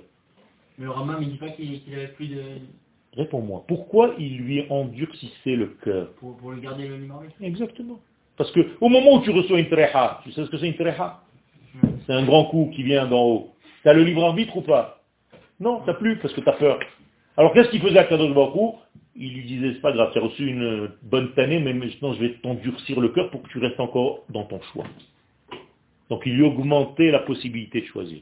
Mais 0.77 0.85
le 0.85 0.91
Ramam, 0.91 1.21
il 1.21 1.31
dit 1.31 1.37
pas 1.37 1.49
qu'il 1.49 1.81
qu'il 1.83 1.93
avait 1.93 2.07
plus 2.09 2.27
de... 2.27 2.41
Réponds-moi. 3.15 3.63
Pourquoi 3.67 4.15
il 4.17 4.37
lui 4.37 4.65
endurcissait 4.69 5.55
le 5.55 5.67
cœur 5.83 6.11
Pour, 6.13 6.35
pour 6.37 6.51
lui 6.51 6.61
garder 6.61 6.87
le 6.87 6.95
arbitre 7.11 7.35
Exactement. 7.41 7.99
Parce 8.37 8.51
que 8.51 8.61
au 8.81 8.89
moment 8.89 9.15
où 9.15 9.21
tu 9.21 9.29
reçois 9.29 9.59
une 9.59 9.69
treha, 9.69 10.21
tu 10.23 10.31
sais 10.31 10.43
ce 10.43 10.49
que 10.49 10.57
c'est 10.57 10.67
une 10.67 10.75
treha 10.75 11.21
C'est 12.05 12.13
un 12.13 12.25
grand 12.25 12.45
coup 12.45 12.71
qui 12.73 12.81
vient 12.81 13.05
d'en 13.05 13.23
haut. 13.23 13.53
Tu 13.83 13.89
as 13.89 13.93
le 13.93 14.03
libre 14.03 14.23
arbitre 14.23 14.57
ou 14.57 14.61
pas? 14.61 15.03
Non, 15.59 15.81
t'as 15.85 15.93
plus 15.93 16.17
parce 16.17 16.33
que 16.33 16.41
tu 16.41 16.49
as 16.49 16.53
peur. 16.53 16.79
Alors 17.37 17.53
qu'est-ce 17.53 17.69
qu'il 17.69 17.81
faisait 17.81 17.99
à 17.99 18.05
Kadosh 18.05 18.33
Baruch 18.33 18.75
Il 19.15 19.33
lui 19.33 19.45
disait, 19.45 19.73
c'est 19.73 19.81
pas 19.81 19.91
grave, 19.91 20.11
tu 20.13 20.19
as 20.19 20.21
reçu 20.21 20.47
une 20.47 20.89
bonne 21.03 21.33
tannée, 21.33 21.59
mais 21.59 21.73
maintenant 21.73 22.13
je 22.13 22.19
vais 22.19 22.33
t'endurcir 22.41 22.99
le 22.99 23.09
cœur 23.09 23.29
pour 23.29 23.43
que 23.43 23.49
tu 23.49 23.59
restes 23.59 23.79
encore 23.79 24.23
dans 24.29 24.45
ton 24.45 24.59
choix. 24.73 24.85
Donc 26.09 26.23
il 26.25 26.35
lui 26.35 26.43
augmentait 26.43 27.11
la 27.11 27.19
possibilité 27.19 27.81
de 27.81 27.85
choisir. 27.85 28.21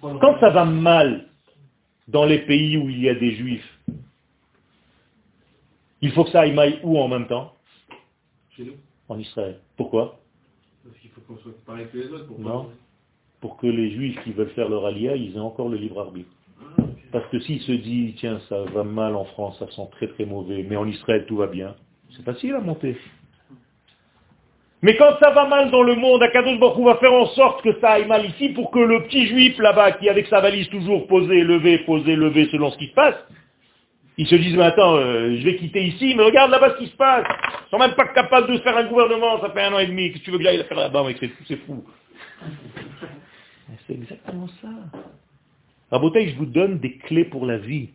Quand 0.00 0.40
ça 0.40 0.50
va 0.50 0.64
mal 0.64 1.28
dans 2.08 2.24
les 2.24 2.40
pays 2.40 2.76
où 2.76 2.88
il 2.88 3.00
y 3.00 3.08
a 3.08 3.14
des 3.14 3.34
juifs, 3.34 3.78
il 6.00 6.10
faut 6.12 6.24
que 6.24 6.30
ça 6.30 6.40
aille 6.40 6.54
mal 6.54 6.80
où 6.82 6.98
en 6.98 7.08
même 7.08 7.26
temps? 7.26 7.54
Chez 8.50 8.64
nous. 8.64 8.74
En 9.08 9.18
Israël. 9.18 9.60
Pourquoi? 9.76 10.18
Parce 10.84 10.98
qu'il 10.98 11.10
faut 11.10 11.20
qu'on 11.22 11.36
soit 11.38 11.52
pareil 11.64 11.86
que 11.92 11.98
les 11.98 12.08
autres 12.08 12.26
pour 12.26 12.40
Non. 12.40 12.70
Pour 13.40 13.56
que 13.56 13.66
les 13.66 13.92
juifs 13.92 14.22
qui 14.24 14.32
veulent 14.32 14.50
faire 14.50 14.68
leur 14.68 14.86
alia, 14.86 15.16
ils 15.16 15.36
aient 15.36 15.40
encore 15.40 15.68
le 15.68 15.76
libre 15.76 16.00
arbitre. 16.00 16.30
Ah, 16.60 16.82
Parce 17.10 17.28
que 17.30 17.40
s'il 17.40 17.60
se 17.60 17.72
dit, 17.72 18.14
tiens, 18.18 18.40
ça 18.48 18.62
va 18.64 18.84
mal 18.84 19.16
en 19.16 19.24
France, 19.24 19.58
ça 19.58 19.70
sent 19.70 19.88
très 19.92 20.08
très 20.08 20.24
mauvais, 20.24 20.64
mais 20.68 20.76
en 20.76 20.86
Israël 20.86 21.24
tout 21.26 21.36
va 21.36 21.46
bien, 21.46 21.74
c'est 22.16 22.22
facile 22.22 22.54
à 22.54 22.60
monter. 22.60 22.96
Mais 24.82 24.96
quand 24.96 25.16
ça 25.20 25.30
va 25.30 25.46
mal 25.46 25.70
dans 25.70 25.84
le 25.84 25.94
monde, 25.94 26.22
Akadosh 26.24 26.58
Baruch 26.58 26.84
va 26.84 26.96
faire 26.96 27.12
en 27.12 27.26
sorte 27.26 27.62
que 27.62 27.78
ça 27.80 27.92
aille 27.92 28.06
mal 28.06 28.26
ici 28.26 28.48
pour 28.48 28.72
que 28.72 28.80
le 28.80 29.04
petit 29.04 29.26
juif 29.28 29.56
là-bas, 29.58 29.92
qui 29.92 30.08
avec 30.08 30.26
sa 30.26 30.40
valise 30.40 30.68
toujours 30.70 31.06
posée, 31.06 31.42
levée, 31.42 31.78
posée, 31.78 32.16
levée 32.16 32.48
selon 32.50 32.72
ce 32.72 32.78
qui 32.78 32.88
se 32.88 32.94
passe, 32.94 33.14
il 34.18 34.26
se 34.26 34.34
dise, 34.34 34.56
mais 34.56 34.64
attends, 34.64 34.96
euh, 34.96 35.36
je 35.36 35.44
vais 35.44 35.56
quitter 35.56 35.84
ici, 35.84 36.14
mais 36.16 36.24
regarde 36.24 36.50
là-bas 36.50 36.74
ce 36.74 36.84
qui 36.84 36.90
se 36.90 36.96
passe. 36.96 37.24
Ils 37.66 37.70
sont 37.70 37.78
même 37.78 37.94
pas 37.94 38.08
capables 38.08 38.50
de 38.50 38.56
se 38.56 38.62
faire 38.62 38.76
un 38.76 38.84
gouvernement, 38.84 39.40
ça 39.40 39.50
fait 39.50 39.62
un 39.62 39.72
an 39.72 39.78
et 39.78 39.86
demi, 39.86 40.10
qu'est-ce 40.10 40.20
que 40.20 40.24
tu 40.24 40.30
veux 40.32 40.38
que 40.38 40.44
j'aille 40.44 40.64
faire 40.64 40.76
là-bas, 40.76 41.04
mec, 41.04 41.16
c'est 41.20 41.30
c'est 41.46 41.56
fou. 41.58 41.84
C'est 43.86 43.94
exactement 43.94 44.48
ça. 44.60 44.68
Rabotaï, 45.92 46.30
je 46.30 46.36
vous 46.36 46.46
donne 46.46 46.78
des 46.78 46.96
clés 46.96 47.24
pour 47.24 47.46
la 47.46 47.58
vie. 47.58 47.90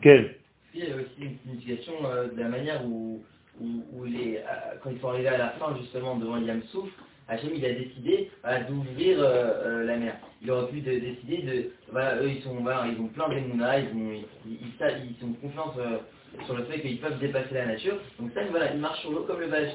Quelles? 0.00 0.36
Il 0.74 0.84
y 0.84 0.92
a 0.92 0.96
aussi 0.96 1.06
une 1.18 1.38
signification 1.38 1.94
euh, 2.04 2.28
de 2.28 2.38
la 2.38 2.48
manière 2.48 2.84
où, 2.84 3.22
où, 3.60 4.04
les, 4.04 4.40
quand 4.82 4.90
ils 4.90 5.00
sont 5.00 5.08
arrivés 5.08 5.28
à 5.28 5.38
la 5.38 5.48
fin 5.50 5.76
justement 5.80 6.16
devant 6.16 6.38
Yam 6.38 6.62
Souf, 6.64 6.88
Hachem 7.28 7.50
il 7.54 7.64
a 7.64 7.72
décidé 7.72 8.30
d'ouvrir 8.68 9.18
euh, 9.18 9.24
euh, 9.24 9.84
la 9.84 9.96
mer. 9.96 10.16
Il 10.42 10.50
aurait 10.50 10.68
pu 10.68 10.80
de- 10.80 10.98
décider 10.98 11.38
de, 11.42 11.70
voilà, 11.90 12.22
eux 12.22 12.28
ils 12.30 12.42
sont, 12.42 12.56
ils 12.60 13.00
ont 13.00 13.08
plein 13.08 13.28
d'émouna, 13.28 13.80
ils, 13.80 13.88
ont- 13.96 14.22
ils, 14.46 14.52
ils, 14.52 14.72
sa- 14.78 14.92
ils 14.92 15.16
ont 15.24 15.32
confiance 15.34 15.74
euh, 15.78 15.98
sur 16.44 16.56
le 16.56 16.64
fait 16.64 16.80
qu'ils 16.80 17.00
peuvent 17.00 17.18
dépasser 17.18 17.54
la 17.54 17.66
nature. 17.66 17.96
Donc 18.20 18.30
ça, 18.32 18.42
voilà, 18.50 18.72
ils 18.72 18.80
marchent 18.80 19.00
sur 19.00 19.10
l'eau 19.10 19.24
comme 19.24 19.40
le 19.40 19.48
Baal. 19.48 19.68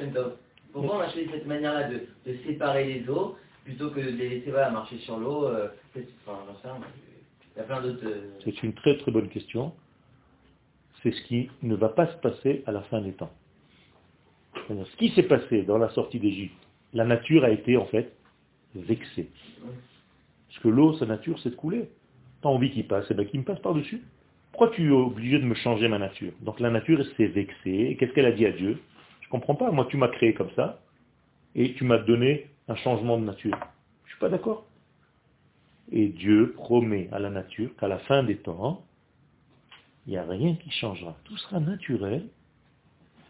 Pourquoi 0.72 0.98
on 0.98 1.00
a 1.02 1.10
choisi 1.10 1.28
cette 1.30 1.46
manière-là 1.46 1.90
de, 1.90 2.08
séparer 2.46 2.86
les 2.86 3.10
eaux 3.10 3.36
plutôt 3.66 3.90
que 3.90 4.00
de 4.00 4.12
les 4.12 4.30
laisser 4.30 4.52
voilà, 4.52 4.70
marcher 4.70 4.98
sur 5.00 5.18
l'eau 5.18 5.48
enfin, 6.28 6.80
Il 7.56 7.58
y 7.58 7.62
a 7.62 7.64
plein 7.64 7.82
d'autres. 7.82 8.06
C'est 8.46 8.64
une 8.64 8.74
très 8.74 8.98
très 8.98 9.12
bonne 9.12 9.28
question. 9.28 9.74
C'est 11.04 11.12
ce 11.12 11.22
qui 11.24 11.50
ne 11.64 11.76
va 11.76 11.90
pas 11.90 12.08
se 12.08 12.18
passer 12.18 12.64
à 12.66 12.72
la 12.72 12.82
fin 12.84 13.02
des 13.02 13.12
temps. 13.14 13.32
Ce 14.86 14.98
qui 14.98 15.10
s'est 15.10 15.24
passé 15.24 15.64
dans 15.64 15.78
la 15.78 15.90
sortie 15.90 16.20
d'Égypte, 16.20 16.56
la 16.94 17.06
nature 17.06 17.44
a 17.44 17.50
été 17.50 17.78
en 17.78 17.86
fait 17.86 18.14
vexée. 18.76 19.30
Parce 20.48 20.60
que 20.60 20.68
l'eau, 20.68 20.94
sa 20.98 21.06
nature, 21.06 21.40
c'est 21.40 21.52
de 21.52 21.56
couler. 21.56 21.90
T'as 22.42 22.50
envie 22.50 22.72
qu'il 22.72 22.88
passe, 22.88 23.10
et 23.12 23.14
bien 23.14 23.26
qu'il 23.26 23.40
me 23.40 23.46
passe 23.46 23.60
par-dessus. 23.60 24.02
Pourquoi 24.52 24.70
tu 24.70 24.88
es 24.88 24.92
obligé 24.92 25.40
de 25.40 25.46
me 25.46 25.56
changer 25.56 25.88
ma 25.88 26.00
nature? 26.00 26.34
Donc 26.42 26.60
la 26.60 26.70
nature 26.70 27.06
s'est 27.16 27.28
vexée. 27.28 27.88
Et 27.90 27.98
qu'est-ce 27.98 28.12
qu'elle 28.14 28.26
a 28.26 28.32
dit 28.32 28.46
à 28.46 28.52
Dieu? 28.52 28.80
Je 29.22 29.30
comprends 29.30 29.56
pas. 29.56 29.72
Moi, 29.72 29.88
tu 29.90 29.98
m'as 29.98 30.10
créé 30.10 30.34
comme 30.34 30.52
ça, 30.56 30.82
et 31.56 31.74
tu 31.74 31.84
m'as 31.84 32.00
donné 32.00 32.48
un 32.68 32.76
changement 32.76 33.18
de 33.18 33.26
nature. 33.26 33.58
Je 34.06 34.12
suis 34.12 34.20
pas 34.20 34.30
d'accord. 34.30 34.66
Et 35.92 36.08
Dieu 36.08 36.54
promet 36.56 37.10
à 37.12 37.20
la 37.20 37.30
nature 37.30 37.76
qu'à 37.78 37.88
la 37.88 38.00
fin 38.00 38.24
des 38.24 38.38
temps, 38.38 38.86
il 40.06 40.12
n'y 40.12 40.18
a 40.18 40.24
rien 40.24 40.56
qui 40.56 40.72
changera. 40.72 41.18
Tout 41.26 41.38
sera 41.38 41.60
naturel. 41.60 42.28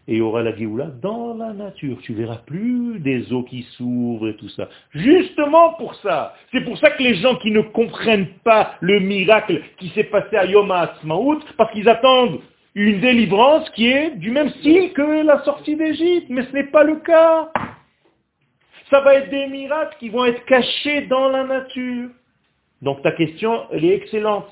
Et 0.08 0.14
il 0.14 0.18
y 0.18 0.20
aura 0.20 0.42
la 0.42 0.54
Géoula 0.56 0.86
dans 0.86 1.34
la 1.34 1.52
nature. 1.52 1.96
Tu 2.02 2.12
verras 2.14 2.38
plus 2.38 2.98
des 2.98 3.32
eaux 3.32 3.44
qui 3.44 3.62
s'ouvrent 3.76 4.28
et 4.28 4.36
tout 4.36 4.48
ça. 4.48 4.68
Justement 4.92 5.74
pour 5.74 5.94
ça. 5.96 6.34
C'est 6.50 6.62
pour 6.62 6.76
ça 6.78 6.90
que 6.90 7.02
les 7.02 7.14
gens 7.16 7.36
qui 7.36 7.52
ne 7.52 7.60
comprennent 7.60 8.28
pas 8.44 8.74
le 8.80 8.98
miracle 8.98 9.62
qui 9.78 9.90
s'est 9.90 10.04
passé 10.04 10.36
à 10.36 10.44
Yom 10.46 10.70
HaAtzmaut, 10.70 11.40
parce 11.56 11.72
qu'ils 11.72 11.88
attendent 11.88 12.40
une 12.74 13.00
délivrance 13.00 13.68
qui 13.70 13.86
est 13.86 14.16
du 14.16 14.32
même 14.32 14.50
style 14.50 14.92
que 14.92 15.24
la 15.24 15.44
sortie 15.44 15.76
d'Égypte. 15.76 16.26
Mais 16.30 16.46
ce 16.46 16.52
n'est 16.52 16.70
pas 16.70 16.82
le 16.82 16.96
cas. 16.96 17.52
Ça 18.90 19.00
va 19.00 19.14
être 19.14 19.30
des 19.30 19.46
miracles 19.46 19.96
qui 20.00 20.08
vont 20.08 20.24
être 20.24 20.44
cachés 20.46 21.02
dans 21.02 21.28
la 21.28 21.44
nature. 21.44 22.10
Donc 22.82 23.02
ta 23.02 23.12
question, 23.12 23.66
elle 23.70 23.84
est 23.84 23.94
excellente. 23.94 24.50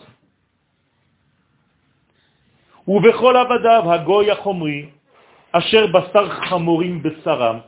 Asher 5.52 5.88
Bastar 5.88 6.44
Chamorim 6.48 7.00
Bessaram. 7.00 7.62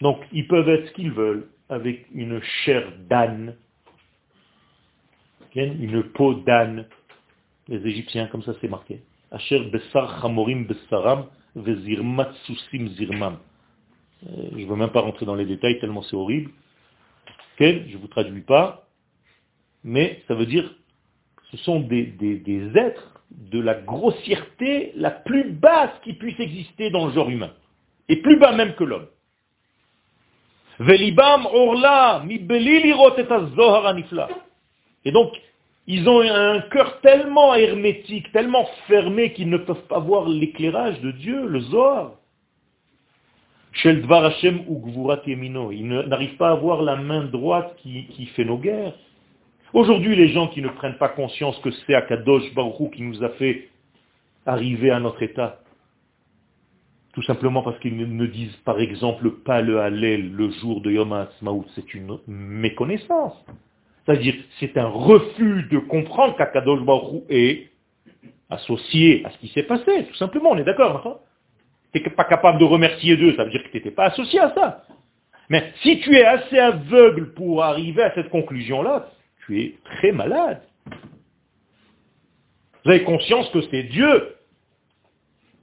Donc, 0.00 0.20
ils 0.32 0.46
peuvent 0.48 0.68
être 0.68 0.88
ce 0.88 0.92
qu'ils 0.92 1.12
veulent 1.12 1.48
avec 1.68 2.06
une 2.14 2.40
chair 2.64 2.90
d'âne, 3.08 3.56
une 5.54 6.02
peau 6.02 6.34
d'âne. 6.34 6.86
Les 7.68 7.86
Égyptiens, 7.86 8.26
comme 8.28 8.42
ça 8.42 8.54
c'est 8.60 8.68
marqué. 8.68 9.02
Asher 9.30 9.60
Bessar 9.70 10.20
Chamorim 10.22 10.64
Bessaram 10.64 11.26
Vezirmat 11.54 12.32
Susim 12.44 12.88
Zirmam. 12.96 13.38
Euh, 14.26 14.48
je 14.52 14.58
ne 14.62 14.66
veux 14.66 14.76
même 14.76 14.90
pas 14.90 15.00
rentrer 15.00 15.26
dans 15.26 15.34
les 15.34 15.44
détails 15.44 15.78
tellement 15.78 16.02
c'est 16.02 16.16
horrible. 16.16 16.50
Je 17.60 17.64
ne 17.64 17.96
vous 17.98 18.08
traduis 18.08 18.40
pas. 18.40 18.88
Mais 19.84 20.22
ça 20.26 20.34
veut 20.34 20.46
dire, 20.46 20.74
ce 21.50 21.56
sont 21.58 21.80
des, 21.80 22.04
des 22.04 22.72
êtres 22.76 23.21
de 23.36 23.60
la 23.60 23.74
grossièreté 23.74 24.92
la 24.96 25.10
plus 25.10 25.50
basse 25.50 25.92
qui 26.04 26.14
puisse 26.14 26.40
exister 26.40 26.90
dans 26.90 27.06
le 27.06 27.12
genre 27.12 27.30
humain. 27.30 27.50
Et 28.08 28.16
plus 28.16 28.38
bas 28.38 28.52
même 28.52 28.74
que 28.74 28.84
l'homme. 28.84 29.06
Et 35.04 35.12
donc, 35.12 35.32
ils 35.86 36.08
ont 36.08 36.20
un 36.20 36.60
cœur 36.60 37.00
tellement 37.00 37.54
hermétique, 37.54 38.32
tellement 38.32 38.68
fermé 38.86 39.32
qu'ils 39.32 39.50
ne 39.50 39.58
peuvent 39.58 39.86
pas 39.88 39.98
voir 39.98 40.28
l'éclairage 40.28 41.00
de 41.00 41.10
Dieu, 41.12 41.46
le 41.46 41.60
Zohar. 41.60 42.12
Ils 43.84 44.02
n'arrivent 45.88 46.36
pas 46.36 46.50
à 46.50 46.54
voir 46.54 46.82
la 46.82 46.96
main 46.96 47.24
droite 47.24 47.74
qui, 47.78 48.06
qui 48.08 48.26
fait 48.26 48.44
nos 48.44 48.58
guerres. 48.58 48.92
Aujourd'hui, 49.72 50.14
les 50.16 50.28
gens 50.28 50.48
qui 50.48 50.60
ne 50.60 50.68
prennent 50.68 50.98
pas 50.98 51.08
conscience 51.08 51.58
que 51.60 51.70
c'est 51.70 51.94
Akadosh 51.94 52.52
Baruch 52.54 52.78
Hu 52.78 52.90
qui 52.90 53.02
nous 53.02 53.24
a 53.24 53.30
fait 53.30 53.70
arriver 54.44 54.90
à 54.90 55.00
notre 55.00 55.22
état, 55.22 55.60
tout 57.14 57.22
simplement 57.22 57.62
parce 57.62 57.78
qu'ils 57.78 57.96
ne- 57.96 58.26
disent 58.26 58.56
par 58.64 58.80
exemple 58.80 59.30
pas 59.30 59.62
le 59.62 59.80
Hallel 59.80 60.32
le 60.32 60.50
jour 60.50 60.82
de 60.82 60.90
Yom 60.90 61.12
HaAtzmaut, 61.12 61.64
c'est 61.74 61.94
une 61.94 62.18
méconnaissance. 62.26 63.32
C'est-à-dire, 64.04 64.34
c'est 64.60 64.76
un 64.76 64.88
refus 64.88 65.62
de 65.70 65.78
comprendre 65.78 66.36
qu'Akadosh 66.36 66.82
Baruch 66.82 67.22
est 67.30 67.70
associé 68.50 69.22
à 69.24 69.30
ce 69.30 69.38
qui 69.38 69.48
s'est 69.48 69.62
passé, 69.62 70.04
tout 70.06 70.16
simplement, 70.16 70.50
on 70.50 70.58
est 70.58 70.64
d'accord, 70.64 71.20
Tu 71.94 72.02
n'es 72.02 72.10
pas 72.10 72.24
capable 72.24 72.58
de 72.58 72.64
remercier 72.64 73.16
Dieu, 73.16 73.34
ça 73.36 73.44
veut 73.44 73.50
dire 73.50 73.62
que 73.62 73.68
tu 73.68 73.76
n'étais 73.76 73.90
pas 73.90 74.06
associé 74.06 74.38
à 74.40 74.52
ça. 74.54 74.84
Mais 75.48 75.72
si 75.82 76.00
tu 76.00 76.14
es 76.14 76.24
assez 76.24 76.58
aveugle 76.58 77.32
pour 77.32 77.62
arriver 77.62 78.02
à 78.02 78.14
cette 78.14 78.28
conclusion-là, 78.28 79.08
tu 79.46 79.60
es 79.60 79.78
très 79.84 80.12
malade. 80.12 80.62
Vous 82.84 82.90
avez 82.90 83.04
conscience 83.04 83.48
que 83.50 83.62
c'est 83.70 83.84
Dieu, 83.84 84.36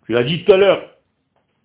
tu 0.05 0.13
l'as 0.13 0.23
dit 0.23 0.43
tout 0.43 0.53
à 0.53 0.57
l'heure, 0.57 0.89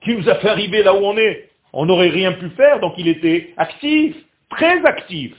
qui 0.02 0.14
nous 0.14 0.28
a 0.28 0.34
fait 0.36 0.48
arriver 0.48 0.82
là 0.82 0.94
où 0.94 0.98
on 0.98 1.16
est. 1.16 1.50
On 1.72 1.86
n'aurait 1.86 2.10
rien 2.10 2.32
pu 2.32 2.50
faire, 2.50 2.80
donc 2.80 2.94
il 2.98 3.08
était 3.08 3.54
actif, 3.56 4.16
très 4.50 4.84
actif, 4.84 5.34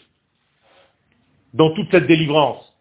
dans 1.53 1.73
toute 1.73 1.89
cette 1.91 2.07
délivrance. 2.07 2.73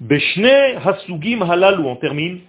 Beshne 0.00 0.78
hasugim 0.84 1.42
halalu, 1.42 1.84
on 1.84 1.96
termine. 1.96 2.40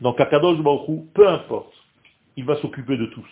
Donc 0.00 0.20
Akadosh 0.20 0.58
Baruch 0.58 0.88
Hu, 0.88 1.00
peu 1.14 1.28
importe, 1.28 1.72
il 2.36 2.44
va 2.44 2.56
s'occuper 2.56 2.96
de 2.96 3.06
tous. 3.06 3.26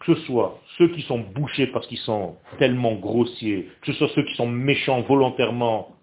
Que 0.00 0.14
ce 0.14 0.20
soit 0.22 0.60
ceux 0.78 0.88
qui 0.88 1.02
sont 1.02 1.18
bouchés 1.18 1.66
parce 1.68 1.86
qu'ils 1.86 1.98
sont 1.98 2.36
tellement 2.58 2.94
grossiers, 2.94 3.68
que 3.80 3.92
ce 3.92 3.98
soit 3.98 4.08
ceux 4.14 4.24
qui 4.24 4.34
sont 4.34 4.46
méchants 4.46 5.02
volontairement, 5.02 5.96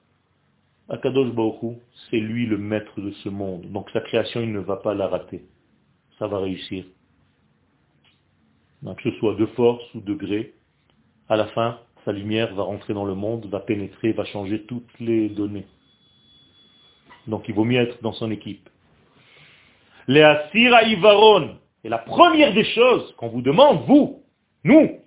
Akadosh 0.89 1.29
Hu, 1.61 1.75
c'est 2.09 2.19
lui 2.19 2.45
le 2.45 2.57
maître 2.57 2.99
de 2.99 3.11
ce 3.23 3.29
monde. 3.29 3.71
Donc 3.71 3.89
sa 3.91 4.01
création, 4.01 4.41
il 4.41 4.51
ne 4.51 4.59
va 4.59 4.77
pas 4.77 4.93
la 4.93 5.07
rater. 5.07 5.43
Ça 6.19 6.27
va 6.27 6.39
réussir. 6.39 6.85
Donc, 8.83 9.01
que 9.01 9.09
ce 9.09 9.17
soit 9.17 9.35
de 9.35 9.45
force 9.47 9.83
ou 9.95 10.01
de 10.01 10.13
gré, 10.13 10.53
à 11.29 11.37
la 11.37 11.47
fin, 11.47 11.79
sa 12.03 12.11
lumière 12.11 12.53
va 12.53 12.63
rentrer 12.63 12.93
dans 12.93 13.05
le 13.05 13.15
monde, 13.15 13.45
va 13.45 13.61
pénétrer, 13.61 14.11
va 14.11 14.25
changer 14.25 14.63
toutes 14.63 14.99
les 14.99 15.29
données. 15.29 15.65
Donc 17.27 17.47
il 17.47 17.55
vaut 17.55 17.63
mieux 17.63 17.79
être 17.79 18.01
dans 18.01 18.11
son 18.11 18.29
équipe. 18.29 18.69
Les 20.07 20.21
Asira 20.21 20.83
Ivaron. 20.83 21.57
Et 21.83 21.89
la 21.89 21.97
première 21.97 22.53
des 22.53 22.63
choses 22.63 23.13
qu'on 23.17 23.29
vous 23.29 23.41
demande, 23.41 23.85
vous, 23.85 24.23
nous, 24.63 24.99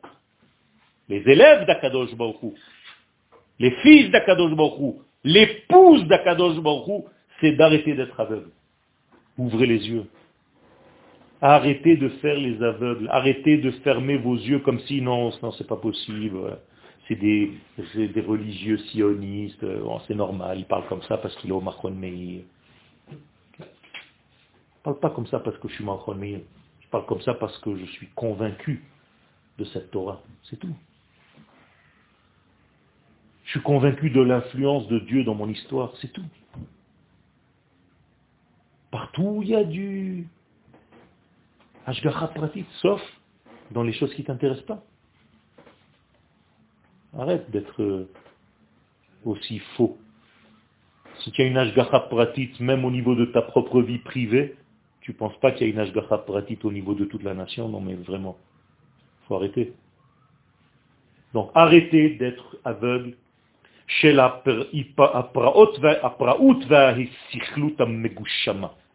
les 1.09 1.23
élèves 1.27 1.67
d'Akadosh 1.67 2.15
Baruch 2.15 2.43
Hu, 2.43 2.53
les 3.59 3.71
fils 3.83 4.11
d'Akadosh 4.11 4.55
Baruch 4.55 4.79
Hu, 4.79 4.93
l'épouse 5.25 6.05
d'Akadosh 6.07 6.59
Baruch 6.61 6.89
Hu, 6.89 7.03
c'est 7.41 7.53
d'arrêter 7.53 7.95
d'être 7.95 8.19
aveugle. 8.19 8.51
Ouvrez 9.39 9.67
les 9.67 9.89
yeux. 9.89 10.07
Arrêtez 11.41 11.97
de 11.97 12.09
faire 12.21 12.37
les 12.39 12.63
aveugles. 12.63 13.09
Arrêtez 13.11 13.59
de 13.59 13.71
fermer 13.83 14.17
vos 14.17 14.37
yeux 14.37 14.61
comme 14.61 14.81
si 14.81 15.01
non, 15.01 15.31
non 15.43 15.53
c'est 15.53 15.67
pas 15.67 15.77
possible. 15.77 16.59
C'est 17.09 17.15
des, 17.15 17.53
religieux 18.27 18.79
sionistes. 18.79 19.65
Bon, 19.65 20.01
c'est 20.09 20.15
normal, 20.15 20.59
ils 20.59 20.65
parlent 20.65 20.89
comme 20.89 21.03
ça 21.03 21.19
parce 21.19 21.37
qu'il 21.37 21.51
est 21.51 21.55
au 21.55 21.61
Macron 21.61 21.91
Meir. 21.91 22.43
Parle 24.83 24.99
pas 24.99 25.11
comme 25.11 25.27
ça 25.27 25.41
parce 25.41 25.57
que 25.59 25.69
je 25.69 25.75
suis 25.75 25.85
Macron 25.85 26.15
Meir. 26.15 26.41
Comme 27.03 27.21
ça 27.23 27.35
parce 27.35 27.57
que 27.59 27.77
je 27.77 27.85
suis 27.87 28.09
convaincu 28.15 28.85
de 29.59 29.65
cette 29.65 29.91
Torah. 29.91 30.23
C'est 30.45 30.57
tout. 30.57 30.75
Je 33.45 33.51
suis 33.51 33.63
convaincu 33.63 34.11
de 34.11 34.21
l'influence 34.21 34.89
de 34.89 34.99
Dieu 35.01 35.25
dans 35.25 35.35
mon 35.35 35.49
histoire. 35.49 35.93
C'est 36.01 36.13
tout. 36.13 36.25
Partout 38.91 39.41
il 39.43 39.49
y 39.49 39.55
a 39.55 39.65
du 39.65 40.27
Ashgacha 41.87 42.29
pratit, 42.29 42.65
sauf 42.81 43.01
dans 43.71 43.83
les 43.83 43.93
choses 43.93 44.13
qui 44.15 44.23
ne 44.23 44.27
t'intéressent 44.27 44.67
pas. 44.67 44.83
Arrête 47.17 47.51
d'être 47.51 47.81
euh, 47.81 48.11
aussi 49.25 49.61
faux. 49.77 49.97
Si 51.21 51.31
tu 51.33 51.43
as 51.43 51.47
une 51.47 51.57
Ashgacha 51.57 52.01
pratit, 52.01 52.53
même 52.61 52.85
au 52.85 52.91
niveau 52.91 53.15
de 53.15 53.27
ta 53.27 53.43
propre 53.43 53.81
vie 53.83 53.99
privée, 53.99 54.57
tu 55.07 55.13
ne 55.13 55.19
penses 55.19 55.37
pas 55.37 55.53
qu'il 55.53 55.69
y 55.69 55.71
a 55.71 55.73
une 55.73 55.79
Ashgacha 55.79 56.19
pratit 56.19 56.59
au 56.65 56.73
niveau 56.73 56.93
de 56.93 57.05
toute 57.05 57.23
la 57.23 57.33
nation? 57.33 57.69
Non 57.69 57.81
mais 57.81 57.95
vraiment, 57.95 58.37
faut 59.29 59.37
arrêter. 59.37 59.73
Donc 61.33 61.53
arrêtez 61.55 62.17
d'être 62.17 62.57
aveugle. 62.65 63.15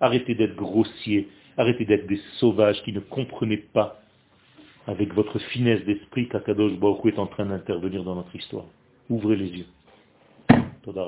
Arrêtez 0.01 0.35
d'être 0.35 0.55
grossier, 0.57 1.29
arrêtez 1.55 1.85
d'être 1.85 2.07
des 2.07 2.19
sauvages 2.39 2.83
qui 2.83 2.91
ne 2.91 2.99
comprenaient 2.99 3.55
pas 3.55 4.01
avec 4.87 5.13
votre 5.13 5.39
finesse 5.39 5.85
d'esprit 5.85 6.27
qu'Akadosh 6.27 6.73
Baruch 6.73 7.05
est 7.05 7.19
en 7.19 7.27
train 7.27 7.45
d'intervenir 7.45 8.03
dans 8.03 8.15
notre 8.15 8.35
histoire. 8.35 8.65
Ouvrez 9.09 9.37
les 9.37 9.47
yeux. 9.47 9.67
Toda 10.83 11.05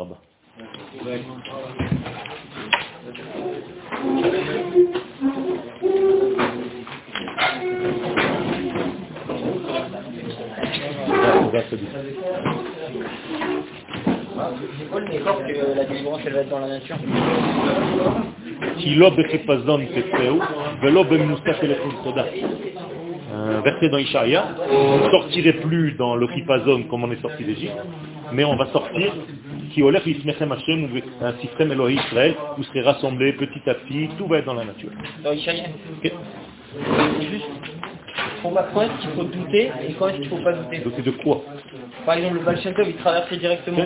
si 18.79 18.95
l'aube 18.95 19.27
qui 19.29 19.37
passe 19.39 19.63
dans 19.65 19.79
cette 19.79 20.05
feu, 20.05 20.39
ben 20.81 20.93
l'aube 20.93 21.11
mustache 21.11 21.61
le 21.61 21.75
fond 21.75 21.91
soda. 22.03 22.25
Euh, 23.33 23.61
verset 23.63 23.89
dans 23.89 23.97
Ishaïa, 23.97 24.55
on 24.71 24.97
ne 24.99 25.09
sortirait 25.09 25.53
plus 25.53 25.93
dans 25.93 26.15
l'Okipazone 26.15 26.87
comme 26.87 27.03
on 27.03 27.11
est 27.11 27.21
sorti 27.21 27.43
d'Égypte, 27.43 27.77
mais 28.31 28.43
on 28.45 28.55
va 28.55 28.67
sortir 28.67 29.13
qui 29.73 29.83
olech 29.83 30.05
l'ismechem 30.05 30.51
Hashem, 30.51 30.89
un 31.21 31.33
système 31.41 31.71
Elohim 31.71 31.99
Israël, 32.07 32.35
vous 32.57 32.63
serez 32.63 32.81
rassemblés 32.81 33.33
petit 33.33 33.69
à 33.69 33.73
petit, 33.73 34.09
tout 34.17 34.27
va 34.27 34.37
être 34.37 34.45
dans 34.45 34.53
la 34.53 34.65
nature. 34.65 34.89
C'est 35.23 36.13
juste, 37.29 37.45
pour 38.41 38.53
quand 38.53 38.81
est-ce 38.81 39.01
qu'il 39.01 39.09
faut 39.11 39.23
douter 39.23 39.71
et 39.87 39.93
quand 39.97 40.07
est-ce 40.09 40.17
qu'il 40.17 40.31
ne 40.31 40.37
faut 40.37 40.43
pas 40.43 40.53
douter. 40.53 40.83
C'est 40.95 41.05
de 41.05 41.11
quoi? 41.11 41.41
Par 42.05 42.15
exemple, 42.15 42.35
le 42.35 42.41
Baal 42.41 42.59
il 42.87 42.95
traversait 42.95 43.37
directement. 43.37 43.85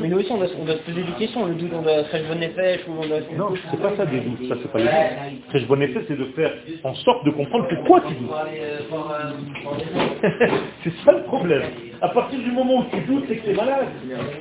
Mais 0.00 0.08
nous 0.08 0.18
aussi, 0.18 0.32
on 0.32 0.38
doit, 0.38 0.48
on 0.60 0.64
doit 0.64 0.74
se 0.76 0.82
poser 0.82 1.02
des 1.02 1.12
questions. 1.12 1.46
Le 1.46 1.54
doute, 1.54 1.70
on 1.72 1.82
doit 1.82 2.02
faire 2.04 2.22
bonne 2.26 2.42
ou 2.88 2.92
on 3.02 3.06
doit... 3.06 3.20
Non, 3.36 3.54
c'est 3.70 3.80
pas 3.80 3.96
ça 3.96 4.06
des 4.06 4.20
doutes, 4.20 4.48
ça 4.48 4.56
c'est 4.60 4.72
pas 4.72 4.78
les 4.78 4.84
doutes. 4.84 5.48
Très 5.48 5.60
bon 5.60 5.80
effet, 5.82 6.00
c'est 6.08 6.18
de 6.18 6.24
faire 6.36 6.52
en 6.82 6.94
sorte 6.94 7.24
de 7.24 7.30
comprendre 7.30 7.68
pourquoi 7.68 8.00
tu 8.08 8.14
doutes. 8.14 8.30
c'est 10.82 10.92
ça 11.04 11.12
le 11.12 11.22
problème. 11.24 11.62
À 12.02 12.08
partir 12.08 12.38
du 12.40 12.50
moment 12.50 12.78
où 12.78 12.84
tu 12.90 12.98
doutes, 13.02 13.24
c'est 13.28 13.36
que 13.36 13.44
tu 13.44 13.50
es 13.50 13.54
malade. 13.54 13.86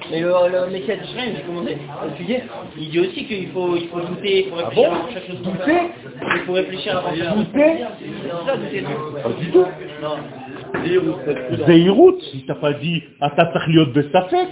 Mais 0.10 0.22
le, 0.22 0.30
le 0.30 0.72
Messiah 0.72 0.96
de 0.96 1.04
Shrem, 1.04 1.36
j'ai 1.36 1.42
commencé 1.44 1.78
à 2.02 2.08
étudier. 2.08 2.42
Il 2.78 2.90
dit 2.90 3.00
aussi 3.00 3.26
qu'il 3.26 3.50
faut, 3.50 3.76
il 3.76 3.88
faut 3.90 4.00
douter, 4.00 4.46
il 4.46 4.50
faut 4.50 4.56
réfléchir 4.56 4.90
bon 4.90 4.96
avant 4.96 5.10
chaque 5.14 5.28
chose. 5.28 5.42
Douter. 5.42 5.82
Il 6.36 6.42
faut 6.42 6.54
réfléchir 6.54 7.04
chose. 7.04 7.20
Douter 7.36 7.86
C'est 8.00 8.46
ça, 8.46 8.58
douter, 8.58 8.84
Pas 9.22 9.30
du 9.30 9.52
tout. 9.52 9.66
Non. 10.02 10.16
Zeirut, 11.66 12.20
il 12.34 12.46
t'a 12.46 12.56
pas 12.56 12.74
dit 12.74 13.04
Atatachliot 13.22 13.88
Besafek, 13.88 14.50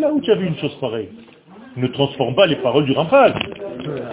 là 0.00 0.12
où 0.12 0.20
tu 0.20 0.30
as 0.30 0.36
vu 0.36 0.46
une 0.46 0.56
chose 0.56 0.76
pareille? 0.80 1.08
Ne 1.76 1.86
transforme 1.88 2.34
pas 2.34 2.46
les 2.46 2.56
paroles 2.56 2.84
du 2.84 2.92
Ramphal. 2.92 3.34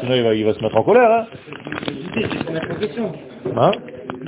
Sinon 0.02 0.16
il 0.16 0.24
va, 0.24 0.36
il 0.36 0.46
va 0.46 0.54
se 0.54 0.62
mettre 0.62 0.78
en 0.78 0.84
colère. 0.84 1.12
Hein. 1.12 1.26
Douter, 1.88 2.28
c'est 2.32 2.46
se 2.46 2.52
mettre 2.52 2.72
en 2.72 2.76
question. 2.76 3.12
Hein 3.58 3.72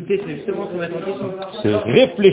c'est 0.07 0.35
justement 0.35 0.69
se 0.71 0.77
mettre 0.77 0.95
en 0.95 1.01
question. 1.01 1.33
C'est 1.61 1.75
réfléchir. 1.75 2.17